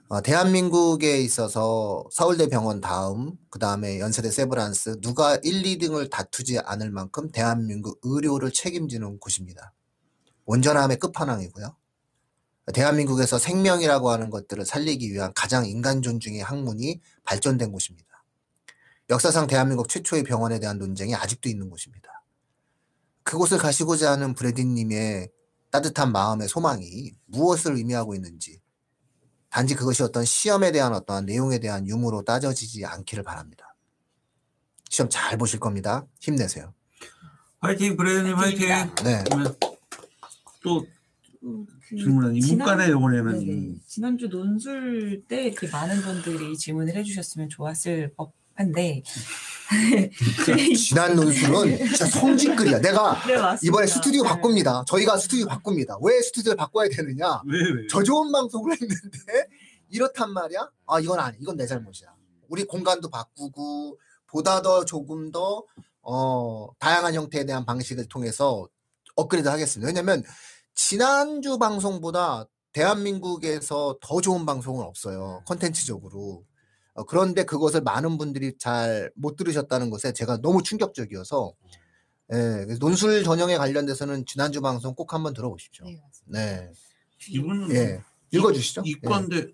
어, 0.08 0.22
대한민국에 0.22 1.22
있어서 1.22 2.06
서울대 2.12 2.48
병원 2.48 2.82
다음, 2.82 3.38
그 3.50 3.60
다음에 3.60 3.98
연세대 4.00 4.30
세브란스, 4.30 5.00
누가 5.00 5.38
1, 5.42 5.64
2등을 5.64 6.10
다투지 6.10 6.60
않을 6.60 6.92
만큼 6.92 7.32
대한민국 7.32 7.98
의료를 8.04 8.52
책임지는 8.52 9.20
곳입니다. 9.20 9.74
온전함의 10.46 10.98
끝판왕이고요. 11.00 11.78
대한민국에서 12.74 13.38
생명이라고 13.40 14.12
하는 14.12 14.30
것들을 14.30 14.66
살리기 14.66 15.12
위한 15.12 15.34
가장 15.34 15.66
인간 15.66 16.02
존중의 16.02 16.42
학문이 16.42 17.02
발전된 17.24 17.72
곳입니다. 17.72 18.24
역사상 19.10 19.48
대한민국 19.48 19.90
최초의 19.90 20.24
병원에 20.24 20.60
대한 20.60 20.78
논쟁이 20.78 21.16
아직도 21.16 21.50
있는 21.50 21.70
곳입니다. 21.70 22.24
그곳을 23.24 23.58
가시고자 23.58 24.12
하는 24.12 24.34
브래디님의 24.34 25.30
따뜻한 25.70 26.12
마음의 26.12 26.48
소망이 26.48 27.14
무엇을 27.26 27.76
의미하고 27.76 28.16
있는지 28.16 28.62
단지 29.50 29.76
그것이 29.76 30.04
어떤 30.04 30.24
시험에 30.24 30.72
대한 30.72 30.94
어떠한 30.94 31.26
내용에 31.26 31.60
대한 31.60 31.88
유무로 31.88 32.24
따져지지 32.24 32.86
않기를 32.86 33.24
바랍니다. 33.24 33.76
시험 34.90 35.10
잘 35.10 35.38
보실 35.38 35.60
겁니다. 35.60 36.06
힘내세요. 36.20 36.74
화이팅 37.60 37.98
브래드님 37.98 38.36
화이팅. 38.36 38.68
네. 39.04 39.24
그러면 39.26 39.56
또 40.64 40.80
음, 40.80 40.86
그 41.42 41.96
질문은 41.96 42.36
이번에는 42.36 43.40
네네. 43.40 43.76
지난주 43.88 44.28
논술 44.28 45.24
때 45.28 45.48
이렇게 45.48 45.68
많은 45.68 46.02
분들이 46.02 46.56
질문을 46.56 46.96
해주셨으면 46.96 47.50
좋았을 47.50 48.14
법 48.16 48.34
한데 48.54 49.02
지난 50.78 51.16
논술은 51.16 51.78
진짜 51.78 52.06
성진글이야. 52.06 52.80
내가 52.82 53.20
네. 53.26 53.68
이번에 53.68 53.88
스튜디오 53.88 54.24
네. 54.24 54.30
바꿉니다. 54.30 54.84
저희가 54.88 55.18
스튜디오 55.18 55.48
바꿉니다. 55.48 55.98
왜 56.02 56.22
스튜디오를 56.22 56.58
바꿔야 56.58 56.90
되느냐? 56.90 57.42
왜 57.48 57.60
왜? 57.60 57.88
저 57.90 58.04
좋은 58.04 58.32
방송을 58.32 58.74
했는데 58.74 59.48
이렇단 59.90 60.32
말이야? 60.34 60.70
아 60.88 61.00
이건 61.00 61.20
아니 61.20 61.38
이건 61.40 61.58
내 61.58 61.66
잘못이야. 61.66 62.14
우리 62.50 62.66
공간도 62.66 63.10
바꾸고 63.10 63.98
보다 64.28 64.62
더 64.62 64.86
조금 64.86 65.32
더 65.32 65.64
어, 66.02 66.68
다양한 66.80 67.14
형태에 67.14 67.46
대한 67.46 67.66
방식을 67.66 68.08
통해서 68.10 68.68
업그레이드 69.16 69.48
하겠습니다. 69.48 69.88
왜냐면 69.88 70.24
지난주 70.74 71.58
방송보다 71.58 72.46
대한민국에서 72.74 73.98
더 74.02 74.22
좋은 74.22 74.46
방송은 74.46 74.84
없어요. 74.86 75.44
컨텐츠적으로. 75.46 76.46
어, 76.94 77.04
그런데 77.06 77.44
그것을 77.46 77.82
많은 77.82 78.18
분들이 78.18 78.58
잘 78.58 79.12
못 79.16 79.36
들으셨다는 79.36 79.90
것에 79.90 80.14
제가 80.14 80.42
너무 80.42 80.62
충격적이어서 80.64 81.54
예, 82.34 82.66
논술 82.80 83.24
전형에 83.24 83.58
관련돼서는 83.58 84.26
지난주 84.26 84.62
방송 84.62 84.96
꼭 84.96 85.14
한번 85.14 85.34
들어보십시오. 85.34 85.86
네. 85.86 86.00
네. 86.26 86.72
이분은 87.30 87.76
예. 87.76 88.02
읽어주시죠. 88.32 88.84
이과인데 88.86 89.48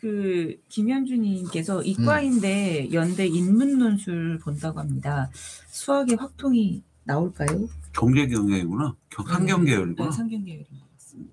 그 0.00 0.60
김현주님께서 0.68 1.82
이과인데 1.82 2.92
연대 2.92 3.26
인문 3.26 3.78
논술 3.78 4.38
본다고 4.38 4.80
합니다. 4.80 5.30
수학의 5.70 6.16
확통이 6.16 6.82
나올까요? 7.04 7.68
경제 7.98 8.26
경영이구나. 8.28 8.94
경- 9.10 9.26
상경 9.26 9.64
계열이구나. 9.64 10.10
네, 10.10 10.16
상경계열인 10.16 10.64
것 10.64 10.92
같습니다. 10.98 11.32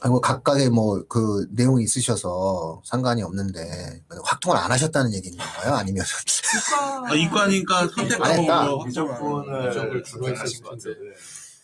아이고 0.00 0.20
각각의 0.20 0.70
뭐 0.70 1.06
그 1.08 1.46
내용이 1.50 1.82
있으셔서 1.84 2.82
상관이 2.84 3.22
없는데 3.22 4.02
확통을 4.24 4.56
안 4.58 4.70
하셨다는 4.70 5.14
얘기인 5.14 5.36
건가요? 5.36 5.74
아니면 5.74 6.04
이과 6.04 7.10
아, 7.10 7.14
이과니까 7.14 7.88
선택 7.88 8.22
안 8.22 8.40
했다. 8.40 8.58
과목으로 8.58 8.84
미적분을 8.86 9.68
미적을 9.68 10.02
주로 10.04 10.36
하신 10.36 10.62
것. 10.62 10.70
같은데. 10.70 10.98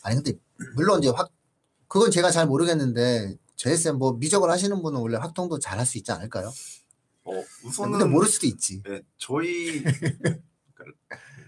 아니 0.03 0.16
근데 0.16 0.33
물론 0.76 1.01
이제 1.01 1.11
확 1.14 1.30
그건 1.89 2.11
제가 2.11 2.30
잘 2.30 2.47
모르겠는데 2.47 3.37
JSM 3.57 3.97
뭐 3.99 4.14
미적을 4.14 4.51
하시는 4.51 4.80
분은 4.83 5.01
원래 5.01 5.18
확통도 5.18 5.59
잘 5.59 5.78
할 5.78 5.85
수 5.87 5.99
있지 5.99 6.11
않을까요? 6.11 6.49
어, 7.24 7.30
근데 7.33 7.47
우선은 7.64 8.11
모를 8.11 8.28
수도 8.28 8.47
있지. 8.47 8.83
네, 8.83 9.03
저희 9.18 9.85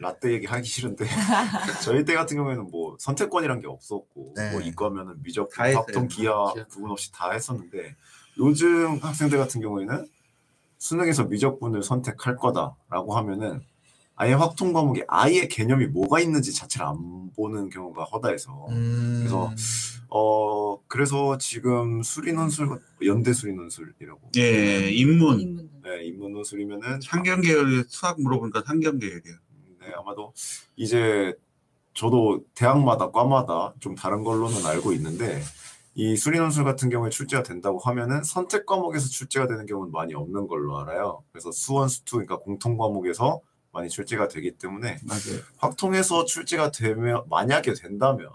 라떼 0.01 0.32
얘기 0.32 0.47
하기 0.47 0.66
싫은데 0.68 1.05
저희 1.84 2.05
때 2.05 2.14
같은 2.14 2.36
경우에는 2.36 2.70
뭐 2.70 2.97
선택권이란 2.99 3.61
게 3.61 3.66
없었고 3.66 4.34
네. 4.36 4.51
뭐 4.53 4.61
이과면은 4.61 5.22
미적. 5.22 5.51
합동, 5.59 6.09
기하 6.09 6.53
기하. 6.53 6.66
구분 6.66 6.90
없이 6.90 7.12
다 7.12 7.30
했었는데 7.30 7.97
요즘 8.38 8.97
학생들 8.97 9.38
같은 9.38 9.61
경우에는 9.61 10.07
수능에서 10.78 11.24
미적분을 11.24 11.82
선택할 11.82 12.36
거다라고 12.36 13.16
하면은 13.16 13.62
아예 14.16 14.32
확통 14.32 14.72
과목이 14.72 15.03
아예 15.09 15.49
개념이 15.49 15.86
뭐가 15.86 16.20
있는지 16.20 16.53
자체를 16.55 16.86
안 16.86 17.30
보는 17.34 17.68
경우가 17.70 18.05
허다해서 18.05 18.66
음, 18.70 19.16
그래서 19.18 19.53
어 20.09 20.80
그래서 20.86 21.36
지금 21.38 22.03
수리논술 22.03 22.80
연대 23.05 23.32
수리논술이라고 23.32 24.30
예, 24.36 24.90
인문. 24.90 25.40
인문. 25.40 25.70
네 25.82 26.05
인문 26.05 26.32
논술이면은 26.32 27.01
상경 27.01 27.40
계열 27.40 27.84
수학 27.88 28.20
물어보니까 28.20 28.62
상경 28.64 28.99
계열이에요. 28.99 29.36
네, 29.95 30.01
아마도 30.01 30.32
이제 30.76 31.34
저도 31.95 32.42
대학마다 32.55 33.11
과마다 33.11 33.72
좀 33.78 33.95
다른 33.95 34.24
걸로는 34.24 34.66
알고 34.66 34.92
있는데 34.95 35.40
이 35.95 36.16
수리논술 36.16 36.64
같은 36.64 36.90
경우에 36.90 37.09
출제가 37.09 37.45
된다고 37.45 37.78
하면은 37.78 38.24
선택 38.24 38.66
과목에서 38.66 39.09
출제가 39.09 39.47
되는 39.47 39.64
경우는 39.64 39.92
많이 39.92 40.12
없는 40.12 40.49
걸로 40.49 40.80
알아요. 40.80 41.22
그래서 41.30 41.53
수원 41.53 41.88
수투 41.88 42.16
그러니까 42.16 42.38
공통 42.38 42.76
과목에서 42.76 43.40
많이 43.70 43.88
출제가 43.88 44.26
되기 44.28 44.53
때문에 44.53 44.99
맞아요. 45.05 45.42
확통해서 45.59 46.24
출제가 46.24 46.72
되면 46.72 47.22
만약에 47.28 47.74
된다면 47.74 48.28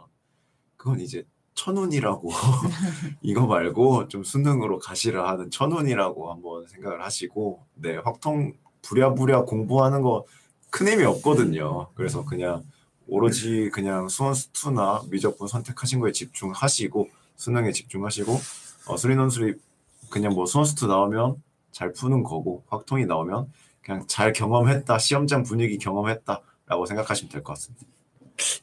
그건 0.77 1.01
이제 1.01 1.25
천운이라고 1.55 2.29
이거 3.21 3.45
말고 3.45 4.07
좀 4.07 4.23
수능으로 4.23 4.79
가시라 4.79 5.27
하는 5.27 5.51
천운이라고 5.51 6.31
한번 6.31 6.65
생각을 6.67 7.03
하시고 7.03 7.65
네 7.73 7.97
확통 7.97 8.53
부랴부랴 8.81 9.43
공부하는 9.43 10.01
거 10.01 10.25
큰 10.69 10.87
힘이 10.87 11.03
없거든요. 11.05 11.87
그래서 11.95 12.23
그냥 12.25 12.63
오로지 13.07 13.69
그냥 13.73 14.07
수원 14.07 14.33
수투나 14.33 15.03
미적분 15.09 15.47
선택하신 15.47 15.99
거에 15.99 16.11
집중하시고 16.11 17.09
수능에 17.35 17.71
집중하시고 17.71 18.39
어, 18.87 18.97
수리논술이 18.97 19.55
그냥 20.09 20.33
뭐 20.33 20.45
수원 20.45 20.65
수투 20.65 20.87
나오면 20.87 21.41
잘 21.71 21.91
푸는 21.93 22.23
거고 22.23 22.63
확통이 22.67 23.05
나오면 23.05 23.51
그냥 23.81 24.05
잘 24.07 24.33
경험했다 24.33 24.99
시험장 24.99 25.43
분위기 25.43 25.77
경험했다라고 25.77 26.85
생각하시면 26.87 27.31
될 27.31 27.43
것 27.43 27.53
같습니다. 27.53 27.85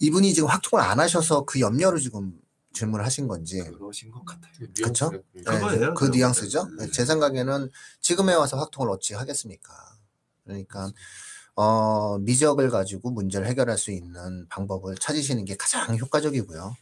이분이 0.01 0.33
지금 0.33 0.49
확통을 0.49 0.85
안 0.85 1.01
하셔서 1.01 1.45
그 1.45 1.61
염려로 1.61 1.99
지금 1.99 2.39
질문을 2.73 3.05
하신 3.05 3.27
건지 3.27 3.63
그러신 3.63 4.11
것 4.11 4.25
같아요. 4.25 4.53
그쵸? 4.83 5.11
뉘앙스가- 5.11 5.23
네, 5.33 5.43
그거예요, 5.43 5.95
그 5.95 6.05
그거. 6.07 6.17
뉘앙스죠. 6.17 6.69
네. 6.79 6.91
제 6.91 7.05
생각에는 7.05 7.71
지금에 8.01 8.35
와서 8.35 8.57
확통을 8.59 8.91
어찌 8.91 9.15
하겠습니까? 9.15 9.73
그러니까 10.45 10.91
어, 11.57 12.19
미적을 12.19 12.71
가지고 12.71 13.11
문제를 13.11 13.47
해결할 13.47 13.79
수 13.79 13.91
있는 13.91 14.47
방법을 14.49 14.97
찾으시는 14.97 15.45
게 15.47 15.57
가장 15.57 15.97
효과적이고요. 15.99 16.77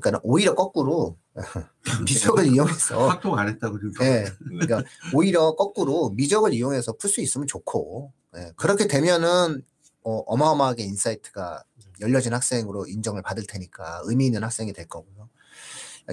그러니까 0.00 0.20
오히려 0.24 0.54
거꾸로 0.54 1.16
미적을 2.06 2.46
이용해서 2.46 3.08
확통 3.08 3.38
안 3.38 3.48
했다고 3.48 3.78
지금. 3.78 4.06
예, 4.06 4.24
그러니까 4.48 4.82
오히려 5.14 5.54
거꾸로 5.56 6.10
미적을 6.10 6.54
이용해서 6.54 6.92
풀 6.94 7.10
수 7.10 7.20
있으면 7.20 7.46
좋고 7.46 8.12
예, 8.36 8.52
그렇게 8.56 8.86
되면은 8.86 9.62
어, 10.04 10.18
어마어마하게 10.26 10.84
insight가 10.84 11.64
열려진 12.00 12.32
학생으로 12.32 12.86
인정을 12.86 13.22
받을 13.22 13.44
테니까 13.46 14.02
의미 14.04 14.26
있는 14.26 14.42
학생이 14.44 14.72
될 14.72 14.86
거고요. 14.86 15.28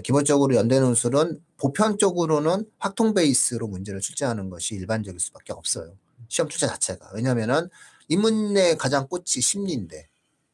기본적으로 0.03 0.55
연대 0.55 0.79
논술은 0.79 1.39
보편적으로는 1.57 2.65
확통 2.77 3.13
베이스로 3.13 3.67
문제를 3.67 4.01
출제하는 4.01 4.49
것이 4.49 4.75
일반적일 4.75 5.19
수밖에 5.19 5.53
없어요. 5.53 5.93
시험 6.29 6.49
출제 6.49 6.67
자체가. 6.67 7.11
왜냐면은 7.13 7.69
인문의 8.09 8.77
가장 8.77 9.07
꽃이 9.07 9.25
심리인데 9.41 10.07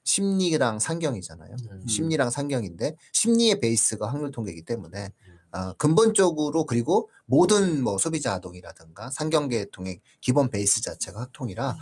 심리랑 0.04 0.80
상경이잖아요. 0.80 1.56
음. 1.72 1.88
심리랑 1.88 2.30
상경인데 2.30 2.96
심리의 3.14 3.60
베이스가 3.60 4.08
확률 4.10 4.32
통계이기 4.32 4.64
때문에 4.64 5.12
아, 5.52 5.74
근본적으로 5.78 6.66
그리고 6.66 7.10
모든 7.26 7.84
뭐 7.84 7.98
소비자 8.00 8.34
아동이라든가 8.34 9.12
상경계 9.12 9.68
통의 9.72 10.02
기본 10.20 10.50
베이스 10.50 10.82
자체가 10.82 11.22
확통이라 11.22 11.78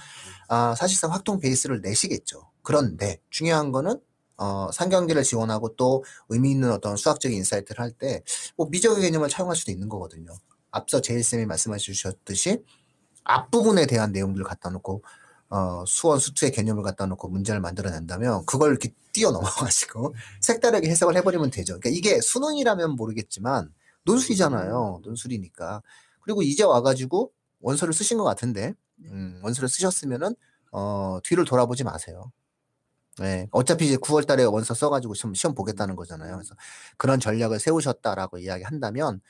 아, 0.49 0.75
사실상 0.75 1.13
확통 1.13 1.39
베이스를 1.39 1.81
내시겠죠. 1.81 2.49
그런데 2.63 3.19
중요한 3.29 3.71
거는 3.71 3.99
어, 4.37 4.69
상경계를 4.71 5.23
지원하고 5.23 5.75
또 5.75 6.03
의미 6.29 6.51
있는 6.51 6.71
어떤 6.71 6.97
수학적인 6.97 7.37
insight를 7.37 7.81
할 7.83 7.91
때 7.97 8.23
뭐 8.57 8.67
미적의 8.69 9.01
개념을 9.03 9.29
차용할 9.29 9.55
수도 9.55 9.71
있는 9.71 9.87
거거든요. 9.89 10.31
앞서 10.71 10.99
제일쌤이 11.01 11.45
말씀해 11.45 11.77
주셨듯이 11.77 12.63
앞부분에 13.23 13.85
대한 13.85 14.11
내용들을 14.11 14.45
갖다 14.45 14.69
놓고 14.69 15.03
어, 15.49 15.83
수원 15.85 16.19
수투의 16.19 16.51
개념을 16.51 16.81
갖다 16.83 17.05
놓고 17.05 17.27
문제를 17.27 17.59
만들어낸다면 17.59 18.45
그걸 18.45 18.71
이렇게 18.71 18.93
뛰어넘어가지고 19.11 20.15
색다르게 20.39 20.89
해석을 20.89 21.15
해버리면 21.17 21.51
되죠. 21.51 21.79
그러니까 21.79 21.89
이게 21.89 22.21
수능이라면 22.21 22.91
모르겠지만 22.91 23.73
논술이잖아요. 24.05 25.01
논술이니까. 25.03 25.81
그리고 26.21 26.41
이제 26.41 26.63
와가지고 26.63 27.31
원서를 27.59 27.93
쓰신 27.93 28.17
것 28.17 28.23
같은데 28.23 28.73
음, 29.05 29.39
원서를 29.43 29.67
쓰셨으면은 29.67 30.35
어, 30.71 31.19
뒤를 31.23 31.45
돌아보지 31.45 31.83
마세요. 31.83 32.31
네, 33.19 33.47
어차피 33.51 33.87
이제 33.87 33.97
9월 33.97 34.25
달에 34.25 34.43
원서 34.45 34.73
써가지고 34.73 35.13
시험, 35.15 35.33
시험 35.33 35.53
보겠다는 35.53 35.95
거잖아요. 35.95 36.35
그래서 36.35 36.55
그런 36.97 37.19
전략을 37.19 37.59
세우셨다라고 37.59 38.37
이야기한다면, 38.37 39.21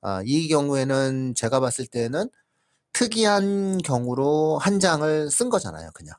아, 0.00 0.22
이 0.24 0.48
경우에는 0.48 1.34
제가 1.36 1.60
봤을 1.60 1.86
때는 1.86 2.28
특이한 2.98 3.78
경우로 3.78 4.58
한 4.58 4.80
장을 4.80 5.30
쓴 5.30 5.50
거잖아요. 5.50 5.92
그냥. 5.94 6.16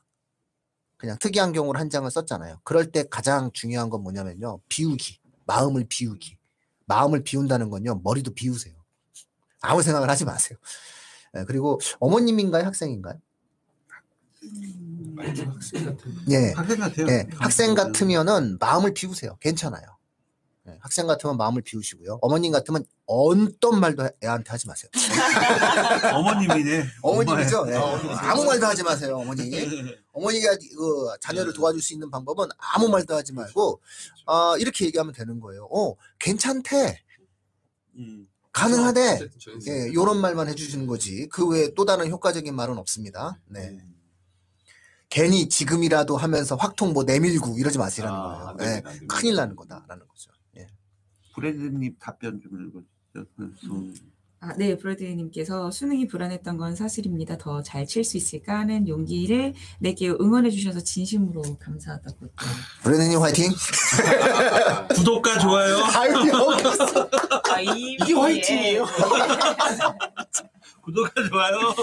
그냥 0.96 1.18
특이한 1.18 1.52
경우로 1.52 1.78
한 1.78 1.90
장을 1.90 2.10
썼잖아요. 2.10 2.60
그럴 2.64 2.90
때 2.90 3.04
가장 3.10 3.50
중요한 3.52 3.90
건 3.90 4.02
뭐냐면요. 4.02 4.60
비우기. 4.70 5.18
마음을 5.44 5.84
비우기. 5.86 6.38
마음을 6.86 7.22
비운다는 7.22 7.68
건요. 7.68 8.00
머리도 8.02 8.32
비우세요. 8.32 8.74
아무 9.60 9.82
생각을 9.82 10.08
하지 10.08 10.24
마세요. 10.24 10.58
예, 11.36 11.44
그리고 11.44 11.78
어머님인가요? 11.98 12.64
학생인가요? 12.64 13.20
말도 15.16 15.44
학생 15.50 15.84
같은. 15.84 16.14
예. 16.30 16.52
학생 16.52 16.78
같아요. 16.80 17.06
예, 17.08 17.26
학생 17.34 17.74
같으면은 17.74 18.56
마음을 18.58 18.94
비우세요. 18.94 19.36
괜찮아요. 19.40 19.84
예, 20.70 20.78
학생 20.80 21.06
같으면 21.06 21.36
마음을 21.36 21.62
비우시고요. 21.62 22.18
어머님 22.22 22.52
같으면 22.52 22.84
어떤 23.06 23.80
말도 23.80 24.08
애한테 24.22 24.50
하지 24.50 24.66
마세요. 24.66 24.90
어머님이네. 26.14 26.84
어머님이죠. 27.02 27.66
예. 27.68 27.74
엄마예요. 27.74 28.16
아무 28.18 28.44
말도 28.44 28.66
하지 28.66 28.82
마세요, 28.82 29.16
어머니. 29.18 29.50
어머니가 30.12 30.56
그 30.76 31.08
자녀를 31.20 31.52
도와줄 31.52 31.80
수 31.82 31.92
있는 31.92 32.10
방법은 32.10 32.48
아무 32.58 32.88
말도 32.88 33.14
하지 33.14 33.32
말고 33.32 33.80
아 34.26 34.54
이렇게 34.58 34.86
얘기하면 34.86 35.12
되는 35.12 35.40
거예요. 35.40 35.68
어, 35.70 35.94
괜찮대, 36.18 37.00
음. 37.96 38.26
가능하대. 38.52 39.28
저는 39.38 39.60
예, 39.68 39.92
요런 39.92 40.20
말만 40.20 40.48
해주시는 40.48 40.86
거지. 40.86 41.28
그 41.28 41.46
외에 41.48 41.72
또 41.74 41.84
다른 41.84 42.10
효과적인 42.10 42.54
말은 42.54 42.78
없습니다. 42.78 43.38
네. 43.46 43.80
괜히 45.08 45.48
지금이라도 45.48 46.16
하면서 46.16 46.54
확통 46.54 46.92
뭐 46.92 47.02
내밀고 47.02 47.58
이러지 47.58 47.78
마시라는 47.78 48.16
아, 48.16 48.22
거예요. 48.22 48.46
안 48.48 48.60
예, 48.60 48.82
됩니다. 48.82 49.14
큰일 49.14 49.34
나는 49.34 49.56
거다라는 49.56 50.06
거죠. 50.06 50.30
예. 51.46 51.52
브래드님 51.52 51.96
답변 51.98 52.40
좀 52.40 52.52
읽어주세요. 52.60 53.24
그, 53.36 53.94
아, 54.42 54.54
네, 54.56 54.74
브로드님께서 54.76 55.70
수능이 55.70 56.06
불안했던 56.06 56.56
건 56.56 56.74
사실입니다. 56.74 57.36
더 57.36 57.60
잘 57.62 57.84
칠 57.86 58.04
수 58.04 58.16
있을까 58.16 58.60
하는 58.60 58.88
용기를 58.88 59.52
내게 59.80 60.08
응원해 60.08 60.48
주셔서 60.50 60.80
진심으로 60.80 61.42
감사하다고. 61.58 62.26
또. 62.26 62.32
브레드님 62.82 63.20
화이팅! 63.20 63.50
구독과 64.96 65.38
좋아요. 65.40 65.76
아유. 65.94 66.14
아, 67.52 67.60
이 67.60 67.92
이게 68.00 68.14
화이팅이에요? 68.14 68.86
구독과 70.82 71.28
좋아요. 71.28 71.74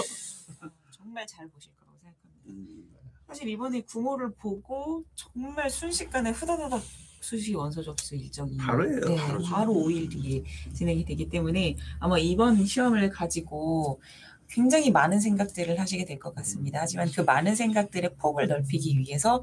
정말 0.90 1.26
잘 1.26 1.48
보실 1.48 1.70
거라고 1.76 1.98
생각합니다. 2.02 2.46
음. 2.48 2.88
사실 3.28 3.48
이번에 3.48 3.82
구모를 3.82 4.32
보고 4.34 5.04
정말 5.14 5.70
순식간에 5.70 6.30
후다다닥 6.30 6.82
수시 7.20 7.54
원서 7.54 7.82
접수 7.82 8.14
일정이 8.14 8.56
바로예요, 8.56 9.00
네, 9.00 9.16
바로죠. 9.16 9.50
바로 9.50 9.72
5일 9.74 10.10
뒤에 10.10 10.42
진행이 10.72 11.04
되기 11.04 11.28
때문에 11.28 11.76
아마 11.98 12.18
이번 12.18 12.64
시험을 12.64 13.10
가지고 13.10 14.00
굉장히 14.48 14.90
많은 14.90 15.20
생각들을 15.20 15.78
하시게 15.78 16.04
될 16.04 16.18
것 16.18 16.34
같습니다. 16.36 16.80
하지만 16.80 17.10
그 17.10 17.20
많은 17.20 17.54
생각들의 17.54 18.14
폭을 18.16 18.46
넓히기 18.48 18.98
위해서 18.98 19.42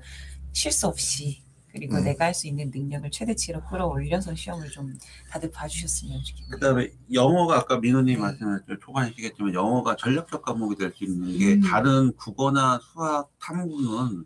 실수 0.52 0.88
없이 0.88 1.44
그리고 1.72 1.98
음. 1.98 2.06
내가 2.06 2.26
할 2.26 2.34
수 2.34 2.48
있는 2.48 2.72
능력을 2.74 3.12
최대치로 3.12 3.62
끌어올려서 3.66 4.34
시험을 4.34 4.70
좀 4.70 4.98
다들 5.30 5.52
봐주셨으면 5.52 6.24
좋겠네요. 6.24 6.52
그다음에 6.52 6.92
영어가 7.14 7.58
아까 7.58 7.78
민호님 7.80 8.20
말씀하셨죠 8.22 8.80
초반이시겠지만 8.80 9.54
영어가 9.54 9.96
전략적 9.98 10.42
과목이 10.42 10.78
될 10.78 10.94
수 10.96 11.04
있는 11.04 11.38
게 11.38 11.54
음. 11.56 11.62
다른 11.62 12.14
국어나 12.16 12.80
수학 12.82 13.30
탐구는 13.40 14.24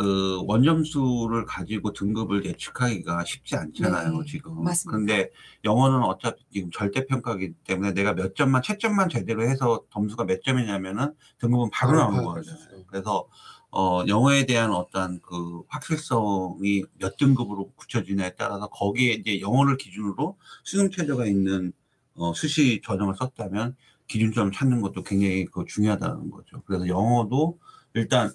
그 0.00 0.42
원점수를 0.46 1.44
가지고 1.44 1.92
등급을 1.92 2.46
예측하기가 2.46 3.22
쉽지 3.26 3.56
않잖아요 3.56 4.20
네, 4.20 4.24
지금. 4.26 4.64
맞습니다. 4.64 4.96
근데 4.96 5.30
영어는 5.62 6.02
어차피 6.04 6.42
지금 6.50 6.70
절대 6.70 7.04
평가기 7.04 7.52
때문에 7.64 7.92
내가 7.92 8.14
몇 8.14 8.34
점만 8.34 8.62
채점만 8.62 9.10
제대로 9.10 9.42
해서 9.42 9.84
점수가 9.92 10.24
몇 10.24 10.42
점이냐면은 10.42 11.12
등급은 11.36 11.68
바로 11.70 11.98
나오는 11.98 12.42
있어요. 12.42 12.82
그래서 12.86 13.28
어, 13.70 14.02
영어에 14.08 14.46
대한 14.46 14.70
어떤 14.70 15.20
그 15.20 15.64
확실성이 15.68 16.82
몇 16.98 17.18
등급으로 17.18 17.70
굳혀지냐에 17.76 18.36
따라서 18.38 18.68
거기에 18.68 19.12
이제 19.12 19.42
영어를 19.42 19.76
기준으로 19.76 20.38
수능 20.64 20.90
최저가 20.90 21.26
있는 21.26 21.74
어, 22.14 22.32
수시 22.32 22.80
전형을 22.82 23.16
썼다면 23.16 23.76
기준점을 24.06 24.50
찾는 24.52 24.80
것도 24.80 25.02
굉장히 25.02 25.44
그 25.44 25.66
중요하다는 25.68 26.30
거죠. 26.30 26.62
그래서 26.64 26.88
영어도 26.88 27.58
일단 27.92 28.32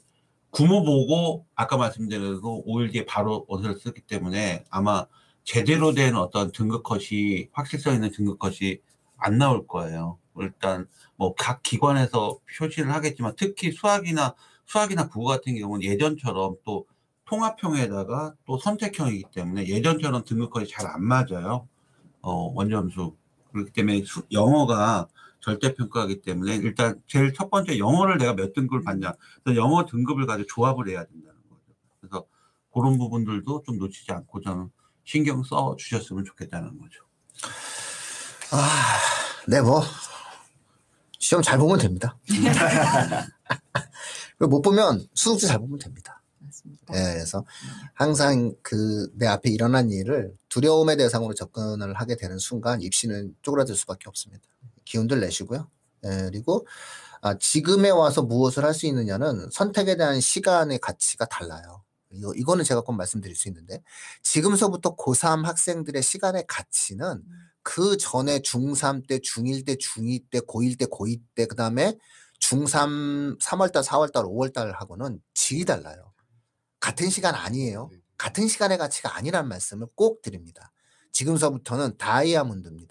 구모 0.56 0.84
보고 0.86 1.46
아까 1.54 1.76
말씀드린 1.76 2.22
대로 2.40 2.64
5일 2.66 2.90
뒤에 2.94 3.06
바로 3.06 3.44
원서를 3.50 3.76
쓰기 3.78 4.00
때문에 4.00 4.64
아마 4.70 5.06
제대로 5.44 5.94
된 5.94 6.16
어떤 6.16 6.50
등급 6.54 6.82
컷이 6.84 7.50
확실성 7.52 7.94
있는 7.94 8.10
등급 8.12 8.40
컷이 8.40 8.78
안 9.18 9.38
나올 9.38 9.68
거예요. 9.68 10.18
일단 10.40 10.88
뭐 11.18 11.36
각 11.36 11.62
기관에서 11.62 12.40
표시를 12.58 12.94
하겠지만 12.94 13.34
특히 13.38 13.72
수학이나 13.72 14.34
수학이나 14.66 15.10
국어 15.10 15.26
같은 15.28 15.58
경우는 15.58 15.84
예전처럼 15.84 16.56
또 16.64 16.86
통합형에다가 17.26 18.36
또 18.46 18.58
선택형이기 18.58 19.26
때문에 19.34 19.68
예전처럼 19.68 20.24
등급컷이 20.24 20.68
잘 20.70 20.88
안 20.88 21.04
맞아요. 21.04 21.68
어, 22.22 22.52
원점수. 22.54 23.14
그렇기 23.52 23.72
때문에 23.74 24.04
수- 24.06 24.24
영어가 24.32 25.08
절대평가이기 25.46 26.22
때문에 26.22 26.56
일단 26.56 27.00
제일 27.08 27.32
첫 27.34 27.50
번째 27.52 27.78
영어를 27.78 28.18
내가 28.18 28.34
몇 28.34 28.54
등급을 28.54 28.84
받냐. 28.84 29.14
그래서 29.44 29.62
영어 29.62 29.86
등급을 29.86 30.26
가지고 30.26 30.48
조합을 30.48 30.90
해야 30.90 31.06
된다는 31.06 31.36
거죠. 31.50 31.62
그래서 32.02 32.26
그런 32.74 32.98
부분들도 32.98 33.62
좀 33.64 33.78
놓치지 33.78 34.12
않고 34.12 34.42
저는 34.42 34.70
신경 35.04 35.44
써 35.44 35.76
주셨으면 35.78 36.26
좋겠다는 36.26 36.80
거죠. 36.80 37.04
아, 38.52 38.98
네, 39.48 39.62
뭐. 39.62 39.84
시험 41.20 41.44
잘 41.44 41.60
보면 41.60 41.78
됩니다. 41.78 42.18
못 44.40 44.62
보면 44.62 45.08
수능도 45.14 45.46
잘 45.46 45.60
보면 45.60 45.78
됩니다. 45.80 46.22
맞습니다. 46.40 46.94
예, 46.96 47.14
그래서 47.14 47.46
항상 47.94 48.54
그 48.62 49.10
내 49.16 49.28
앞에 49.28 49.50
일어난 49.50 49.92
일을 49.92 50.34
두려움의 50.50 50.98
대상으로 50.98 51.34
접근을 51.34 51.94
하게 51.94 52.16
되는 52.16 52.38
순간 52.38 52.82
입시는 52.82 53.36
쪼그라들 53.42 53.76
수밖에 53.76 54.10
없습니다. 54.10 54.44
기운들 54.86 55.20
내시고요. 55.20 55.70
예, 56.06 56.10
그리고 56.30 56.68
아, 57.22 57.38
지금에 57.38 57.90
와서 57.90 58.22
무엇을 58.22 58.64
할 58.66 58.74
수 58.74 58.86
있느냐는 58.88 59.50
선택에 59.52 59.98
대한 59.98 60.20
시간의 60.22 60.80
가치가 60.80 61.26
달라요. 61.26 61.84
이거, 62.12 62.34
이거는 62.36 62.64
제가 62.64 62.82
꼭 62.82 62.94
말씀드릴 62.94 63.36
수 63.36 63.48
있는데 63.50 63.82
지금서부터 64.24 64.96
고3 64.96 65.44
학생들의 65.44 66.02
시간의 66.04 66.46
가치는 66.48 67.24
그 67.64 67.98
전에 67.98 68.40
중3 68.40 69.08
때, 69.08 69.18
중1 69.20 69.66
때, 69.66 69.76
중2 69.76 70.30
때, 70.30 70.40
고1 70.40 70.78
때, 70.78 70.86
고2 70.86 71.22
때, 71.36 71.46
그 71.48 71.56
다음에 71.56 71.98
중3, 72.40 73.40
3월달, 73.42 73.84
4월달, 73.84 74.26
5월달 74.26 74.74
하고는 74.74 75.20
질이 75.34 75.66
달라요. 75.66 76.14
같은 76.80 77.10
시간 77.10 77.34
아니에요. 77.34 77.90
네. 77.92 77.98
같은 78.18 78.48
시간의 78.48 78.78
가치가 78.78 79.18
아니라는 79.18 79.50
말씀을 79.50 79.88
꼭 79.96 80.22
드립니다. 80.22 80.72
니 82.76 82.88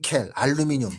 켈, 0.00 0.30
알루미늄 0.34 0.90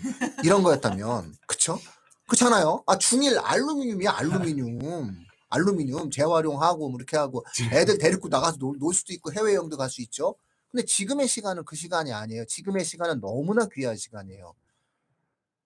이런 0.43 0.61
거였다면 0.61 1.33
그쵸? 1.47 1.79
그렇잖아요. 2.27 2.83
아 2.85 2.97
중일 2.99 3.39
알루미늄이야 3.39 4.11
알루미늄. 4.11 5.25
알루미늄 5.49 6.11
재활용하고 6.11 6.89
뭐 6.89 6.97
이렇게 6.99 7.17
하고 7.17 7.43
애들 7.71 7.97
데리고 7.97 8.27
나가서 8.27 8.57
놀, 8.57 8.77
놀 8.77 8.93
수도 8.93 9.11
있고 9.13 9.33
해외 9.33 9.55
여행도 9.55 9.75
갈 9.75 9.89
수 9.89 10.01
있죠. 10.03 10.35
근데 10.71 10.85
지금의 10.85 11.27
시간은 11.27 11.65
그 11.65 11.75
시간이 11.75 12.13
아니에요. 12.13 12.45
지금의 12.45 12.85
시간은 12.85 13.19
너무나 13.19 13.65
귀한 13.73 13.95
시간이에요. 13.97 14.53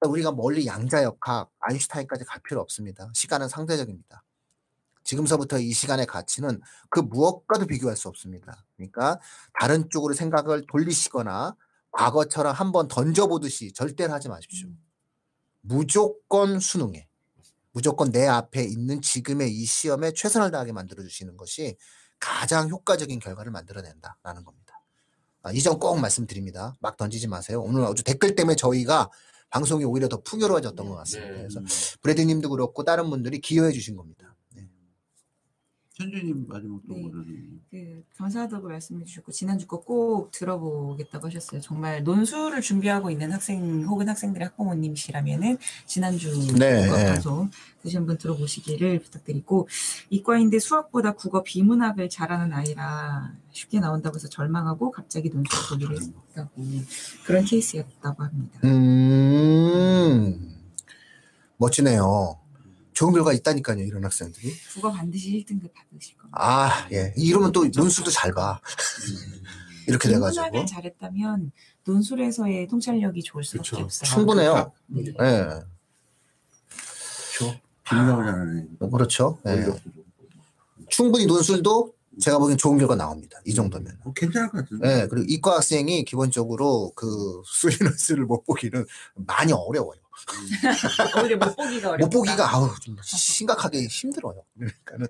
우리가 0.07 0.31
멀리 0.31 0.65
양자역학, 0.65 1.51
아인슈타인까지 1.59 2.23
갈 2.23 2.41
필요 2.41 2.61
없습니다. 2.61 3.09
시간은 3.13 3.49
상대적입니다. 3.49 4.23
지금서부터 5.04 5.60
이 5.60 5.72
시간의 5.72 6.06
가치는 6.06 6.62
그 6.89 6.99
무엇과도 6.99 7.68
비교할 7.68 7.95
수 7.95 8.08
없습니다. 8.08 8.66
그러니까 8.76 9.20
다른 9.60 9.89
쪽으로 9.89 10.14
생각을 10.14 10.66
돌리시거나 10.68 11.56
과거처럼 11.91 12.54
한번 12.54 12.88
던져보듯이 12.88 13.74
절대로 13.74 14.14
하지 14.14 14.30
마십시오. 14.30 14.70
무조건 15.62 16.60
수능에, 16.60 17.08
무조건 17.72 18.12
내 18.12 18.28
앞에 18.28 18.64
있는 18.64 19.01
지금의 19.01 19.51
이 19.56 19.66
시험에 19.66 20.14
최선을 20.14 20.51
다하게 20.51 20.74
만들어 20.74 21.04
주시는 21.04 21.38
것이 21.38 21.78
가장 22.20 22.70
효과적인 22.70 23.20
결과를 23.20 23.51
만들어낸다라는 23.51 24.43
겁니다. 24.43 24.82
아, 25.43 25.51
이점 25.51 25.78
꼭 25.78 25.99
말씀드립니다. 25.99 26.76
막 26.80 26.97
던지지 26.97 27.28
마세요. 27.28 27.62
오늘 27.62 27.84
아주 27.84 28.04
댓글 28.04 28.36
때문에 28.36 28.56
저희가 28.56 29.10
방송이 29.49 29.84
오히려 29.84 30.08
더 30.08 30.22
풍요로워졌던 30.22 30.88
것 30.88 30.95
같습니다. 30.95 31.32
네. 31.32 31.38
그래서 31.38 31.60
음. 31.60 31.66
브래드님도 32.01 32.49
그렇고 32.49 32.84
다른 32.84 33.10
분들이 33.10 33.39
기여해 33.39 33.72
주신 33.72 33.95
겁니다. 33.95 34.32
네. 36.00 36.06
현주님 36.06 36.46
마지막 36.48 36.80
또 36.88 36.96
네. 36.96 37.02
뭐를 37.02 37.26
그 37.70 38.04
감사하다고 38.18 38.68
말씀해 38.68 39.04
주셨고 39.06 39.32
지난주 39.32 39.68
거 39.68 39.84
꼭 39.84 40.32
들어보겠다고 40.32 41.28
하셨어요. 41.28 41.62
정말 41.62 42.04
논술을 42.04 42.62
준비하고 42.62 43.10
있는 43.12 43.32
학생 43.32 43.84
혹은 43.84 44.08
학생들의 44.10 44.48
학부모님이시라면은 44.48 45.58
지난주 45.86 46.30
네, 46.58 46.88
거 46.88 46.96
네. 46.98 47.06
방송 47.06 47.50
다시 47.84 47.98
한번 47.98 48.18
들어보시기를 48.18 49.00
부탁드리고 49.00 49.68
이과인데 50.10 50.60
수학보다 50.60 51.12
국어 51.14 51.44
비문학을 51.44 52.10
잘하는 52.10 52.54
아이라 52.54 53.34
쉽게 53.52 53.80
나온다고 53.80 54.16
해서 54.16 54.28
절망하고 54.30 54.91
갑자기 54.91 55.30
논술 55.30 55.60
보기로 55.70 55.96
했다고 56.00 56.50
그런 57.26 57.46
케이스였다고 57.46 58.24
합니다. 58.24 58.60
음, 58.64 60.56
멋지네요. 61.58 62.39
좋은 62.94 63.14
결과 63.14 63.34
있다니까요, 63.34 63.84
이런 63.84 64.04
학생들이. 64.04 64.54
국어 64.74 64.91
반드시 64.91 65.32
1등급 65.46 65.74
받으실 65.74 66.18
겁니다. 66.18 66.38
아, 66.39 66.88
예. 66.91 67.14
이러면 67.18 67.52
또 67.52 67.66
논술도 67.66 68.12
잘 68.12 68.34
봐. 68.34 68.60
이렇게 69.88 70.10
돼가지고. 70.10 70.66
잘했다면 70.66 71.52
논술에서의 71.86 72.68
통찰력이 72.68 73.22
좋을 73.24 73.44
수밖에 73.44 73.70
그쵸. 73.70 73.84
없어요. 73.84 74.10
충분해요. 74.10 74.72
네. 74.88 75.04
예. 75.22 75.62
비문학을 77.84 78.26
잘하네. 78.26 78.66
뭐 78.80 78.89
그렇죠. 78.89 79.38
예. 79.48 79.66
충분히 80.89 81.26
논술도 81.26 81.94
제가 82.22 82.38
보기엔 82.38 82.58
좋은 82.58 82.78
결과 82.78 82.96
나옵니다. 82.96 83.39
이 83.46 83.54
정도면. 83.54 83.98
어, 84.04 84.14
괜찮을 84.14 84.50
것 84.50 84.58
같은데. 84.60 84.88
예, 85.02 85.08
그리고 85.08 85.26
이과 85.28 85.56
학생이 85.56 86.06
기본적으로 86.06 86.91
그 86.96 87.41
수리논술을 87.46 88.26
못 88.26 88.46
보기는 88.46 88.86
많이 89.16 89.52
어려워요. 89.52 90.00
오히려 91.22 91.38
못 91.38 91.55
보기가 91.55 91.89
어렵다. 91.91 92.05
못 92.05 92.09
보기가 92.09 92.53
아우 92.55 92.70
좀 92.82 92.95
심각하게 93.03 93.86
힘들어요. 93.88 94.43
그러니까는 94.55 95.07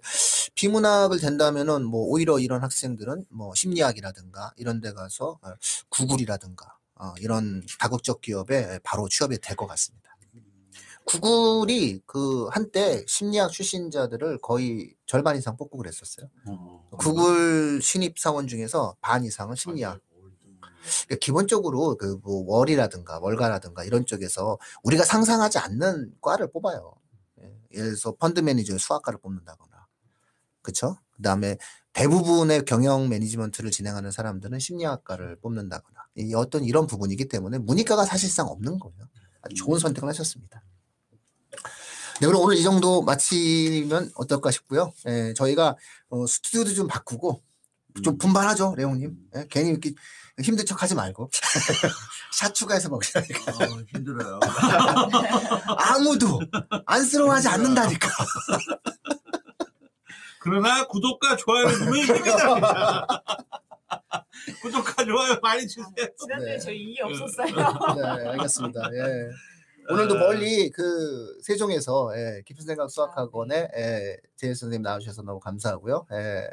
비문학을 0.56 1.20
된다면은 1.20 1.84
뭐 1.86 2.06
오히려 2.06 2.40
이런 2.40 2.62
학생들은 2.64 3.26
뭐 3.30 3.54
심리학이라든가 3.56 4.54
이런 4.58 4.82
데 4.82 4.94
가서 4.94 5.40
어, 5.42 5.54
구글이라든가 5.90 6.78
어, 6.96 7.14
이런 7.20 7.64
다국적 7.80 8.22
기업에 8.22 8.80
바로 8.84 9.08
취업이 9.10 9.38
될 9.40 9.56
것 9.56 9.68
같습니다. 9.68 10.04
구글이 11.06 12.02
그 12.06 12.48
한때 12.52 13.04
심리학 13.08 13.52
출신자들을 13.52 14.40
거의 14.42 14.94
절반 15.06 15.36
이상 15.38 15.58
뽑고 15.58 15.78
그랬었어요. 15.78 16.30
어. 16.48 16.90
구글 16.98 17.82
신입 17.82 18.18
사원 18.18 18.48
중에서 18.48 18.96
반 19.02 19.26
이상은 19.26 19.56
심리학. 19.56 20.00
그러니까 21.08 21.16
기본적으로 21.22 21.96
그 21.98 22.18
뭐 22.24 22.44
월이라든가 22.48 23.20
월가라든가 23.20 23.84
이런 23.84 24.06
쪽에서 24.06 24.58
우리가 24.84 25.04
상상하지 25.04 25.58
않는 25.60 26.14
과를 26.22 26.52
뽑아요. 26.52 26.94
예, 27.42 27.44
예를 27.74 27.90
들어서 27.90 28.16
펀드 28.16 28.40
매니저 28.40 28.78
수학과를 28.78 29.20
뽑는다거나. 29.20 29.88
그쵸? 30.62 30.98
그 31.16 31.22
다음에 31.22 31.58
대부분의 31.94 32.66
경영 32.66 33.10
매니지먼트를 33.10 33.72
진행하는 33.72 34.12
사람들은 34.12 34.60
심리학과를 34.60 35.38
뽑는다거나. 35.42 36.00
이 36.18 36.34
어떤 36.36 36.64
이런 36.64 36.88
부분이기 36.88 37.28
때문에 37.28 37.58
문이과가 37.60 38.06
사실상 38.06 38.48
없는 38.48 38.80
거예요. 38.80 39.10
아주 39.42 39.56
좋은 39.56 39.80
선택을 39.80 40.08
하셨습니다. 40.10 40.64
네, 42.22 42.28
그럼 42.28 42.42
오늘 42.42 42.56
이 42.58 42.64
정도 42.64 43.02
마치면 43.02 44.12
어떨까 44.16 44.52
싶고요. 44.52 44.94
예, 45.08 45.34
저희가 45.36 45.76
어, 46.10 46.26
스튜디오도 46.28 46.74
좀 46.74 46.88
바꾸고 46.88 47.42
좀 48.02 48.18
분발하죠, 48.18 48.74
레옹님. 48.76 49.16
예, 49.36 49.46
괜히 49.50 49.70
이렇게 49.70 49.94
힘든 50.42 50.66
척 50.66 50.82
하지 50.82 50.96
말고. 50.96 51.30
샷 52.34 52.54
추가해서 52.54 52.90
먹으라니까. 52.90 53.52
어, 53.52 53.84
힘들어요. 53.94 54.40
아무도 55.78 56.40
안쓰러워하지 56.86 57.48
않는다니까. 57.50 58.10
그러나 60.40 60.86
구독과 60.88 61.36
좋아요 61.38 61.68
누르면 61.68 61.96
힘이 61.96 62.08
됩니다. 62.08 63.08
구독과 64.62 65.06
좋아요 65.06 65.38
많이 65.42 65.68
주세요. 65.68 66.08
지난주에 66.20 66.52
네. 66.54 66.60
저희 66.60 66.78
이해 66.80 67.02
없었어요. 67.04 67.56
네, 67.96 68.30
알겠습니다. 68.30 68.82
예. 68.94 69.30
오늘도 69.90 70.16
멀리 70.16 70.70
그 70.72 71.40
세종에서 71.44 72.12
예, 72.16 72.42
깊은 72.46 72.66
생각 72.66 72.90
수학학원에 72.90 73.68
예, 73.76 74.18
제일 74.36 74.56
선생님 74.56 74.82
나와주셔서 74.82 75.22
너무 75.24 75.40
감사하고요. 75.40 76.08
예, 76.14 76.48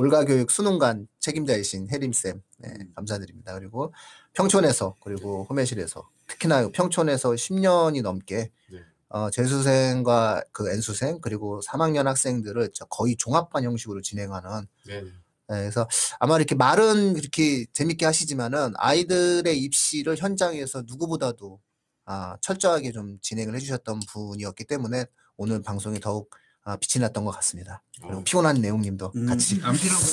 올가교육 0.00 0.50
수능관 0.50 1.08
책임자이신 1.18 1.88
혜림쌤 1.90 2.42
예, 2.64 2.74
감사드립니다. 2.94 3.52
그리고 3.52 3.92
평촌에서 4.32 4.96
그리고 5.02 5.44
호매실에서 5.44 6.08
특히나 6.26 6.68
평촌에서 6.68 7.32
10년이 7.32 8.00
넘게 8.00 8.50
네. 8.72 8.78
어, 9.10 9.28
재수생과 9.30 10.44
그 10.52 10.70
N수생 10.70 11.20
그리고 11.20 11.60
3학년 11.60 12.04
학생들을 12.04 12.70
저 12.72 12.86
거의 12.86 13.14
종합반 13.16 13.64
형식으로 13.64 14.00
진행하는 14.00 14.66
네. 14.86 15.02
네, 15.02 15.10
그래서 15.48 15.86
아마 16.18 16.36
이렇게 16.36 16.54
말은 16.54 17.18
이렇게 17.18 17.66
재밌게 17.74 18.06
하시지만은 18.06 18.72
아이들의 18.76 19.58
입시를 19.58 20.16
현장에서 20.16 20.84
누구보다도 20.86 21.60
아, 22.06 22.38
철저하게 22.40 22.92
좀 22.92 23.18
진행을 23.20 23.54
해주셨던 23.54 24.00
분이었기 24.08 24.64
때문에 24.64 25.04
오늘 25.36 25.60
방송이 25.60 26.00
더욱 26.00 26.30
아, 26.30 26.38
빛이 26.76 27.00
났던 27.02 27.24
것 27.24 27.30
같습니다. 27.32 27.82
그리고 28.02 28.18
어. 28.18 28.24
피곤한 28.24 28.60
내용님도 28.60 29.12
음, 29.16 29.26
같이 29.26 29.60
안 29.62 29.74
필요하고 29.74 30.04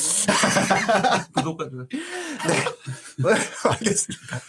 구독과 1.34 1.70
좋아요. 1.70 1.88
알겠습니다. 3.64 4.40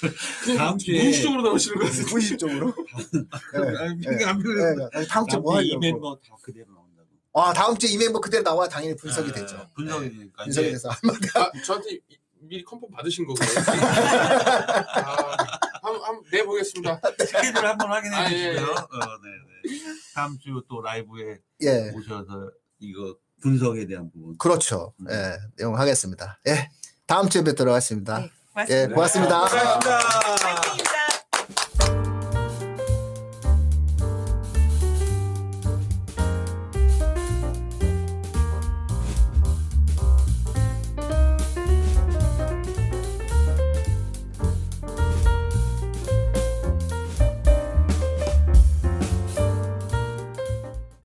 다음 0.57 0.79
주에 0.79 0.99
무의식적으로 1.01 1.43
나오시는 1.43 1.79
거 1.79 1.85
같아요. 1.87 2.07
무의식적으로. 2.11 2.75
네, 3.13 3.79
아니, 3.79 4.01
네. 4.01 4.25
안. 4.25 4.39
네, 4.43 5.07
다음 5.07 5.27
주에 5.29 5.39
뭐 5.39 5.57
다음 5.59 5.59
주에 5.59 5.65
이 5.67 5.71
하려고? 5.71 5.79
멤버 5.81 6.17
다 6.17 6.37
그대로 6.43 6.67
나온다고. 6.73 7.09
아, 7.35 7.53
다음 7.53 7.77
주에 7.79 7.91
이 7.91 7.97
멤버 7.99 8.21
그대로 8.21 8.43
나와 8.45 8.69
당연히 8.69 8.97
분석이 8.97 9.31
아, 9.31 9.35
되죠. 9.35 9.69
분석이 9.77 10.11
되니까 10.11 10.45
분석이 10.45 10.71
돼서 10.71 10.91
아, 10.91 11.63
저한테 11.65 11.91
이- 12.09 12.19
미리 12.41 12.63
컨펌 12.65 12.89
받으신 12.91 13.27
거고요. 13.27 13.49
아, 14.95 15.37
한번 15.83 16.03
한번 16.05 16.23
내보겠습니다. 16.31 17.01
스케줄 17.19 17.67
한번 17.67 17.91
확인해 17.91 18.17
아, 18.17 18.31
예, 18.33 18.53
주시고요. 18.55 18.55
예. 18.55 18.71
어, 18.71 18.75
네, 19.23 19.31
네. 19.47 19.48
다음 20.15 20.39
주 20.39 20.63
또 20.69 20.81
라이브에 20.83 21.39
예, 21.63 21.91
오셔서 21.95 22.51
이거 22.81 23.17
분석에 23.43 23.87
대한 23.87 24.11
부분. 24.11 24.37
그렇죠. 24.39 24.93
예, 25.11 25.37
내용 25.57 25.79
하겠습니다. 25.79 26.39
예, 26.49 26.71
다음 27.07 27.29
주에 27.29 27.43
뵙도록 27.45 27.73
하겠습니다. 27.73 28.19
네, 28.21 28.31
고맙습니다. 28.53 28.75
예, 28.83 28.87
고맙습니다. 28.89 29.39
고맙습니다. 29.49 29.99
파이팅입니다. 30.39 30.98